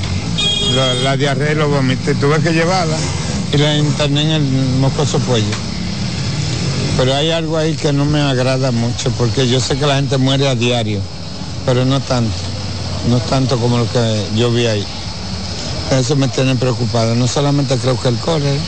la, 1.04 1.16
diarrea 1.16 1.52
y 1.52 1.56
los 1.56 1.70
vómitos. 1.70 2.20
Tuve 2.20 2.42
que 2.42 2.52
llevarla 2.52 2.98
y 3.54 3.58
la 3.58 3.78
interné 3.78 4.22
en 4.24 4.32
el 4.32 4.44
mocoso 4.80 5.20
cuello. 5.20 5.75
Pero 6.98 7.14
hay 7.14 7.32
algo 7.32 7.58
ahí 7.58 7.76
que 7.76 7.92
no 7.92 8.06
me 8.06 8.22
agrada 8.22 8.72
mucho, 8.72 9.12
porque 9.18 9.48
yo 9.48 9.60
sé 9.60 9.78
que 9.78 9.86
la 9.86 9.96
gente 9.96 10.18
muere 10.18 10.48
a 10.48 10.56
diario, 10.56 11.02
pero 11.66 11.84
no 11.84 12.00
tanto, 12.00 12.32
no 13.10 13.20
tanto 13.20 13.58
como 13.58 13.78
lo 13.78 13.92
que 13.92 14.26
yo 14.36 14.50
vi 14.52 14.66
ahí. 14.66 14.86
Eso 15.92 16.16
me 16.16 16.28
tiene 16.30 16.56
preocupado. 16.56 17.14
No 17.16 17.28
solamente 17.28 17.78
creo 17.78 18.00
que 18.00 18.08
el 18.08 18.18
cólera, 18.18 18.60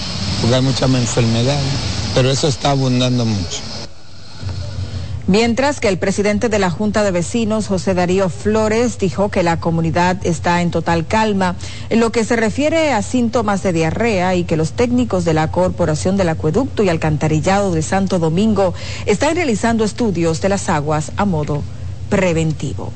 porque 0.41 0.55
hay 0.55 0.61
muchas 0.61 0.89
enfermedades, 0.89 1.63
pero 2.13 2.30
eso 2.30 2.47
está 2.47 2.71
abundando 2.71 3.25
mucho. 3.25 3.66
Mientras 5.28 5.82
que 5.82 5.89
el 5.89 5.97
presidente 5.97 6.47
de 6.47 6.57
la 6.57 6.69
Junta 6.69 7.03
de 7.03 7.11
Vecinos, 7.11 7.67
José 7.67 7.93
Darío 7.93 8.30
Flores, 8.30 8.97
dijo 8.97 9.28
que 9.28 9.43
la 9.43 9.59
comunidad 9.59 10.25
está 10.25 10.61
en 10.61 10.71
total 10.71 11.05
calma 11.05 11.57
en 11.89 11.99
lo 11.99 12.13
que 12.13 12.23
se 12.23 12.38
refiere 12.38 12.93
a 12.93 13.01
síntomas 13.01 13.61
de 13.61 13.73
diarrea 13.73 14.36
y 14.36 14.45
que 14.45 14.55
los 14.55 14.71
técnicos 14.71 15.25
de 15.25 15.34
la 15.34 15.51
Corporación 15.51 16.15
del 16.15 16.30
Acueducto 16.30 16.82
y 16.82 16.88
Alcantarillado 16.88 17.73
de 17.73 17.82
Santo 17.82 18.19
Domingo 18.19 18.73
están 19.05 19.36
realizando 19.36 19.84
estudios 19.84 20.39
de 20.39 20.47
las 20.47 20.69
aguas 20.69 21.11
a 21.17 21.25
modo 21.25 21.61
preventivo. 22.09 22.93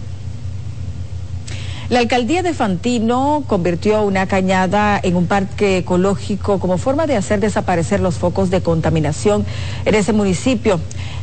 La 1.92 2.00
alcaldía 2.00 2.42
de 2.42 2.54
Fantino 2.54 3.44
convirtió 3.48 4.04
una 4.04 4.26
cañada 4.26 4.98
en 5.04 5.18
un 5.18 5.28
parque 5.28 5.80
ecológico 5.80 6.58
como 6.58 6.78
forma 6.78 7.06
de 7.06 7.18
hacer 7.18 7.42
desaparecer 7.42 8.00
los 8.00 8.16
focos 8.16 8.50
de 8.50 8.62
contaminación 8.62 9.46
en 9.84 9.96
ese 9.96 10.14
municipio. 10.14 10.80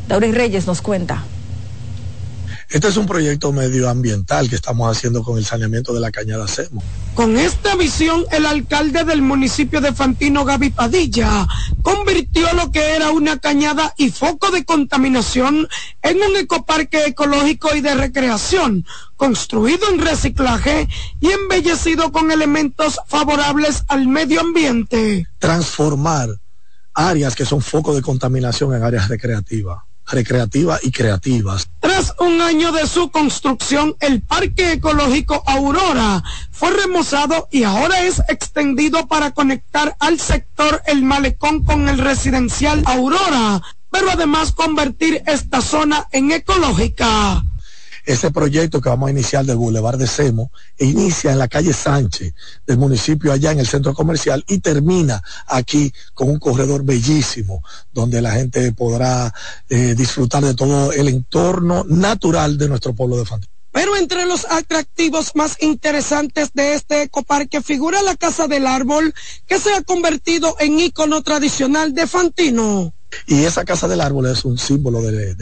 Dauris 0.09 0.35
Reyes 0.35 0.67
nos 0.67 0.81
cuenta. 0.81 1.23
Este 2.71 2.89
es 2.89 2.99
un 2.99 3.07
proyecto 3.07 3.51
medioambiental 3.51 4.49
que 4.51 4.55
estamos 4.55 4.95
haciendo 4.95 5.23
con 5.23 5.39
el 5.39 5.45
saneamiento 5.45 5.95
de 5.95 6.01
la 6.01 6.11
cañada 6.11 6.47
Semo. 6.49 6.83
Con 7.15 7.39
esta 7.39 7.77
visión, 7.77 8.25
el 8.31 8.45
alcalde 8.45 9.05
del 9.05 9.23
municipio 9.23 9.81
de 9.81 9.95
Fantino, 9.95 10.45
Gaby 10.45 10.71
Padilla, 10.71 11.47
convirtió 11.81 12.53
lo 12.53 12.71
que 12.71 12.95
era 12.95 13.11
una 13.11 13.39
cañada 13.39 13.95
y 13.97 14.11
foco 14.11 14.51
de 14.51 14.67
contaminación 14.67 15.67
en 16.03 16.23
un 16.23 16.37
ecoparque 16.37 17.07
ecológico 17.07 17.75
y 17.75 17.81
de 17.81 17.95
recreación, 17.95 18.85
construido 19.17 19.89
en 19.91 20.01
reciclaje 20.01 20.89
y 21.21 21.31
embellecido 21.31 22.13
con 22.13 22.31
elementos 22.31 22.99
favorables 23.07 23.85
al 23.89 24.09
medio 24.09 24.43
ambiente. 24.43 25.27
Transformar 25.39 26.29
áreas 26.93 27.35
que 27.35 27.47
son 27.47 27.63
foco 27.63 27.95
de 27.95 28.03
contaminación 28.03 28.75
en 28.75 28.83
áreas 28.83 29.09
recreativas 29.09 29.88
recreativas 30.11 30.81
y 30.85 30.91
creativas. 30.91 31.69
Tras 31.81 32.15
un 32.19 32.41
año 32.41 32.73
de 32.73 32.87
su 32.87 33.11
construcción, 33.11 33.97
el 34.01 34.23
Parque 34.23 34.73
Ecológico 34.73 35.43
Aurora 35.47 36.23
fue 36.51 36.71
remozado 36.71 37.49
y 37.51 37.65
ahora 37.65 38.03
es 38.03 38.21
extendido 38.29 39.07
para 39.07 39.33
conectar 39.33 39.97
al 40.01 40.19
sector 40.19 40.83
El 40.87 41.03
Malecón 41.03 41.65
con 41.65 41.89
el 41.89 41.99
residencial 41.99 42.83
Aurora, 42.87 43.63
pero 43.91 44.11
además 44.11 44.53
convertir 44.53 45.23
esta 45.27 45.61
zona 45.61 46.07
en 46.13 46.33
ecológica. 46.33 47.45
Ese 48.09 48.31
proyecto 48.31 48.81
que 48.81 48.89
vamos 48.89 49.09
a 49.09 49.11
iniciar 49.11 49.45
del 49.45 49.59
Boulevard 49.59 49.99
de 49.99 50.07
Semo 50.07 50.51
inicia 50.79 51.31
en 51.31 51.39
la 51.39 51.47
calle 51.47 51.75
Sánchez 51.75 52.33
del 52.67 52.79
municipio 52.79 53.31
allá 53.31 53.53
en 53.53 53.61
el 53.61 53.67
centro 53.67 53.93
comercial 53.93 54.43
y 54.49 54.61
termina 54.61 55.23
aquí 55.47 55.93
con 56.15 56.31
un 56.31 56.39
corredor 56.39 56.85
bellísimo 56.85 57.63
donde 57.93 58.23
la 58.23 58.31
gente 58.31 58.73
podrá 58.73 59.31
eh, 59.69 59.95
disfrutar 59.95 60.43
de 60.43 60.55
todo 60.55 60.91
el 60.91 61.07
entorno 61.09 61.85
natural 61.87 62.57
de 62.57 62.71
nuestro 62.71 62.95
pueblo 62.95 63.19
de 63.19 63.27
Fantino. 63.27 63.53
Pero 63.73 63.95
entre 63.95 64.25
los 64.25 64.47
atractivos 64.47 65.33
más 65.35 65.63
interesantes 65.63 66.53
de 66.55 66.73
este 66.73 67.03
ecoparque 67.03 67.61
figura 67.61 68.01
la 68.03 68.17
Casa 68.17 68.49
del 68.49 68.67
Árbol, 68.67 69.13
que 69.47 69.59
se 69.59 69.75
ha 69.75 69.83
convertido 69.83 70.57
en 70.61 70.81
ícono 70.81 71.23
tradicional 71.23 71.93
de 71.93 72.07
Fantino. 72.07 72.95
Y 73.27 73.45
esa 73.45 73.65
casa 73.65 73.89
del 73.89 74.01
árbol 74.01 74.27
es 74.27 74.45
un 74.45 74.59
símbolo 74.59 75.03
de, 75.03 75.35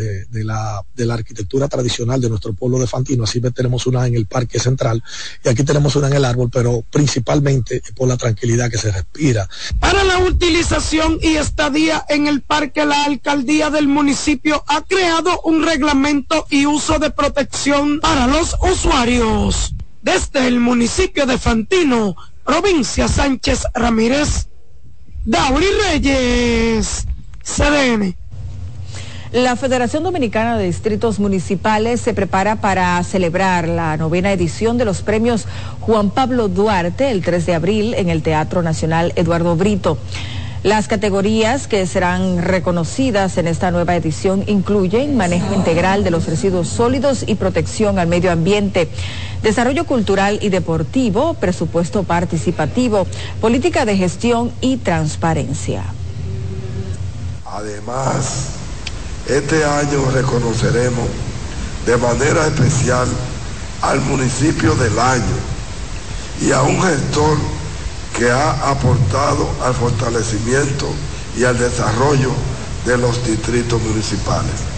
la, 0.45 0.83
de, 0.95 1.07
la, 1.07 1.14
arquitectura 1.14 1.69
tradicional 1.69 2.21
de 2.21 2.29
nuestro 2.29 2.53
pueblo 2.53 2.79
de 2.79 2.87
Fantino. 2.87 3.25
Así 3.25 3.41
tenemos 3.41 3.87
una 3.87 4.07
en 4.07 4.14
el 4.14 4.27
Parque 4.27 4.59
Central 4.59 5.03
y 5.45 5.49
aquí 5.49 5.64
tenemos 5.64 5.95
una 5.97 6.09
en 6.09 6.14
el 6.14 6.25
árbol, 6.25 6.51
pero 6.53 6.85
principalmente 6.91 7.83
por 7.95 8.09
la 8.09 8.17
tranquilidad 8.17 8.71
que 8.71 8.79
se 8.79 8.91
respira. 8.91 9.49
Para 9.81 10.05
la 10.05 10.19
utilización 10.19 11.19
y 11.23 11.37
estadía 11.37 12.05
en 12.09 12.27
el 12.27 12.43
parque, 12.43 12.85
la 12.85 13.05
alcaldía 13.05 13.71
del 13.71 13.89
municipio 13.89 14.64
ha 14.67 14.83
creado 14.83 15.41
un 15.43 15.64
reglamento 15.64 16.47
y 16.51 16.67
uso 16.67 16.99
de 16.99 17.11
protección 17.11 18.01
para 18.01 18.27
los 18.27 18.57
usuarios. 18.61 19.75
Desde 20.03 20.47
el 20.47 20.61
municipio 20.61 21.27
de 21.27 21.39
Fantino, 21.39 22.17
provincia 22.45 23.09
Sánchez 23.09 23.62
Ramírez, 23.75 24.49
Dauri 25.25 25.67
Reyes. 25.83 27.07
CDN. 27.47 28.17
La 29.33 29.55
Federación 29.57 30.03
Dominicana 30.03 30.57
de 30.59 30.67
Distritos 30.67 31.19
Municipales 31.19 32.01
se 32.01 32.15
prepara 32.15 32.57
para 32.57 33.03
celebrar 33.05 33.69
la 33.69 33.97
novena 33.97 34.33
edición 34.33 34.79
de 34.79 34.85
los 34.85 35.03
premios 35.03 35.47
Juan 35.81 36.11
Pablo 36.11 36.49
Duarte 36.49 37.11
el 37.11 37.23
3 37.23 37.47
de 37.47 37.55
abril 37.55 37.95
en 37.95 38.09
el 38.09 38.23
Teatro 38.23 38.63
Nacional 38.63 39.13
Eduardo 39.17 39.57
Brito. 39.57 39.99
Las 40.63 40.89
categorías 40.89 41.69
que 41.69 41.87
serán 41.87 42.43
reconocidas 42.43 43.39
en 43.39 43.47
esta 43.47 43.71
nueva 43.71 43.95
edición 43.95 44.43
incluyen 44.47 45.17
manejo 45.17 45.55
integral 45.55 46.03
de 46.03 46.11
los 46.11 46.27
residuos 46.27 46.69
sólidos 46.69 47.25
y 47.27 47.37
protección 47.37 47.99
al 47.99 48.09
medio 48.09 48.33
ambiente, 48.33 48.89
desarrollo 49.43 49.87
cultural 49.87 50.39
y 50.43 50.49
deportivo, 50.49 51.35
presupuesto 51.35 52.03
participativo, 52.03 53.07
política 53.41 53.85
de 53.85 53.97
gestión 53.97 54.51
y 54.61 54.79
transparencia. 54.79 55.85
Además, 57.57 58.49
este 59.27 59.65
año 59.65 60.11
reconoceremos 60.13 61.09
de 61.87 61.97
manera 61.97 62.47
especial 62.49 63.09
al 63.81 63.99
municipio 64.03 64.75
del 64.75 64.99
año 64.99 65.39
y 66.43 66.53
a 66.53 66.61
un 66.61 66.83
gestor 66.83 67.39
que 68.15 68.31
ha 68.31 68.71
aportado 68.71 69.49
al 69.65 69.73
fortalecimiento 69.73 70.87
y 71.35 71.45
al 71.45 71.59
desarrollo 71.59 72.33
de 72.85 72.99
los 72.99 73.25
distritos 73.25 73.81
municipales. 73.81 74.76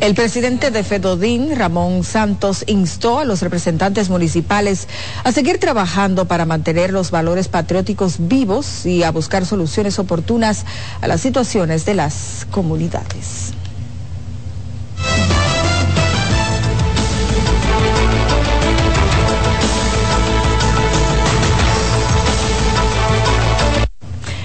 El 0.00 0.14
presidente 0.14 0.70
de 0.70 0.84
Fedodín, 0.84 1.56
Ramón 1.56 2.04
Santos, 2.04 2.64
instó 2.66 3.20
a 3.20 3.24
los 3.24 3.40
representantes 3.40 4.10
municipales 4.10 4.86
a 5.22 5.32
seguir 5.32 5.58
trabajando 5.58 6.26
para 6.26 6.44
mantener 6.44 6.92
los 6.92 7.10
valores 7.10 7.48
patrióticos 7.48 8.16
vivos 8.18 8.84
y 8.84 9.02
a 9.02 9.10
buscar 9.10 9.46
soluciones 9.46 9.98
oportunas 9.98 10.66
a 11.00 11.08
las 11.08 11.20
situaciones 11.22 11.86
de 11.86 11.94
las 11.94 12.46
comunidades. 12.50 13.52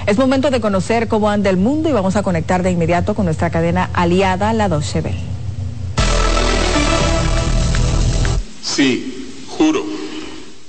Es 0.06 0.18
momento 0.18 0.50
de 0.50 0.60
conocer 0.60 1.06
cómo 1.06 1.30
anda 1.30 1.50
el 1.50 1.56
mundo 1.56 1.88
y 1.88 1.92
vamos 1.92 2.16
a 2.16 2.22
conectar 2.22 2.62
de 2.62 2.70
inmediato 2.70 3.14
con 3.14 3.26
nuestra 3.26 3.50
cadena 3.50 3.90
aliada, 3.92 4.52
la 4.52 4.68
Deutsche 4.68 5.00
Welle. 5.02 5.39
Sí, 8.62 9.44
juro. 9.48 9.84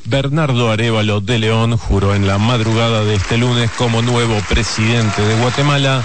Bernardo 0.05 0.71
Arevalo 0.71 1.21
de 1.21 1.39
León 1.39 1.77
juró 1.77 2.15
en 2.15 2.27
la 2.27 2.37
madrugada 2.37 3.03
de 3.05 3.15
este 3.15 3.37
lunes 3.37 3.71
como 3.71 4.01
nuevo 4.01 4.37
presidente 4.49 5.21
de 5.21 5.35
Guatemala. 5.39 6.03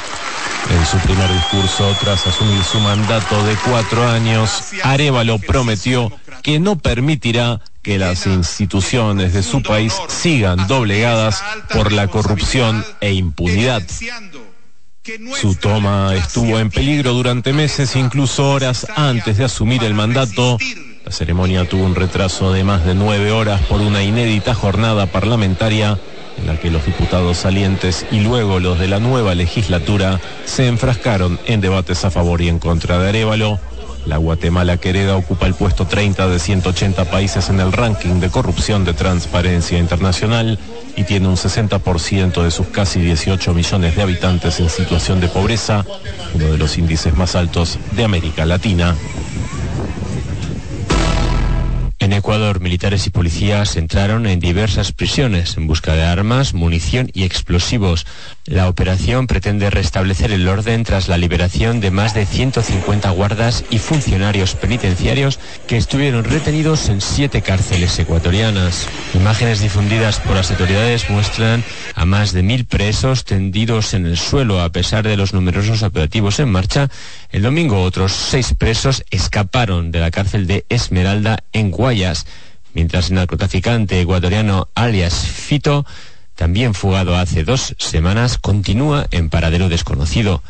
En 0.71 0.87
su 0.87 0.99
primer 0.99 1.33
discurso, 1.33 1.97
tras 2.01 2.27
asumir 2.27 2.63
su 2.65 2.81
mandato 2.81 3.45
de 3.45 3.57
cuatro 3.69 4.07
años, 4.07 4.51
Arevalo 4.83 5.39
prometió 5.39 6.13
que 6.43 6.59
no 6.59 6.77
permitirá 6.77 7.61
que 7.83 7.99
las 7.99 8.27
instituciones 8.27 9.33
de 9.33 9.43
su 9.43 9.63
país 9.63 9.95
sigan 10.09 10.67
doblegadas 10.67 11.43
por 11.73 11.93
la 11.93 12.09
corrupción 12.09 12.85
e 13.01 13.13
impunidad. 13.13 13.83
Su 15.41 15.55
toma 15.55 16.15
estuvo 16.17 16.59
en 16.59 16.71
peligro 16.71 17.13
durante 17.13 17.53
meses, 17.53 17.95
incluso 17.95 18.51
horas 18.51 18.87
antes 18.97 19.39
de 19.39 19.45
asumir 19.45 19.85
el 19.85 19.95
mandato. 19.95 20.59
La 21.07 21.13
ceremonia 21.13 21.65
tuvo 21.69 21.85
un 21.85 21.95
retraso 21.95 22.53
de 22.53 22.65
más 22.65 22.85
de 22.85 22.97
nueve 22.97 23.31
horas 23.31 23.61
por 23.63 23.81
una 23.81 24.03
inédita 24.03 24.57
jornada 24.57 25.07
parlamentaria 25.07 26.01
en 26.37 26.49
la 26.49 26.59
que 26.59 26.69
los 26.69 26.85
diputados 26.85 27.37
salientes 27.37 28.05
y 28.11 28.19
luego 28.19 28.59
los 28.59 28.81
de 28.81 28.89
la 28.89 28.99
nueva 28.99 29.37
legislatura 29.37 30.21
se 30.47 30.67
enfrascaron 30.67 31.39
en 31.47 31.61
debates 31.61 32.05
a 32.05 32.11
favor 32.11 32.43
y 32.43 32.49
en 32.49 32.59
contra 32.59 32.99
de 32.99 33.11
Arevalo. 33.11 33.61
La 34.05 34.17
Guatemala 34.17 34.79
querida 34.79 35.17
ocupa 35.17 35.47
el 35.47 35.55
puesto 35.55 35.87
30 35.87 36.27
de 36.27 36.41
180 36.41 37.05
países 37.05 37.51
en 37.51 37.61
el 37.61 37.71
ranking 37.71 38.19
de 38.19 38.29
corrupción 38.29 38.85
de 38.85 38.93
Transparencia 38.93 39.79
Internacional 39.79 40.59
y 40.97 41.05
tiene 41.05 41.29
un 41.29 41.37
60% 41.37 42.43
de 42.43 42.51
sus 42.51 42.67
casi 42.67 42.99
18 42.99 43.55
millones 43.55 43.95
de 43.95 44.03
habitantes 44.03 44.59
en 44.59 44.69
situación 44.69 45.21
de 45.21 45.29
pobreza, 45.29 45.87
uno 46.35 46.47
de 46.47 46.59
los 46.59 46.77
índices 46.79 47.15
más 47.15 47.37
altos 47.37 47.79
de 47.93 48.03
América 48.03 48.45
Latina. 48.45 48.97
En 52.07 52.13
Ecuador, 52.13 52.61
militares 52.61 53.05
y 53.09 53.11
policías 53.11 53.75
entraron 53.75 54.29
en 54.29 54.39
diversas 54.39 54.93
prisiones 54.93 55.57
en 55.57 55.67
busca 55.67 55.95
de 55.95 56.05
armas, 56.05 56.55
munición 56.55 57.11
y 57.15 57.25
explosivos. 57.25 58.07
La 58.47 58.69
operación 58.69 59.27
pretende 59.27 59.71
restablecer 59.71 60.31
el 60.31 60.47
orden 60.47 60.85
tras 60.85 61.09
la 61.09 61.19
liberación 61.19 61.81
de 61.81 61.91
más 61.91 62.15
de 62.15 62.25
150 62.25 63.11
guardas 63.11 63.65
y 63.71 63.79
funcionarios 63.79 64.55
penitenciarios 64.55 65.41
que 65.67 65.77
estuvieron 65.77 66.23
retenidos 66.23 66.89
en 66.89 67.01
siete 67.01 67.43
cárceles 67.43 67.99
ecuatorianas. 67.99 68.87
Imágenes 69.15 69.59
difundidas 69.59 70.21
por 70.21 70.37
las 70.37 70.53
autoridades 70.53 71.11
muestran 71.11 71.65
a 71.97 72.05
más 72.05 72.33
de 72.33 72.45
mil 72.45 72.67
presos 72.67 73.25
tendidos 73.25 73.95
en 73.95 74.07
el 74.07 74.17
suelo 74.17 74.61
a 74.61 74.71
pesar 74.71 75.03
de 75.03 75.17
los 75.17 75.35
numerosos 75.35 75.83
operativos 75.83 76.39
en 76.39 76.49
marcha. 76.49 76.89
El 77.33 77.43
domingo 77.43 77.83
otros 77.83 78.13
seis 78.13 78.55
presos 78.57 79.05
escaparon 79.11 79.91
de 79.91 79.99
la 79.99 80.13
cárcel 80.13 80.47
de 80.47 80.65
Esmeralda 80.69 81.43
en 81.53 81.73
Guayas, 81.73 82.27
mientras 82.75 83.09
el 83.09 83.17
narcotraficante 83.17 84.01
ecuatoriano 84.01 84.69
alias 84.77 85.15
Fito 85.15 85.85
también 86.37 86.75
fugado 86.75 87.17
hace 87.17 87.43
dos 87.45 87.75
semanas, 87.79 88.39
continúa 88.39 89.07
en 89.11 89.31
paradero 89.31 89.69
desconocido. 89.69 90.43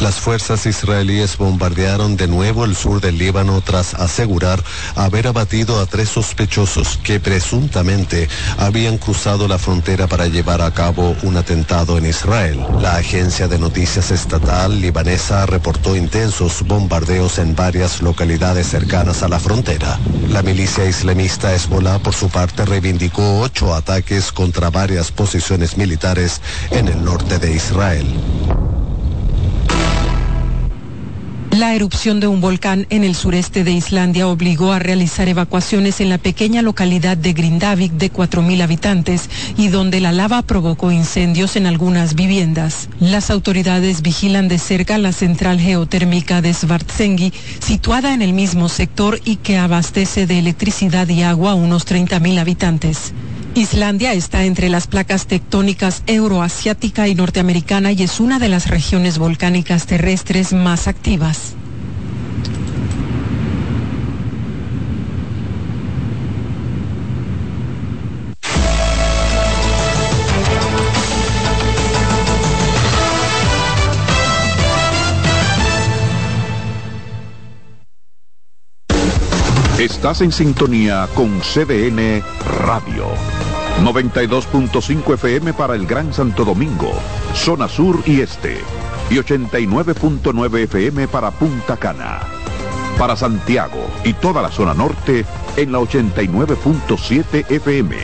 Las 0.00 0.16
fuerzas 0.16 0.66
israelíes 0.66 1.38
bombardearon 1.38 2.16
de 2.16 2.26
nuevo 2.26 2.64
el 2.64 2.74
sur 2.74 3.00
del 3.00 3.16
Líbano 3.16 3.60
tras 3.60 3.94
asegurar 3.94 4.62
haber 4.96 5.28
abatido 5.28 5.80
a 5.80 5.86
tres 5.86 6.08
sospechosos 6.08 6.98
que 7.02 7.20
presuntamente 7.20 8.28
habían 8.58 8.98
cruzado 8.98 9.46
la 9.48 9.58
frontera 9.58 10.06
para 10.06 10.26
llevar 10.26 10.62
a 10.62 10.72
cabo 10.72 11.16
un 11.22 11.36
atentado 11.36 11.96
en 11.96 12.06
Israel. 12.06 12.60
La 12.80 12.96
agencia 12.96 13.48
de 13.48 13.58
noticias 13.58 14.10
estatal 14.10 14.80
libanesa 14.80 15.46
reportó 15.46 15.96
intensos 15.96 16.62
bombardeos 16.66 17.38
en 17.38 17.54
varias 17.54 18.02
localidades 18.02 18.66
cercanas 18.66 19.22
a 19.22 19.28
la 19.28 19.38
frontera. 19.38 19.98
La 20.28 20.42
milicia 20.42 20.84
islamista 20.86 21.54
Hezbollah, 21.54 22.00
por 22.00 22.14
su 22.14 22.28
parte, 22.28 22.64
reivindicó 22.64 23.40
ocho 23.40 23.74
ataques 23.74 24.32
contra 24.32 24.70
varias 24.70 25.12
posiciones 25.12 25.76
militares 25.76 26.40
en 26.70 26.88
el 26.88 27.04
norte 27.04 27.38
de 27.38 27.54
Israel. 27.54 28.06
La 31.54 31.72
erupción 31.76 32.18
de 32.18 32.26
un 32.26 32.40
volcán 32.40 32.84
en 32.90 33.04
el 33.04 33.14
sureste 33.14 33.62
de 33.62 33.70
Islandia 33.70 34.26
obligó 34.26 34.72
a 34.72 34.80
realizar 34.80 35.28
evacuaciones 35.28 36.00
en 36.00 36.08
la 36.08 36.18
pequeña 36.18 36.62
localidad 36.62 37.16
de 37.16 37.32
Grindavik 37.32 37.92
de 37.92 38.12
4.000 38.12 38.60
habitantes 38.60 39.30
y 39.56 39.68
donde 39.68 40.00
la 40.00 40.10
lava 40.10 40.42
provocó 40.42 40.90
incendios 40.90 41.54
en 41.54 41.66
algunas 41.66 42.16
viviendas. 42.16 42.88
Las 42.98 43.30
autoridades 43.30 44.02
vigilan 44.02 44.48
de 44.48 44.58
cerca 44.58 44.98
la 44.98 45.12
central 45.12 45.60
geotérmica 45.60 46.42
de 46.42 46.52
Svartsengi, 46.52 47.32
situada 47.60 48.14
en 48.14 48.22
el 48.22 48.32
mismo 48.32 48.68
sector 48.68 49.20
y 49.24 49.36
que 49.36 49.56
abastece 49.56 50.26
de 50.26 50.40
electricidad 50.40 51.08
y 51.08 51.22
agua 51.22 51.52
a 51.52 51.54
unos 51.54 51.86
30.000 51.86 52.40
habitantes. 52.40 53.12
Islandia 53.56 54.12
está 54.14 54.44
entre 54.44 54.68
las 54.68 54.88
placas 54.88 55.28
tectónicas 55.28 56.02
euroasiática 56.06 57.06
y 57.06 57.14
norteamericana 57.14 57.92
y 57.92 58.02
es 58.02 58.18
una 58.18 58.40
de 58.40 58.48
las 58.48 58.68
regiones 58.68 59.18
volcánicas 59.18 59.86
terrestres 59.86 60.52
más 60.52 60.88
activas. 60.88 61.54
Estás 79.78 80.22
en 80.22 80.32
sintonía 80.32 81.06
con 81.14 81.40
CDN 81.40 82.22
Radio. 82.64 83.43
92.5 83.82 85.14
FM 85.14 85.52
para 85.54 85.74
el 85.74 85.86
Gran 85.86 86.12
Santo 86.12 86.44
Domingo, 86.44 86.92
zona 87.34 87.68
sur 87.68 88.02
y 88.06 88.20
este. 88.20 88.60
Y 89.10 89.16
89.9 89.16 90.58
FM 90.64 91.08
para 91.08 91.30
Punta 91.30 91.76
Cana. 91.76 92.20
Para 92.98 93.16
Santiago 93.16 93.90
y 94.04 94.12
toda 94.14 94.40
la 94.40 94.50
zona 94.50 94.74
norte 94.74 95.26
en 95.56 95.72
la 95.72 95.80
89.7 95.80 97.50
FM. 97.50 97.96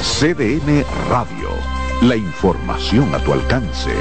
CDN 0.00 0.84
Radio. 1.08 1.50
La 2.02 2.16
información 2.16 3.14
a 3.14 3.18
tu 3.18 3.32
alcance. 3.32 3.94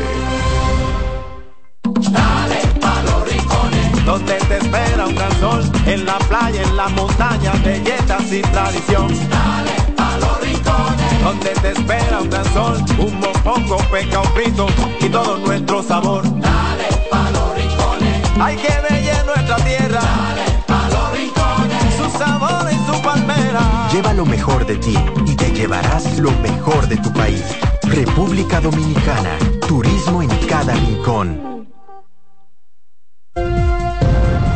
Dale 1.83 2.61
pa' 2.79 3.03
los 3.03 3.29
rincones, 3.31 4.05
donde 4.05 4.33
te 4.33 4.57
espera 4.57 5.05
un 5.05 5.15
gran 5.15 5.39
sol, 5.39 5.71
en 5.85 6.05
la 6.05 6.17
playa, 6.17 6.63
en 6.63 6.75
la 6.75 6.89
montaña, 6.89 7.51
belletas 7.63 8.33
y 8.33 8.41
tradición. 8.41 9.07
Dale 9.29 9.93
pa' 9.95 10.17
los 10.17 10.41
rincones, 10.41 11.00
donde 11.23 11.49
te 11.61 11.71
espera 11.71 12.21
un 12.21 12.29
gran 12.29 12.45
sol, 12.53 12.77
un 12.97 13.19
mopongo, 13.19 13.77
peca, 13.91 14.19
un 14.21 14.27
frito 14.33 14.67
y 14.99 15.09
todo 15.09 15.37
nuestro 15.37 15.83
sabor. 15.83 16.23
Dale 16.23 16.87
pa' 17.09 17.31
los 17.31 17.55
rincones, 17.55 18.31
hay 18.39 18.55
que 18.57 18.73
bella 18.89 19.23
nuestra 19.23 19.55
tierra. 19.57 20.01
Dale 20.01 20.63
pa' 20.67 20.89
los 20.89 21.11
rincones, 21.13 21.95
su 21.97 22.17
sabor 22.17 22.71
y 22.71 22.91
su 22.91 23.01
palmera. 23.01 23.89
Lleva 23.91 24.13
lo 24.13 24.25
mejor 24.25 24.65
de 24.65 24.77
ti 24.77 24.97
y 25.25 25.35
te 25.35 25.51
llevarás 25.51 26.17
lo 26.17 26.31
mejor 26.41 26.87
de 26.87 26.97
tu 26.97 27.11
país. 27.13 27.43
República 27.83 28.61
Dominicana. 28.61 29.37
Turismo 29.67 30.21
en 30.21 30.29
cada 30.47 30.73
rincón. 30.73 31.51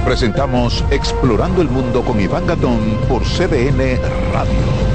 Presentamos 0.05 0.83
Explorando 0.91 1.61
el 1.61 1.69
Mundo 1.69 2.03
con 2.03 2.19
Iván 2.21 2.45
Gatón 2.45 2.79
por 3.09 3.23
CDN 3.23 3.99
Radio. 4.31 4.94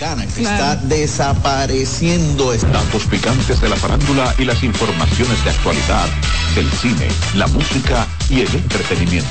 Dominicana 0.00 0.26
que 0.34 0.42
está 0.42 0.76
desapareciendo. 0.76 2.54
Datos 2.54 3.04
picantes 3.04 3.60
de 3.60 3.68
la 3.68 3.76
farándula 3.76 4.34
y 4.38 4.44
las 4.44 4.62
informaciones 4.62 5.44
de 5.44 5.50
actualidad 5.50 6.08
del 6.54 6.70
cine, 6.72 7.08
la 7.34 7.46
música 7.48 8.06
y 8.30 8.40
el 8.40 8.54
entretenimiento. 8.54 9.28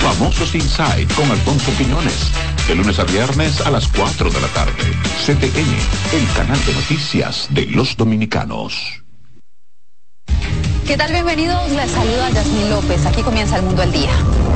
Famosos 0.00 0.54
Inside 0.54 1.06
con 1.14 1.30
Alfonso 1.30 1.72
Quiñones. 1.78 2.30
De 2.68 2.74
lunes 2.74 2.98
a 2.98 3.04
viernes 3.04 3.60
a 3.62 3.70
las 3.70 3.88
4 3.88 4.30
de 4.30 4.40
la 4.40 4.48
tarde. 4.48 4.92
CTN, 5.24 6.16
el 6.16 6.32
canal 6.36 6.62
de 6.66 6.74
noticias 6.74 7.48
de 7.50 7.66
los 7.66 7.96
dominicanos. 7.96 9.00
¿Qué 10.86 10.96
tal? 10.96 11.12
Bienvenidos. 11.12 11.70
Les 11.70 11.90
saluda 11.90 12.30
Yasmín 12.30 12.70
López. 12.70 13.06
Aquí 13.06 13.22
comienza 13.22 13.56
el 13.56 13.62
mundo 13.62 13.82
al 13.82 13.92
día. 13.92 14.10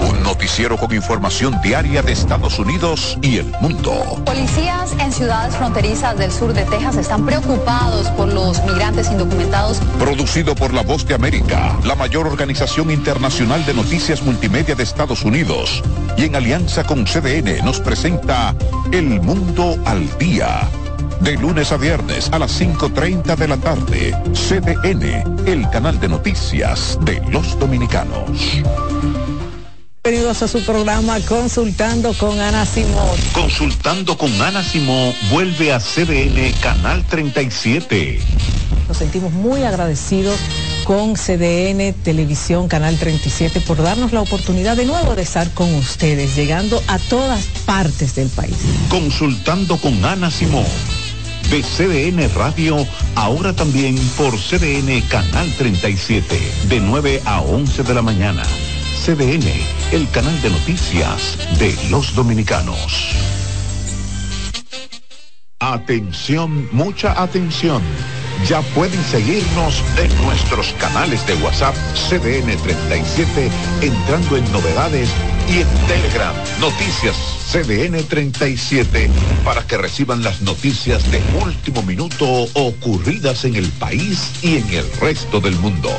Un 0.08 0.22
noticiero 0.22 0.76
con 0.76 0.92
información 0.92 1.60
diaria 1.62 2.02
de 2.02 2.12
Estados 2.12 2.58
Unidos 2.58 3.18
y 3.22 3.38
el 3.38 3.46
mundo. 3.60 4.22
Policías 4.24 4.92
en 4.98 5.12
ciudades 5.12 5.54
fronterizas 5.54 6.18
del 6.18 6.32
sur 6.32 6.52
de 6.52 6.64
Texas 6.64 6.96
están 6.96 7.24
preocupados 7.24 8.08
por 8.10 8.28
los 8.32 8.62
migrantes 8.64 9.10
indocumentados. 9.10 9.78
Producido 9.98 10.54
por 10.54 10.74
La 10.74 10.82
Voz 10.82 11.06
de 11.06 11.14
América, 11.14 11.76
la 11.84 11.94
mayor 11.94 12.26
organización 12.26 12.90
internacional 12.90 13.64
de 13.64 13.74
noticias 13.74 14.22
multimedia 14.22 14.74
de 14.74 14.82
Estados 14.82 15.24
Unidos. 15.24 15.82
Y 16.16 16.24
en 16.24 16.36
alianza 16.36 16.84
con 16.84 17.04
CDN 17.04 17.64
nos 17.64 17.80
presenta 17.80 18.54
El 18.92 19.20
Mundo 19.20 19.76
al 19.84 20.18
Día. 20.18 20.68
De 21.20 21.36
lunes 21.36 21.72
a 21.72 21.76
viernes 21.76 22.28
a 22.32 22.38
las 22.38 22.60
5.30 22.60 23.36
de 23.36 23.48
la 23.48 23.56
tarde. 23.56 24.14
CDN, 24.32 25.46
el 25.46 25.68
canal 25.70 25.98
de 25.98 26.08
noticias 26.08 26.98
de 27.02 27.20
los 27.30 27.58
dominicanos. 27.58 28.30
Bienvenidos 30.02 30.42
a 30.42 30.48
su 30.48 30.62
programa 30.64 31.18
Consultando 31.20 32.12
con 32.14 32.38
Ana 32.38 32.66
Simón. 32.66 33.16
Consultando 33.32 34.18
con 34.18 34.30
Ana 34.42 34.62
Simón 34.62 35.14
vuelve 35.30 35.72
a 35.72 35.80
CDN 35.80 36.52
Canal 36.60 37.04
37. 37.06 38.20
Nos 38.86 38.98
sentimos 38.98 39.32
muy 39.32 39.62
agradecidos 39.62 40.38
con 40.84 41.14
CDN 41.14 41.94
Televisión 42.02 42.68
Canal 42.68 42.98
37 42.98 43.62
por 43.62 43.82
darnos 43.82 44.12
la 44.12 44.20
oportunidad 44.20 44.76
de 44.76 44.84
nuevo 44.84 45.14
de 45.14 45.22
estar 45.22 45.50
con 45.54 45.74
ustedes, 45.74 46.36
llegando 46.36 46.82
a 46.86 46.98
todas 46.98 47.46
partes 47.64 48.14
del 48.14 48.28
país. 48.28 48.56
Consultando 48.90 49.78
con 49.78 50.04
Ana 50.04 50.30
Simón. 50.30 50.66
De 51.50 51.62
CDN 51.62 52.28
Radio, 52.34 52.86
ahora 53.14 53.52
también 53.52 53.96
por 54.16 54.36
CDN 54.36 55.00
Canal 55.08 55.52
37, 55.56 56.38
de 56.68 56.80
9 56.80 57.22
a 57.24 57.40
11 57.42 57.82
de 57.82 57.94
la 57.94 58.02
mañana. 58.02 58.42
CDN, 59.04 59.46
el 59.92 60.08
canal 60.10 60.40
de 60.42 60.50
noticias 60.50 61.38
de 61.58 61.76
los 61.90 62.14
dominicanos. 62.14 63.14
Atención, 65.60 66.68
mucha 66.72 67.22
atención. 67.22 67.82
Ya 68.48 68.60
pueden 68.74 69.02
seguirnos 69.04 69.82
en 69.96 70.24
nuestros 70.24 70.72
canales 70.80 71.26
de 71.26 71.34
WhatsApp 71.36 71.74
CDN 71.94 72.56
37 72.62 73.50
entrando 73.80 74.36
en 74.36 74.52
novedades 74.52 75.08
y 75.48 75.60
en 75.60 75.68
Telegram 75.86 76.34
Noticias 76.60 77.16
CDN 77.54 78.02
37 78.08 79.08
para 79.44 79.62
que 79.66 79.78
reciban 79.78 80.24
las 80.24 80.42
noticias 80.42 81.08
de 81.12 81.22
último 81.40 81.82
minuto 81.82 82.26
ocurridas 82.54 83.44
en 83.44 83.54
el 83.54 83.68
país 83.68 84.32
y 84.42 84.56
en 84.56 84.68
el 84.70 84.92
resto 85.00 85.40
del 85.40 85.54
mundo. 85.56 85.90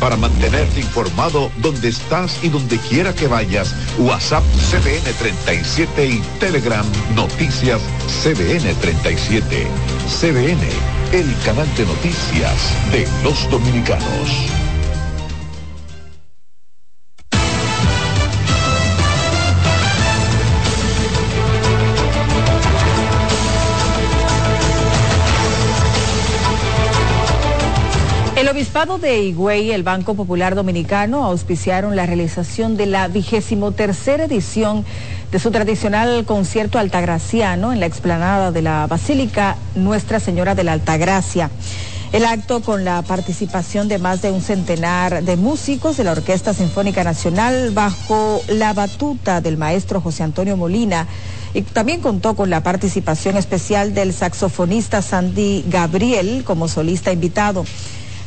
Para 0.00 0.16
mantenerte 0.16 0.80
informado 0.80 1.52
donde 1.58 1.88
estás 1.88 2.42
y 2.42 2.48
donde 2.48 2.78
quiera 2.78 3.14
que 3.14 3.28
vayas, 3.28 3.74
WhatsApp 3.98 4.42
CDN 4.70 5.12
37 5.18 6.06
y 6.06 6.22
Telegram 6.40 6.86
Noticias 7.14 7.82
CDN 8.22 8.74
37. 8.80 9.66
CDN, 10.08 10.60
el 11.12 11.36
canal 11.44 11.68
de 11.76 11.84
noticias 11.84 12.56
de 12.90 13.06
los 13.22 13.48
dominicanos. 13.50 14.69
Obispado 28.60 28.98
de 28.98 29.22
Higüey 29.22 29.68
y 29.68 29.72
el 29.72 29.82
Banco 29.82 30.12
Popular 30.12 30.54
Dominicano 30.54 31.24
auspiciaron 31.24 31.96
la 31.96 32.04
realización 32.04 32.76
de 32.76 32.84
la 32.84 33.08
vigésimo 33.08 33.72
tercera 33.72 34.24
edición 34.24 34.84
de 35.32 35.38
su 35.38 35.50
tradicional 35.50 36.26
concierto 36.26 36.78
altagraciano 36.78 37.72
en 37.72 37.80
la 37.80 37.86
explanada 37.86 38.52
de 38.52 38.60
la 38.60 38.86
Basílica 38.86 39.56
Nuestra 39.76 40.20
Señora 40.20 40.54
de 40.54 40.64
la 40.64 40.72
Altagracia. 40.72 41.50
El 42.12 42.26
acto 42.26 42.60
con 42.60 42.84
la 42.84 43.00
participación 43.00 43.88
de 43.88 43.96
más 43.96 44.20
de 44.20 44.30
un 44.30 44.42
centenar 44.42 45.24
de 45.24 45.38
músicos 45.38 45.96
de 45.96 46.04
la 46.04 46.12
Orquesta 46.12 46.52
Sinfónica 46.52 47.02
Nacional 47.02 47.70
bajo 47.70 48.42
la 48.46 48.74
batuta 48.74 49.40
del 49.40 49.56
maestro 49.56 50.02
José 50.02 50.22
Antonio 50.22 50.58
Molina 50.58 51.06
y 51.54 51.62
también 51.62 52.02
contó 52.02 52.36
con 52.36 52.50
la 52.50 52.62
participación 52.62 53.38
especial 53.38 53.94
del 53.94 54.12
saxofonista 54.12 55.00
Sandy 55.00 55.64
Gabriel 55.66 56.44
como 56.44 56.68
solista 56.68 57.10
invitado. 57.10 57.64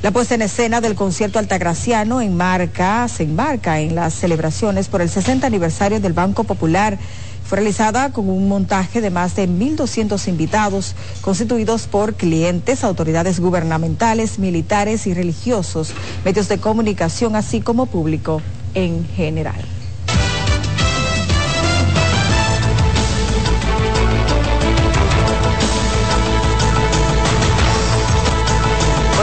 La 0.03 0.11
puesta 0.11 0.35
en 0.35 0.41
escena 0.41 0.81
del 0.81 0.95
concierto 0.95 1.39
altagraciano 1.39 2.19
enmarca, 2.19 3.07
se 3.07 3.23
enmarca 3.23 3.79
en 3.79 3.95
las 3.95 4.13
celebraciones 4.13 4.89
por 4.89 5.01
el 5.01 5.09
60 5.09 5.47
aniversario 5.47 6.01
del 6.01 6.11
Banco 6.11 6.43
Popular. 6.43 6.99
Fue 7.45 7.59
realizada 7.59 8.11
con 8.11 8.27
un 8.27 8.49
montaje 8.49 8.99
de 8.99 9.09
más 9.09 9.37
de 9.37 9.47
1.200 9.47 10.27
invitados, 10.27 10.95
constituidos 11.21 11.87
por 11.87 12.15
clientes, 12.15 12.83
autoridades 12.83 13.39
gubernamentales, 13.39 14.39
militares 14.39 15.07
y 15.07 15.13
religiosos, 15.13 15.93
medios 16.25 16.49
de 16.49 16.57
comunicación, 16.57 17.37
así 17.37 17.61
como 17.61 17.85
público 17.85 18.41
en 18.73 19.07
general. 19.07 19.63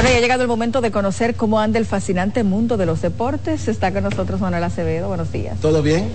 Bueno, 0.00 0.12
ya 0.14 0.16
ha 0.16 0.22
llegado 0.22 0.40
el 0.40 0.48
momento 0.48 0.80
de 0.80 0.90
conocer 0.90 1.34
cómo 1.34 1.60
anda 1.60 1.78
el 1.78 1.84
fascinante 1.84 2.42
mundo 2.42 2.78
de 2.78 2.86
los 2.86 3.02
deportes. 3.02 3.68
Está 3.68 3.92
con 3.92 4.02
nosotros 4.02 4.40
Manuel 4.40 4.64
Acevedo. 4.64 5.08
Buenos 5.08 5.30
días. 5.30 5.60
¿Todo 5.60 5.82
bien? 5.82 6.08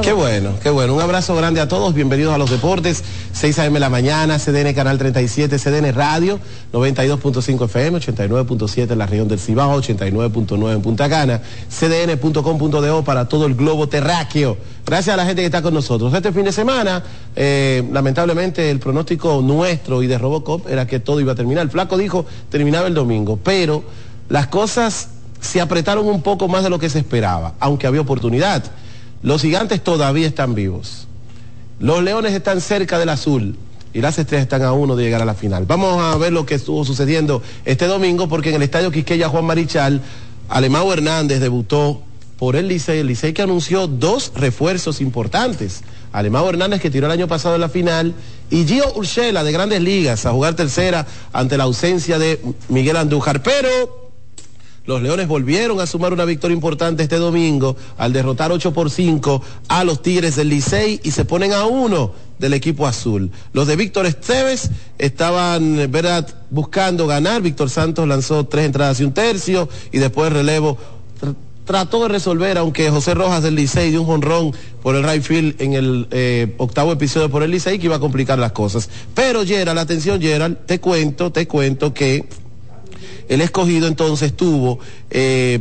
Qué 0.00 0.14
bueno, 0.14 0.52
qué 0.62 0.70
bueno. 0.70 0.94
Un 0.94 1.02
abrazo 1.02 1.36
grande 1.36 1.60
a 1.60 1.68
todos. 1.68 1.92
Bienvenidos 1.92 2.34
a 2.34 2.38
los 2.38 2.50
deportes. 2.50 3.04
6 3.34 3.58
a.m. 3.58 3.78
la 3.78 3.90
mañana, 3.90 4.38
CDN 4.38 4.72
Canal 4.72 4.96
37, 4.96 5.58
CDN 5.58 5.92
Radio, 5.92 6.40
92.5 6.72 7.64
FM, 7.66 7.98
89.7 7.98 8.92
en 8.92 8.98
la 8.98 9.04
región 9.04 9.28
del 9.28 9.38
Cibao, 9.38 9.78
89.9 9.82 10.72
en 10.72 10.80
Punta 10.80 11.10
Cana, 11.10 11.42
cdn.com.do 11.68 13.04
para 13.04 13.28
todo 13.28 13.44
el 13.44 13.54
globo 13.54 13.86
terráqueo. 13.86 14.56
Gracias 14.86 15.12
a 15.12 15.16
la 15.18 15.26
gente 15.26 15.42
que 15.42 15.46
está 15.46 15.60
con 15.60 15.74
nosotros. 15.74 16.14
Este 16.14 16.32
fin 16.32 16.44
de 16.44 16.52
semana, 16.52 17.02
eh, 17.36 17.86
lamentablemente, 17.92 18.70
el 18.70 18.78
pronóstico 18.78 19.42
nuestro 19.42 20.02
y 20.02 20.06
de 20.06 20.16
Robocop 20.16 20.68
era 20.68 20.86
que 20.86 21.00
todo 21.00 21.20
iba 21.20 21.32
a 21.32 21.36
terminar. 21.36 21.64
El 21.64 21.70
flaco 21.70 21.98
dijo 21.98 22.24
terminaba 22.48 22.86
el 22.86 22.94
domingo, 22.94 23.38
pero 23.42 23.84
las 24.30 24.46
cosas 24.46 25.08
se 25.42 25.60
apretaron 25.60 26.06
un 26.06 26.22
poco 26.22 26.48
más 26.48 26.62
de 26.62 26.70
lo 26.70 26.78
que 26.78 26.88
se 26.88 26.98
esperaba, 26.98 27.54
aunque 27.60 27.86
había 27.86 28.00
oportunidad. 28.00 28.64
Los 29.22 29.42
gigantes 29.42 29.82
todavía 29.82 30.26
están 30.26 30.54
vivos. 30.54 31.06
Los 31.78 32.02
leones 32.02 32.32
están 32.32 32.60
cerca 32.60 32.98
del 32.98 33.08
azul 33.08 33.56
y 33.94 34.00
las 34.00 34.18
estrellas 34.18 34.42
están 34.44 34.62
a 34.62 34.72
uno 34.72 34.96
de 34.96 35.04
llegar 35.04 35.22
a 35.22 35.24
la 35.24 35.34
final. 35.34 35.64
Vamos 35.64 36.02
a 36.02 36.16
ver 36.16 36.32
lo 36.32 36.44
que 36.44 36.54
estuvo 36.54 36.84
sucediendo 36.84 37.42
este 37.64 37.86
domingo 37.86 38.28
porque 38.28 38.48
en 38.50 38.56
el 38.56 38.62
estadio 38.62 38.90
Quisqueya 38.90 39.28
Juan 39.28 39.44
Marichal, 39.44 40.00
Alemão 40.48 40.92
Hernández 40.92 41.40
debutó 41.40 42.02
por 42.36 42.56
el 42.56 42.66
Licey, 42.66 42.98
el 42.98 43.06
Licey 43.06 43.32
que 43.32 43.42
anunció 43.42 43.86
dos 43.86 44.32
refuerzos 44.34 45.00
importantes. 45.00 45.82
Alemão 46.12 46.48
Hernández 46.48 46.80
que 46.80 46.90
tiró 46.90 47.06
el 47.06 47.12
año 47.12 47.28
pasado 47.28 47.54
en 47.54 47.60
la 47.60 47.68
final 47.68 48.14
y 48.50 48.64
Gio 48.64 48.92
Urshela 48.96 49.44
de 49.44 49.52
Grandes 49.52 49.80
Ligas 49.80 50.26
a 50.26 50.32
jugar 50.32 50.54
tercera 50.54 51.06
ante 51.32 51.56
la 51.56 51.64
ausencia 51.64 52.18
de 52.18 52.40
Miguel 52.68 52.96
Andújar. 52.96 53.40
Pero 53.42 54.01
los 54.84 55.00
Leones 55.00 55.28
volvieron 55.28 55.80
a 55.80 55.86
sumar 55.86 56.12
una 56.12 56.24
victoria 56.24 56.54
importante 56.54 57.04
este 57.04 57.16
domingo 57.16 57.76
al 57.98 58.12
derrotar 58.12 58.50
8 58.50 58.72
por 58.72 58.90
5 58.90 59.42
a 59.68 59.84
los 59.84 60.02
Tigres 60.02 60.36
del 60.36 60.48
Licey 60.48 61.00
y 61.04 61.12
se 61.12 61.24
ponen 61.24 61.52
a 61.52 61.66
uno 61.66 62.12
del 62.38 62.54
equipo 62.54 62.86
azul. 62.86 63.30
Los 63.52 63.68
de 63.68 63.76
Víctor 63.76 64.06
Esteves 64.06 64.70
estaban, 64.98 65.90
¿verdad?, 65.90 66.28
buscando 66.50 67.06
ganar. 67.06 67.42
Víctor 67.42 67.70
Santos 67.70 68.08
lanzó 68.08 68.44
tres 68.46 68.66
entradas 68.66 68.98
y 69.00 69.04
un 69.04 69.14
tercio 69.14 69.68
y 69.92 69.98
después 69.98 70.28
el 70.28 70.34
relevo 70.34 70.76
trató 71.64 72.02
de 72.02 72.08
resolver, 72.08 72.58
aunque 72.58 72.90
José 72.90 73.14
Rojas 73.14 73.44
del 73.44 73.54
Licey 73.54 73.90
dio 73.90 74.00
un 74.00 74.06
jonrón 74.06 74.52
por 74.82 74.96
el 74.96 75.04
right 75.04 75.22
field 75.22 75.62
en 75.62 75.74
el 75.74 76.08
eh, 76.10 76.54
octavo 76.58 76.90
episodio 76.90 77.30
por 77.30 77.44
el 77.44 77.52
Licey 77.52 77.78
que 77.78 77.86
iba 77.86 77.96
a 77.96 78.00
complicar 78.00 78.38
las 78.38 78.50
cosas. 78.50 78.90
Pero 79.14 79.44
Gerald, 79.46 79.78
atención 79.78 80.20
Gerald, 80.20 80.58
te 80.66 80.80
cuento, 80.80 81.30
te 81.30 81.46
cuento 81.46 81.94
que 81.94 82.26
el 83.28 83.40
escogido 83.40 83.88
entonces 83.88 84.34
tuvo 84.34 84.78
eh, 85.10 85.60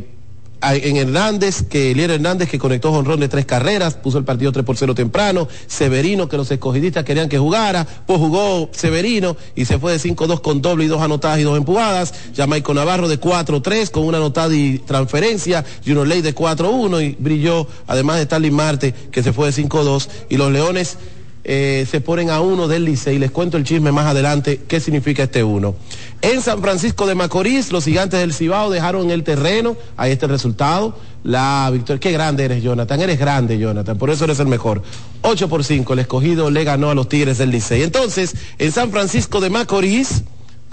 en 0.63 0.97
Hernández, 0.97 1.63
que 1.63 1.91
Elier 1.91 2.11
Hernández 2.11 2.49
que 2.49 2.59
conectó 2.59 2.91
jonrón 2.91 3.19
de 3.19 3.27
tres 3.27 3.45
carreras, 3.45 3.95
puso 3.95 4.17
el 4.17 4.25
partido 4.25 4.51
3 4.51 4.63
por 4.63 4.77
0 4.77 4.93
temprano, 4.93 5.47
Severino 5.67 6.29
que 6.29 6.37
los 6.37 6.51
escogidistas 6.51 7.03
querían 7.03 7.29
que 7.29 7.39
jugara, 7.39 7.85
pues 8.05 8.19
jugó 8.19 8.69
Severino 8.71 9.35
y 9.55 9.65
se 9.65 9.79
fue 9.79 9.93
de 9.93 9.99
5-2 9.99 10.41
con 10.41 10.61
doble 10.61 10.85
y 10.85 10.87
dos 10.87 11.01
anotadas 11.01 11.39
y 11.39 11.43
dos 11.43 11.57
empujadas, 11.57 12.13
Jamaico 12.35 12.73
Navarro 12.73 13.07
de 13.07 13.19
4-3 13.19 13.89
con 13.89 14.03
una 14.05 14.17
anotada 14.17 14.53
y 14.55 14.77
transferencia, 14.79 15.65
Juno 15.85 16.05
Ley 16.05 16.21
de 16.21 16.35
4-1 16.35 17.03
y 17.03 17.15
brilló, 17.17 17.67
además 17.87 18.17
de 18.17 18.23
Stanley 18.23 18.51
Marte 18.51 18.93
que 19.11 19.23
se 19.23 19.33
fue 19.33 19.51
de 19.51 19.63
5-2 19.63 20.07
y 20.29 20.37
los 20.37 20.51
Leones 20.51 20.97
eh, 21.43 21.87
se 21.89 22.01
ponen 22.01 22.29
a 22.29 22.39
uno 22.41 22.67
del 22.67 22.85
Licey. 22.85 23.17
Les 23.17 23.31
cuento 23.31 23.57
el 23.57 23.63
chisme 23.63 23.91
más 23.91 24.05
adelante, 24.05 24.61
qué 24.67 24.79
significa 24.79 25.23
este 25.23 25.43
uno. 25.43 25.75
En 26.21 26.41
San 26.41 26.61
Francisco 26.61 27.07
de 27.07 27.15
Macorís, 27.15 27.71
los 27.71 27.85
gigantes 27.85 28.19
del 28.19 28.31
Cibao 28.31 28.69
dejaron 28.69 29.09
el 29.09 29.23
terreno, 29.23 29.75
ahí 29.97 30.11
está 30.11 30.27
el 30.27 30.31
resultado, 30.31 30.95
la 31.23 31.67
victoria. 31.73 31.99
Qué 31.99 32.11
grande 32.11 32.45
eres, 32.45 32.61
Jonathan, 32.61 33.01
eres 33.01 33.17
grande, 33.17 33.57
Jonathan, 33.57 33.97
por 33.97 34.11
eso 34.11 34.25
eres 34.25 34.39
el 34.39 34.45
mejor. 34.45 34.83
8 35.23 35.49
por 35.49 35.63
5, 35.63 35.93
el 35.93 35.99
escogido 35.99 36.51
le 36.51 36.63
ganó 36.63 36.91
a 36.91 36.95
los 36.95 37.09
Tigres 37.09 37.39
del 37.39 37.49
Licey. 37.49 37.81
Entonces, 37.81 38.35
en 38.59 38.71
San 38.71 38.91
Francisco 38.91 39.39
de 39.41 39.49
Macorís, 39.49 40.23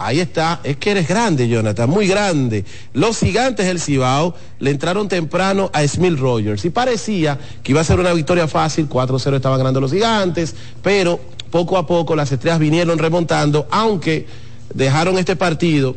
Ahí 0.01 0.21
está, 0.21 0.61
es 0.63 0.77
que 0.77 0.93
eres 0.93 1.09
grande, 1.09 1.49
Jonathan, 1.49 1.91
muy 1.91 2.07
grande. 2.07 2.65
Los 2.93 3.19
gigantes 3.19 3.67
del 3.67 3.81
Cibao 3.81 4.33
le 4.61 4.71
entraron 4.71 5.09
temprano 5.09 5.73
a 5.73 5.85
Smith 5.89 6.17
Rogers 6.17 6.65
y 6.65 6.71
parecía 6.71 7.37
que 7.65 7.73
iba 7.73 7.81
a 7.81 7.85
ser 7.85 7.99
una 7.99 8.13
victoria 8.13 8.47
fácil, 8.47 8.89
4-0 8.89 9.35
estaban 9.35 9.59
ganando 9.59 9.81
los 9.81 9.91
gigantes, 9.91 10.55
pero 10.85 11.19
poco 11.51 11.77
a 11.77 11.89
poco 11.89 12.15
las 12.15 12.31
estrellas 12.31 12.61
vinieron 12.61 12.97
remontando, 12.97 13.67
aunque 13.73 14.29
dejaron 14.75 15.19
este 15.19 15.37
partido 15.37 15.97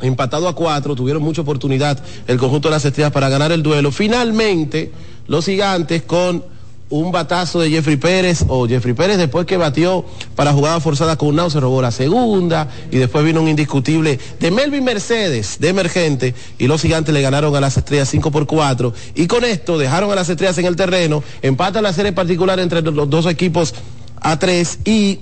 empatado 0.00 0.48
a 0.48 0.54
cuatro, 0.54 0.94
tuvieron 0.94 1.22
mucha 1.22 1.42
oportunidad 1.42 1.98
el 2.26 2.38
conjunto 2.38 2.68
de 2.68 2.74
las 2.74 2.84
estrellas 2.84 3.12
para 3.12 3.28
ganar 3.28 3.52
el 3.52 3.62
duelo. 3.62 3.90
Finalmente, 3.90 4.92
los 5.26 5.46
gigantes 5.46 6.02
con 6.02 6.44
un 6.88 7.10
batazo 7.10 7.60
de 7.60 7.70
Jeffrey 7.70 7.96
Pérez 7.96 8.44
o 8.46 8.68
Jeffrey 8.68 8.94
Pérez 8.94 9.18
después 9.18 9.44
que 9.44 9.56
batió 9.56 10.04
para 10.36 10.52
jugada 10.52 10.78
forzada 10.78 11.16
con 11.16 11.34
Nau 11.34 11.50
se 11.50 11.58
robó 11.58 11.82
la 11.82 11.90
segunda 11.90 12.68
y 12.92 12.98
después 12.98 13.24
vino 13.24 13.42
un 13.42 13.48
indiscutible 13.48 14.20
de 14.38 14.50
Melvin 14.52 14.84
Mercedes 14.84 15.56
de 15.58 15.68
emergente 15.68 16.34
y 16.58 16.68
los 16.68 16.82
gigantes 16.82 17.12
le 17.12 17.22
ganaron 17.22 17.56
a 17.56 17.60
las 17.60 17.76
estrellas 17.76 18.08
5 18.10 18.30
por 18.30 18.46
4 18.46 18.94
y 19.16 19.26
con 19.26 19.44
esto 19.44 19.78
dejaron 19.78 20.12
a 20.12 20.14
las 20.14 20.28
estrellas 20.28 20.58
en 20.58 20.66
el 20.66 20.76
terreno 20.76 21.24
empatan 21.42 21.82
la 21.82 21.92
serie 21.92 22.12
particular 22.12 22.60
entre 22.60 22.82
los 22.82 23.10
dos 23.10 23.26
equipos 23.26 23.74
a 24.20 24.38
3 24.38 24.78
y 24.84 25.18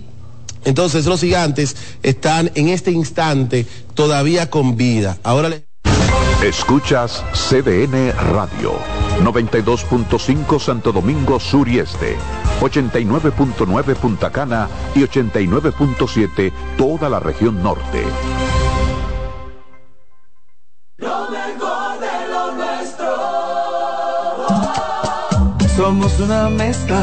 entonces 0.65 1.07
los 1.07 1.21
gigantes 1.21 1.77
están 2.03 2.51
en 2.55 2.69
este 2.69 2.91
instante 2.91 3.67
todavía 3.95 4.51
con 4.51 4.77
vida 4.77 5.19
ahora 5.23 5.49
le... 5.49 5.65
escuchas 6.43 7.23
CDN 7.33 8.13
Radio 8.33 8.75
92.5 9.23 10.59
Santo 10.59 10.93
Domingo 10.93 11.39
Sur 11.39 11.69
y 11.69 11.79
Este, 11.79 12.17
89.9 12.61 13.95
Punta 13.95 14.31
Cana 14.31 14.69
y 14.95 15.01
89.7 15.01 16.53
toda 16.77 17.09
la 17.09 17.21
región 17.21 17.63
norte. 17.63 18.03
Lo 20.97 21.31
mejor 21.31 22.01
de 22.01 22.29
lo 22.29 22.53
nuestro. 22.53 23.07
Somos 25.77 26.19
una 26.21 26.49
mezcla 26.49 27.03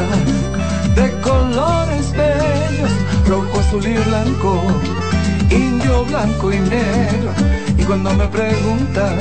azul 3.72 3.86
y 3.86 3.94
blanco, 3.94 4.62
indio, 5.50 6.04
blanco 6.04 6.52
y 6.52 6.58
negro. 6.58 7.32
Y 7.78 7.82
cuando 7.84 8.12
me 8.12 8.26
preguntan 8.26 9.18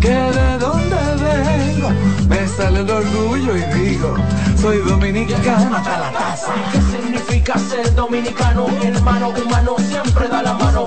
que 0.00 0.08
de 0.08 0.58
dónde 0.58 0.96
vengo, 0.96 1.90
me 2.28 2.48
sale 2.48 2.80
el 2.80 2.90
orgullo 2.90 3.56
y 3.56 3.62
digo, 3.78 4.16
soy 4.60 4.78
dominicano 4.78 5.76
hasta 5.76 5.98
la 5.98 6.12
taza. 6.12 6.52
¿Qué 6.72 6.80
significa 6.80 7.58
ser 7.58 7.94
dominicano? 7.94 8.68
Mi 8.68 8.86
hermano 8.86 9.30
humano 9.30 9.76
siempre 9.78 10.28
da 10.28 10.42
la 10.42 10.54
mano. 10.54 10.86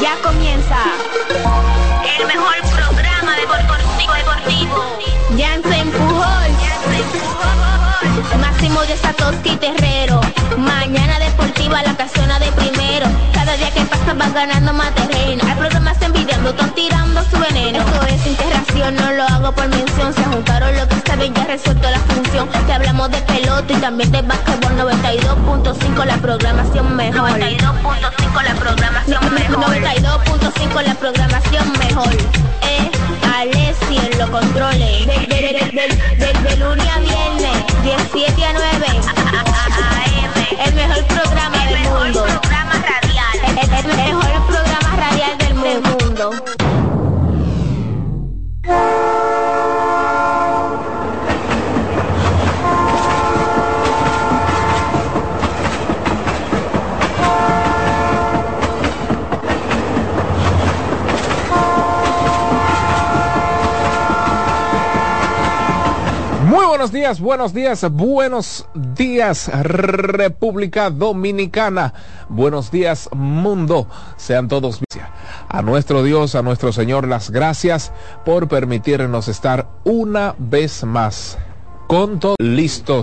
ya 0.00 0.16
comienza 0.22 0.76
el 2.18 2.26
mejor 2.26 2.54
programa 2.72 3.36
deportivo 3.36 4.12
deportivo. 4.14 4.98
Jansen 5.36 5.90
Pujol, 5.90 6.50
Máximo 8.40 8.80
de 8.82 8.96
Satoshi 8.96 9.56
Terrero. 9.56 10.20
Mañana 10.56 11.18
deportiva 11.18 11.82
la 11.82 11.96
casona 11.96 12.38
de 12.38 12.50
primero. 12.52 13.06
Cada 13.32 13.56
día 13.56 13.70
que 13.72 13.82
pasa 13.82 14.14
vas 14.14 14.32
ganando 14.32 14.72
más 14.72 14.94
terreno. 14.94 15.42
Hay 15.46 15.54
programas 15.54 15.98
envidiando, 16.28 16.50
están 16.50 16.74
tirando 16.74 17.22
su 17.24 17.38
veneno. 17.38 17.78
Esto 17.78 18.06
es 18.06 18.26
integración, 18.26 18.94
no 18.96 19.12
lo 19.12 19.22
hago 19.24 19.52
por 19.52 19.68
mención. 19.68 20.14
Se 20.14 20.24
juntaron 20.24 20.76
lo 20.76 20.88
que 20.88 20.96
saben, 21.06 21.34
ya 21.34 21.44
resuelto 21.44 21.90
la 21.90 21.98
función. 22.00 22.48
Te 22.66 22.72
hablamos 22.72 23.10
de 23.10 23.20
pelota 23.22 23.72
y 23.72 23.76
también 23.76 24.12
de 24.12 24.22
básquetbol 24.22 24.72
92.5 24.76 26.04
la 26.04 26.16
programación 26.18 26.96
mejor. 26.96 27.30
92.5 27.30 28.42
la 28.42 28.54
programación 28.54 29.34
mejor. 29.34 29.76
92.5 29.76 30.82
la 30.82 30.94
programación 30.94 31.72
mejor. 31.78 32.14
Eh, 32.62 32.90
Alessi 33.36 33.96
en 33.96 34.18
los 34.18 34.30
controles. 34.30 35.06
De, 35.06 36.56
lunes 36.56 36.88
a 36.88 36.98
viernes, 36.98 37.64
17 37.82 38.44
a 38.44 38.52
9. 38.52 38.86
AM. 39.78 40.66
El 40.66 40.74
mejor 40.74 41.04
programa 41.04 41.64
del 41.64 41.78
mundo. 41.84 42.24
programa 42.24 42.74
radial. 42.74 43.38
El, 43.46 43.72
el 43.72 43.96
mejor 43.96 44.46
programa 44.46 44.67
mundo. 46.18 46.58
Buenos 66.78 66.92
buenos 67.16 67.54
días, 67.54 67.90
buenos 67.90 68.66
días 68.74 69.50
República 69.62 70.90
Dominicana, 70.90 71.94
buenos 72.28 72.70
días 72.70 73.08
mundo, 73.14 73.88
sean 74.18 74.46
todos 74.46 74.80
a 75.48 75.62
nuestro 75.62 76.02
Dios, 76.02 76.34
a 76.34 76.42
nuestro 76.42 76.70
Señor. 76.70 77.08
Las 77.08 77.30
gracias 77.30 77.92
por 78.26 78.48
permitirnos 78.48 79.28
estar 79.28 79.70
una 79.84 80.34
vez 80.38 80.84
más 80.84 81.38
con 81.86 82.20
todos 82.20 82.36
listos 82.38 82.96